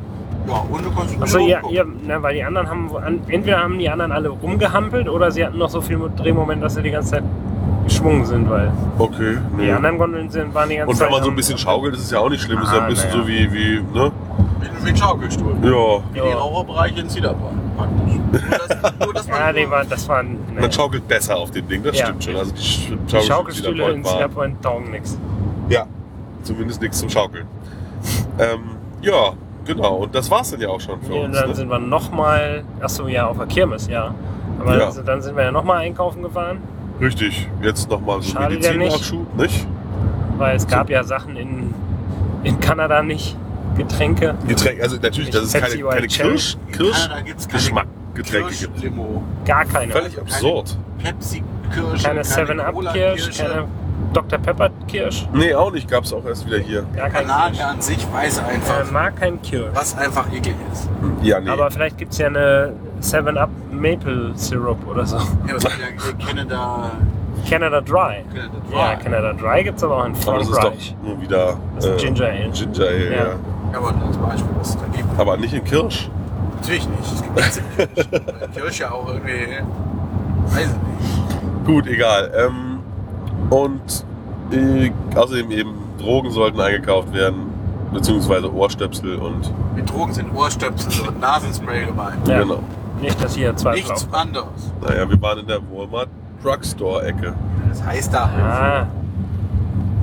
ja, 0.47 0.55
und 0.71 0.85
du 0.85 0.91
kannst 0.91 1.23
Achso, 1.23 1.39
ja, 1.39 1.61
ja, 1.71 1.85
na, 2.07 2.23
weil 2.23 2.35
die 2.35 2.45
anderen 2.45 2.69
haben, 2.69 2.91
entweder 3.29 3.61
haben 3.63 3.79
die 3.79 3.89
anderen 3.89 4.13
alle 4.13 4.29
rumgehampelt 4.29 5.09
oder 5.09 5.31
sie 5.31 5.45
hatten 5.47 5.57
noch 5.59 5.71
so 5.71 5.81
viel 5.81 5.99
Drehmoment, 6.17 6.63
dass 6.63 6.75
sie 6.75 6.83
die 6.83 6.91
ganze 6.91 7.13
Zeit 7.13 7.23
geschwungen 7.87 8.25
sind, 8.27 8.49
weil 8.51 8.71
Okay. 8.99 9.37
die 9.59 9.63
Nee. 9.63 9.73
anderen 9.73 9.97
Gondeln 9.99 10.29
sind, 10.31 10.55
waren 10.55 10.69
die 10.69 10.77
ganze 10.77 10.91
Und 10.91 10.97
Zeit. 10.97 11.07
wenn 11.09 11.15
man 11.15 11.23
so 11.25 11.31
ein 11.31 11.37
bisschen 11.37 11.57
schaukelt, 11.59 11.95
ist 11.95 12.03
es 12.05 12.11
ja 12.11 12.19
auch 12.19 12.29
nicht 12.31 12.43
schlimm. 12.43 12.61
ist 12.61 12.73
ja 12.73 12.79
Ah, 12.81 12.83
ein 12.85 12.89
bisschen 12.91 13.11
naja. 13.11 13.23
so 13.23 13.29
wie, 13.29 13.53
wie, 13.53 13.81
ne? 13.95 14.11
Wie, 14.81 14.85
wie 14.85 14.89
ein 14.91 14.97
Schaukelstuhl. 14.97 15.55
Ja. 15.63 15.69
Wie 16.13 16.21
die 16.21 16.29
Ja. 16.29 16.35
Raucherbereiche 16.37 17.01
in 17.01 17.09
Cedarbahn, 17.09 17.61
praktisch. 17.77 18.15
Nur, 18.15 18.59
dass, 18.59 18.99
nur, 19.07 19.15
dass 19.15 19.29
man 19.29 19.39
Ja, 19.41 19.53
die 19.53 19.71
waren, 19.71 19.89
das 19.89 20.09
waren. 20.09 20.39
Nee. 20.55 20.61
Man 20.61 20.73
schaukelt 20.73 21.07
besser 21.09 21.37
auf 21.37 21.51
dem 21.51 21.67
Ding, 21.69 21.83
das 21.83 21.99
Ja. 21.99 22.07
stimmt 22.07 22.25
schon. 22.25 22.37
Also 22.37 22.53
die, 22.53 22.61
Sch- 22.61 22.97
die 23.11 23.27
Schaukelstühle 23.27 23.91
in 23.93 24.05
waren- 24.05 24.13
Cedar 24.15 24.29
Point 24.29 24.63
taugen 24.63 24.91
nichts. 24.91 25.19
Ja, 25.69 25.87
zumindest 26.43 26.81
nichts 26.83 26.99
zum 26.99 27.09
Schaukeln. 27.09 27.47
Ähm, 28.39 28.77
ja, 29.03 29.33
genau. 29.65 29.97
Und 29.97 30.15
das 30.15 30.31
war's 30.31 30.51
dann 30.51 30.61
ja 30.61 30.69
auch 30.69 30.81
schon 30.81 31.01
für 31.03 31.15
Und 31.15 31.27
uns. 31.27 31.39
dann 31.41 31.49
Ne? 31.51 31.55
sind 31.55 31.69
wir 31.69 31.79
nochmal, 31.79 32.65
achso, 32.81 33.07
ja, 33.07 33.27
auf 33.29 33.39
der 33.39 33.47
Kirmes, 33.47 33.87
ja. 33.89 34.15
Aber 34.61 34.79
Ja. 34.79 34.85
also, 34.87 35.03
dann 35.03 35.21
sind 35.23 35.37
wir 35.37 35.45
ja 35.45 35.53
nochmal 35.53 35.79
einkaufen 35.79 36.23
gefahren, 36.23 36.59
Richtig. 37.01 37.49
Jetzt 37.61 37.91
nochmal 37.91 38.23
so 38.23 38.39
der 38.39 38.49
Medizin-Nachschub, 38.51 39.37
nicht? 39.37 39.67
weil 40.39 40.55
es 40.55 40.65
gab 40.67 40.89
ja 40.91 41.03
Sachen 41.03 41.35
in, 41.37 41.75
in 42.45 42.61
Kanada 42.61 43.03
nicht. 43.03 43.37
Getränke. 43.77 44.35
Getränk, 44.47 44.81
also 44.83 44.97
natürlich, 45.01 45.35
es 45.35 45.53
Pepsi 45.53 45.79
keine, 45.79 45.89
keine. 45.95 46.07
Kirsch, 46.07 46.57
Kirsch 46.73 47.09
gibt's 47.25 47.49
keine 47.49 47.59
Geschmackgetränke 47.59 48.55
gibt. 48.55 49.47
Gar 49.47 49.65
keine. 49.65 49.93
Völlig 49.93 50.19
absurd. 50.19 50.77
Pepsi-Kirsche, 51.03 52.05
keine 52.07 52.23
7-Up-Kirsch, 52.23 53.37
keine 53.39 53.65
Dr. 54.13 54.39
Pepper-Kirsch. 54.39 55.27
Nee, 55.33 55.55
auch 55.55 55.73
nicht. 55.73 55.89
Gab's 55.91 56.13
auch 56.13 56.25
erst 56.25 56.47
wieder 56.47 56.59
hier. 56.59 56.85
Gar 56.95 57.11
kein 57.11 57.27
Kanadier 57.27 57.59
Kirsch. 57.59 57.71
an 57.73 57.81
sich 57.81 58.07
weiß 58.13 58.39
Er 58.39 58.47
einfach, 58.47 58.91
mag 58.93 59.17
kein 59.17 59.43
Kirsch. 59.43 59.71
was 59.75 59.97
einfach 59.99 60.27
eklig 60.33 60.55
ist. 60.73 60.89
Ja, 61.23 61.41
nee. 61.41 61.51
Aber 61.51 61.71
vielleicht 61.71 61.99
gibt 61.99 62.13
es 62.13 62.19
ja 62.19 62.29
eine 62.29 62.75
7-Up 63.03 63.51
Maple 63.73 64.33
Syrup 64.37 64.79
oder 64.87 65.05
so. 65.05 65.17
Ja, 65.17 65.55
was 65.57 65.65
hat 65.65 65.73
ja 65.81 65.87
äh, 65.89 66.25
Canada, 66.25 66.91
Canada 67.49 67.81
Dry. 67.81 68.25
Canada 68.33 68.51
Dry. 68.71 68.77
Ja, 68.79 68.95
Canada 68.97 69.33
Dry 69.33 69.65
gibt 69.65 69.79
es 69.79 69.85
aber 69.85 69.97
auch 69.97 70.05
in 70.07 70.15
Aber 70.27 70.39
das 70.39 70.49
ist 70.49 70.55
Frankreich. 70.59 70.95
doch 71.03 71.09
nur 71.09 71.21
wieder 71.21 71.57
Das 71.77 71.85
ist 71.87 71.99
Ginger 71.99 72.25
Ale. 72.27 72.51
Ginger 72.53 72.87
Ale, 72.87 73.05
Ja. 73.11 73.17
ja. 73.17 73.27
Ja, 73.75 73.81
aber 73.81 74.07
als 74.07 74.17
Beispiel, 74.17 74.51
was 74.59 74.69
es 74.71 74.77
da 74.77 74.87
gibt. 74.97 75.19
Aber 75.19 75.37
nicht 75.37 75.53
in 75.53 75.65
Kirsch. 75.65 76.09
Natürlich 76.57 76.89
nicht. 76.89 77.13
Es 77.13 77.23
gibt 77.23 77.35
nichts 77.37 77.57
in 77.57 77.65
Kirsch. 77.77 78.09
Weil 78.13 78.49
Kirsch 78.55 78.81
ja 78.81 78.91
auch 78.93 79.09
irgendwie. 79.09 79.59
Weiß 80.47 80.61
ich 80.61 80.67
nicht. 80.69 81.67
Gut, 81.67 81.87
egal. 81.89 82.31
Ähm, 82.37 82.79
und 83.51 84.05
äh, 84.53 84.93
außerdem 85.17 85.51
eben 85.51 85.75
Drogen 85.99 86.31
sollten 86.31 86.61
eingekauft 86.61 87.13
werden, 87.13 87.47
beziehungsweise 87.93 88.53
Ohrstöpsel 88.55 89.17
und 89.17 89.53
Mit 89.75 89.91
Drogen 89.91 90.13
sind 90.13 90.33
Ohrstöpsel 90.35 91.09
und 91.09 91.21
Nasenspray 91.21 91.87
gemeint. 91.87 92.29
Ja. 92.29 92.43
genau. 92.43 92.61
Nicht, 93.01 93.23
dass 93.23 93.35
hier 93.35 93.57
zwei 93.57 93.75
Nichts 93.75 94.05
Frauen. 94.05 94.15
anderes. 94.29 94.73
Naja, 94.83 95.09
wir 95.11 95.21
waren 95.21 95.41
in 95.41 95.47
der 95.49 95.59
Walmart 95.73 96.09
Drugstore-Ecke. 96.43 97.35
Das 97.71 97.83
heißt 97.85 98.15
da. 98.15 98.25
Ah, 98.25 98.87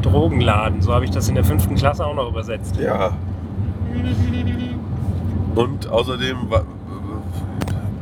Drogenladen. 0.01 0.81
So 0.81 0.93
habe 0.93 1.05
ich 1.05 1.11
das 1.11 1.29
in 1.29 1.35
der 1.35 1.43
fünften 1.45 1.75
Klasse 1.75 2.05
auch 2.05 2.15
noch 2.15 2.27
übersetzt. 2.29 2.75
Ja. 2.75 3.11
Und 5.55 5.87
außerdem, 5.87 6.37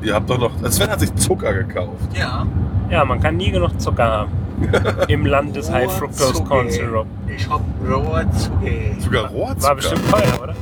ihr 0.01 0.13
habt 0.13 0.29
doch 0.29 0.37
noch, 0.37 0.51
Sven 0.71 0.89
hat 0.89 0.99
sich 0.99 1.13
Zucker 1.15 1.53
gekauft. 1.53 2.09
Ja. 2.13 2.45
Ja, 2.89 3.05
man 3.05 3.19
kann 3.19 3.37
nie 3.37 3.51
genug 3.51 3.79
Zucker 3.79 4.03
haben. 4.03 4.31
Im 5.07 5.25
Land 5.25 5.55
des 5.55 5.71
High 5.71 5.91
Fructose 5.91 6.43
Corn 6.43 6.69
Syrup. 6.69 7.07
Ich 7.27 7.49
hab 7.49 7.61
Rohrzucker. 7.87 8.55
Sogar 8.99 9.29
Rohrzucker. 9.29 9.67
War 9.67 9.75
bestimmt 9.75 10.09
teuer, 10.09 10.43
oder? 10.43 10.55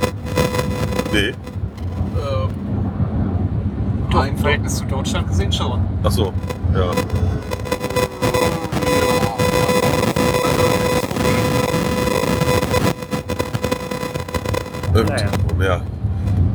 Nee. 1.12 1.28
Ähm, 1.28 1.34
Doch, 4.10 4.20
im 4.20 4.30
einfach. 4.30 4.42
Verhältnis 4.42 4.76
zu 4.76 4.84
Deutschland 4.84 5.26
gesehen 5.28 5.52
schon. 5.52 5.80
Achso, 6.02 6.32
ja. 6.74 6.90
Naja. 15.04 15.26
Ja. 15.60 15.80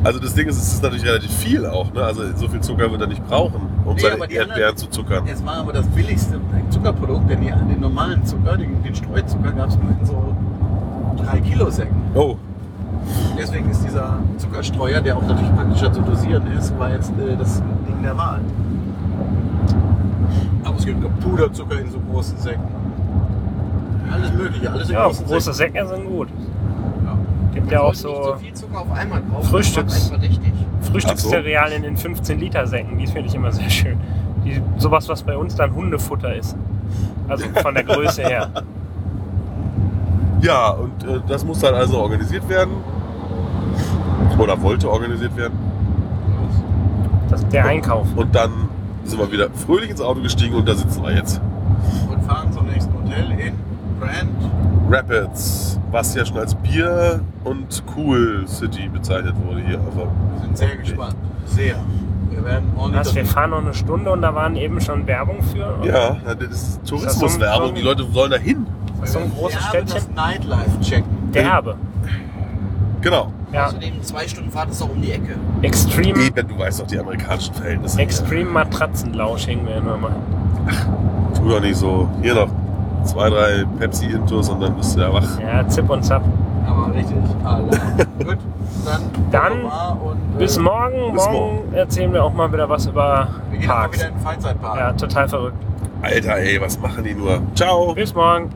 Also 0.02 0.20
das 0.20 0.34
Ding 0.34 0.46
ist, 0.48 0.56
es 0.58 0.74
ist 0.74 0.82
natürlich 0.82 1.04
relativ 1.06 1.32
viel 1.32 1.64
auch, 1.66 1.92
ne? 1.94 2.02
Also 2.04 2.22
so 2.36 2.46
viel 2.48 2.60
Zucker 2.60 2.90
wird 2.90 3.00
er 3.00 3.06
nicht 3.06 3.26
brauchen, 3.26 3.62
um 3.86 3.94
Nee, 3.94 4.02
seine 4.02 4.14
Erdbeeren 4.20 4.50
anderen- 4.50 4.76
zu 4.76 4.86
zuckern. 4.88 5.24
Es 5.26 5.44
war 5.44 5.56
aber 5.56 5.72
das 5.72 5.86
billigste 5.86 6.38
Zuckerprodukt, 6.70 7.30
denn 7.30 7.40
die, 7.40 7.46
den 7.46 7.80
normalen 7.80 8.24
Zucker, 8.24 8.56
den, 8.58 8.82
den 8.82 8.94
Streuzucker, 8.94 9.50
gab 9.52 9.68
es 9.70 9.76
nur 9.78 9.90
in 9.98 10.04
so 10.06 10.36
3 11.24 11.40
Kilo 11.40 11.70
Säcken. 11.70 11.96
Oh, 12.14 12.36
Deswegen 13.38 13.70
ist 13.70 13.84
dieser 13.84 14.18
Zuckerstreuer, 14.38 15.00
der 15.00 15.16
auch 15.16 15.22
natürlich 15.26 15.54
praktischer 15.54 15.92
zu 15.92 16.00
dosieren 16.02 16.42
ist, 16.58 16.78
war 16.78 16.90
jetzt 16.90 17.10
äh, 17.18 17.36
das 17.36 17.62
Ding 17.86 18.02
der 18.02 18.16
Wahl. 18.16 18.40
Aber 20.64 20.76
es 20.78 20.86
gibt 20.86 21.04
auch 21.04 21.10
Puderzucker 21.20 21.80
in 21.80 21.90
so 21.90 21.98
großen 22.10 22.38
Säcken. 22.38 22.62
Alles 24.10 24.32
mögliche, 24.32 24.70
alles 24.70 24.88
in 24.88 24.94
Ja, 24.94 25.06
großen 25.06 25.26
große 25.26 25.52
Säcken. 25.52 25.74
Säcke 25.74 25.88
sind 25.88 26.06
gut. 26.08 26.28
Ja. 27.64 27.70
Gibt 27.70 27.72
ja 27.72 27.80
auch 27.80 27.94
so 27.94 28.24
so 28.24 28.36
viel 28.36 28.52
Zucker 28.52 28.80
auf 28.80 28.92
einmal 28.92 29.22
kaufen. 29.22 29.48
Frühstücks-. 29.48 30.12
Frühstückszerealien 30.82 31.84
in 31.84 31.96
15 31.96 32.38
Liter 32.38 32.66
Säcken. 32.66 32.98
Die 32.98 33.06
finde 33.06 33.28
ich 33.28 33.34
immer 33.34 33.52
sehr 33.52 33.70
schön. 33.70 33.98
Die, 34.44 34.60
sowas, 34.76 35.08
was 35.08 35.22
bei 35.22 35.36
uns 35.36 35.54
dann 35.54 35.74
Hundefutter 35.74 36.34
ist. 36.34 36.56
Also 37.28 37.46
von 37.62 37.74
der 37.74 37.84
Größe 37.84 38.22
her. 38.22 38.50
ja, 40.42 40.70
und 40.70 41.04
äh, 41.04 41.20
das 41.26 41.44
muss 41.44 41.60
dann 41.60 41.74
also 41.74 41.98
organisiert 41.98 42.48
werden. 42.48 42.74
Oder 44.38 44.60
wollte 44.60 44.90
organisiert 44.90 45.36
werden. 45.36 45.58
Das 47.30 47.40
ist 47.40 47.52
der 47.52 47.64
Einkauf. 47.64 48.06
Und 48.14 48.34
dann 48.34 48.50
sind 49.04 49.18
wir 49.18 49.30
wieder 49.32 49.48
fröhlich 49.50 49.90
ins 49.90 50.00
Auto 50.00 50.20
gestiegen 50.20 50.54
und 50.54 50.68
da 50.68 50.74
sitzen 50.74 51.02
wir 51.02 51.14
jetzt. 51.14 51.40
Und 52.10 52.22
fahren 52.24 52.52
zum 52.52 52.66
nächsten 52.66 52.92
Hotel 52.92 53.30
in 53.32 53.54
Grand. 54.00 54.53
Rapids, 54.94 55.78
was 55.90 56.14
ja 56.14 56.24
schon 56.24 56.38
als 56.38 56.54
Bier 56.54 57.20
und 57.44 57.82
Cool 57.96 58.44
City 58.46 58.88
bezeichnet 58.88 59.34
wurde 59.44 59.60
hier. 59.66 59.78
Also, 59.80 60.08
Wir 60.34 60.40
sind 60.42 60.58
sehr 60.58 60.76
gespannt. 60.76 61.16
Sehr. 61.46 61.76
Wir 62.30 62.44
werden 62.44 62.72
ordentlich. 62.76 63.00
Was, 63.00 63.14
wir 63.14 63.26
fahren 63.26 63.50
noch 63.50 63.58
eine 63.62 63.74
Stunde 63.74 64.10
und 64.10 64.22
da 64.22 64.34
waren 64.34 64.56
eben 64.56 64.80
schon 64.80 65.06
Werbung 65.06 65.42
für. 65.42 65.78
ja, 65.84 66.16
das 66.34 66.48
ist 66.50 66.86
Tourismuswerbung. 66.86 67.74
Die 67.74 67.82
Leute 67.82 68.04
sollen 68.12 68.30
da 68.30 68.36
hin. 68.36 68.66
so 69.04 69.18
ein 69.18 69.30
großes 69.32 69.58
derbe 69.70 69.88
Städtchen? 69.88 70.14
das 70.14 70.24
Nightlife 70.26 70.80
checken. 70.80 71.32
Derbe. 71.32 71.76
Genau. 73.00 73.32
Ja, 73.52 73.66
Außerdem 73.66 74.02
zwei 74.02 74.26
Stunden 74.26 74.50
Fahrt 74.50 74.70
ist 74.70 74.82
auch 74.82 74.88
um 74.88 75.00
die 75.02 75.12
Ecke. 75.12 75.34
Extreme, 75.62 76.18
Eben, 76.20 76.48
du 76.48 76.58
weißt 76.58 76.80
doch 76.80 76.86
die 76.86 76.98
amerikanischen 76.98 77.54
Verhältnisse. 77.54 78.00
Extreme 78.00 78.50
Matratzenlausch 78.50 79.46
hängen 79.46 79.66
wir 79.66 79.76
immer 79.76 79.96
mal. 79.96 80.16
Tu 81.36 81.48
doch 81.48 81.60
nicht 81.60 81.76
so. 81.76 82.08
Hier 82.22 82.34
noch 82.34 82.48
zwei, 83.04 83.30
drei 83.30 83.64
Pepsi-Intos 83.78 84.48
und 84.48 84.60
dann 84.60 84.74
bist 84.74 84.96
du 84.96 85.00
ja 85.00 85.12
wach. 85.12 85.38
Ja, 85.40 85.66
Zip 85.68 85.88
und 85.88 86.02
Zap. 86.04 86.22
Aber 86.66 86.94
richtig. 86.94 87.16
Gut. 88.24 88.38
Dann. 88.84 89.00
Dann 89.30 89.52
und, 89.52 90.16
äh, 90.36 90.38
Bis 90.38 90.58
morgen. 90.58 91.12
bis 91.12 91.24
Morgen 91.26 91.74
erzählen 91.74 92.12
wir 92.12 92.24
auch 92.24 92.32
mal 92.32 92.52
wieder 92.52 92.68
was 92.68 92.86
über 92.86 93.28
Wir 93.50 93.58
gehen 93.60 93.70
auch 93.70 93.74
mal 93.74 93.80
Parks. 93.82 93.98
wieder 93.98 94.08
in 94.08 94.14
den 94.14 94.20
Freizeitpark. 94.22 94.76
Ja, 94.78 94.92
total 94.92 95.28
verrückt. 95.28 95.56
Alter, 96.02 96.36
ey, 96.36 96.60
was 96.60 96.78
machen 96.80 97.04
die 97.04 97.14
nur? 97.14 97.40
Ciao. 97.54 97.94
Bis 97.94 98.14
morgen. 98.14 98.50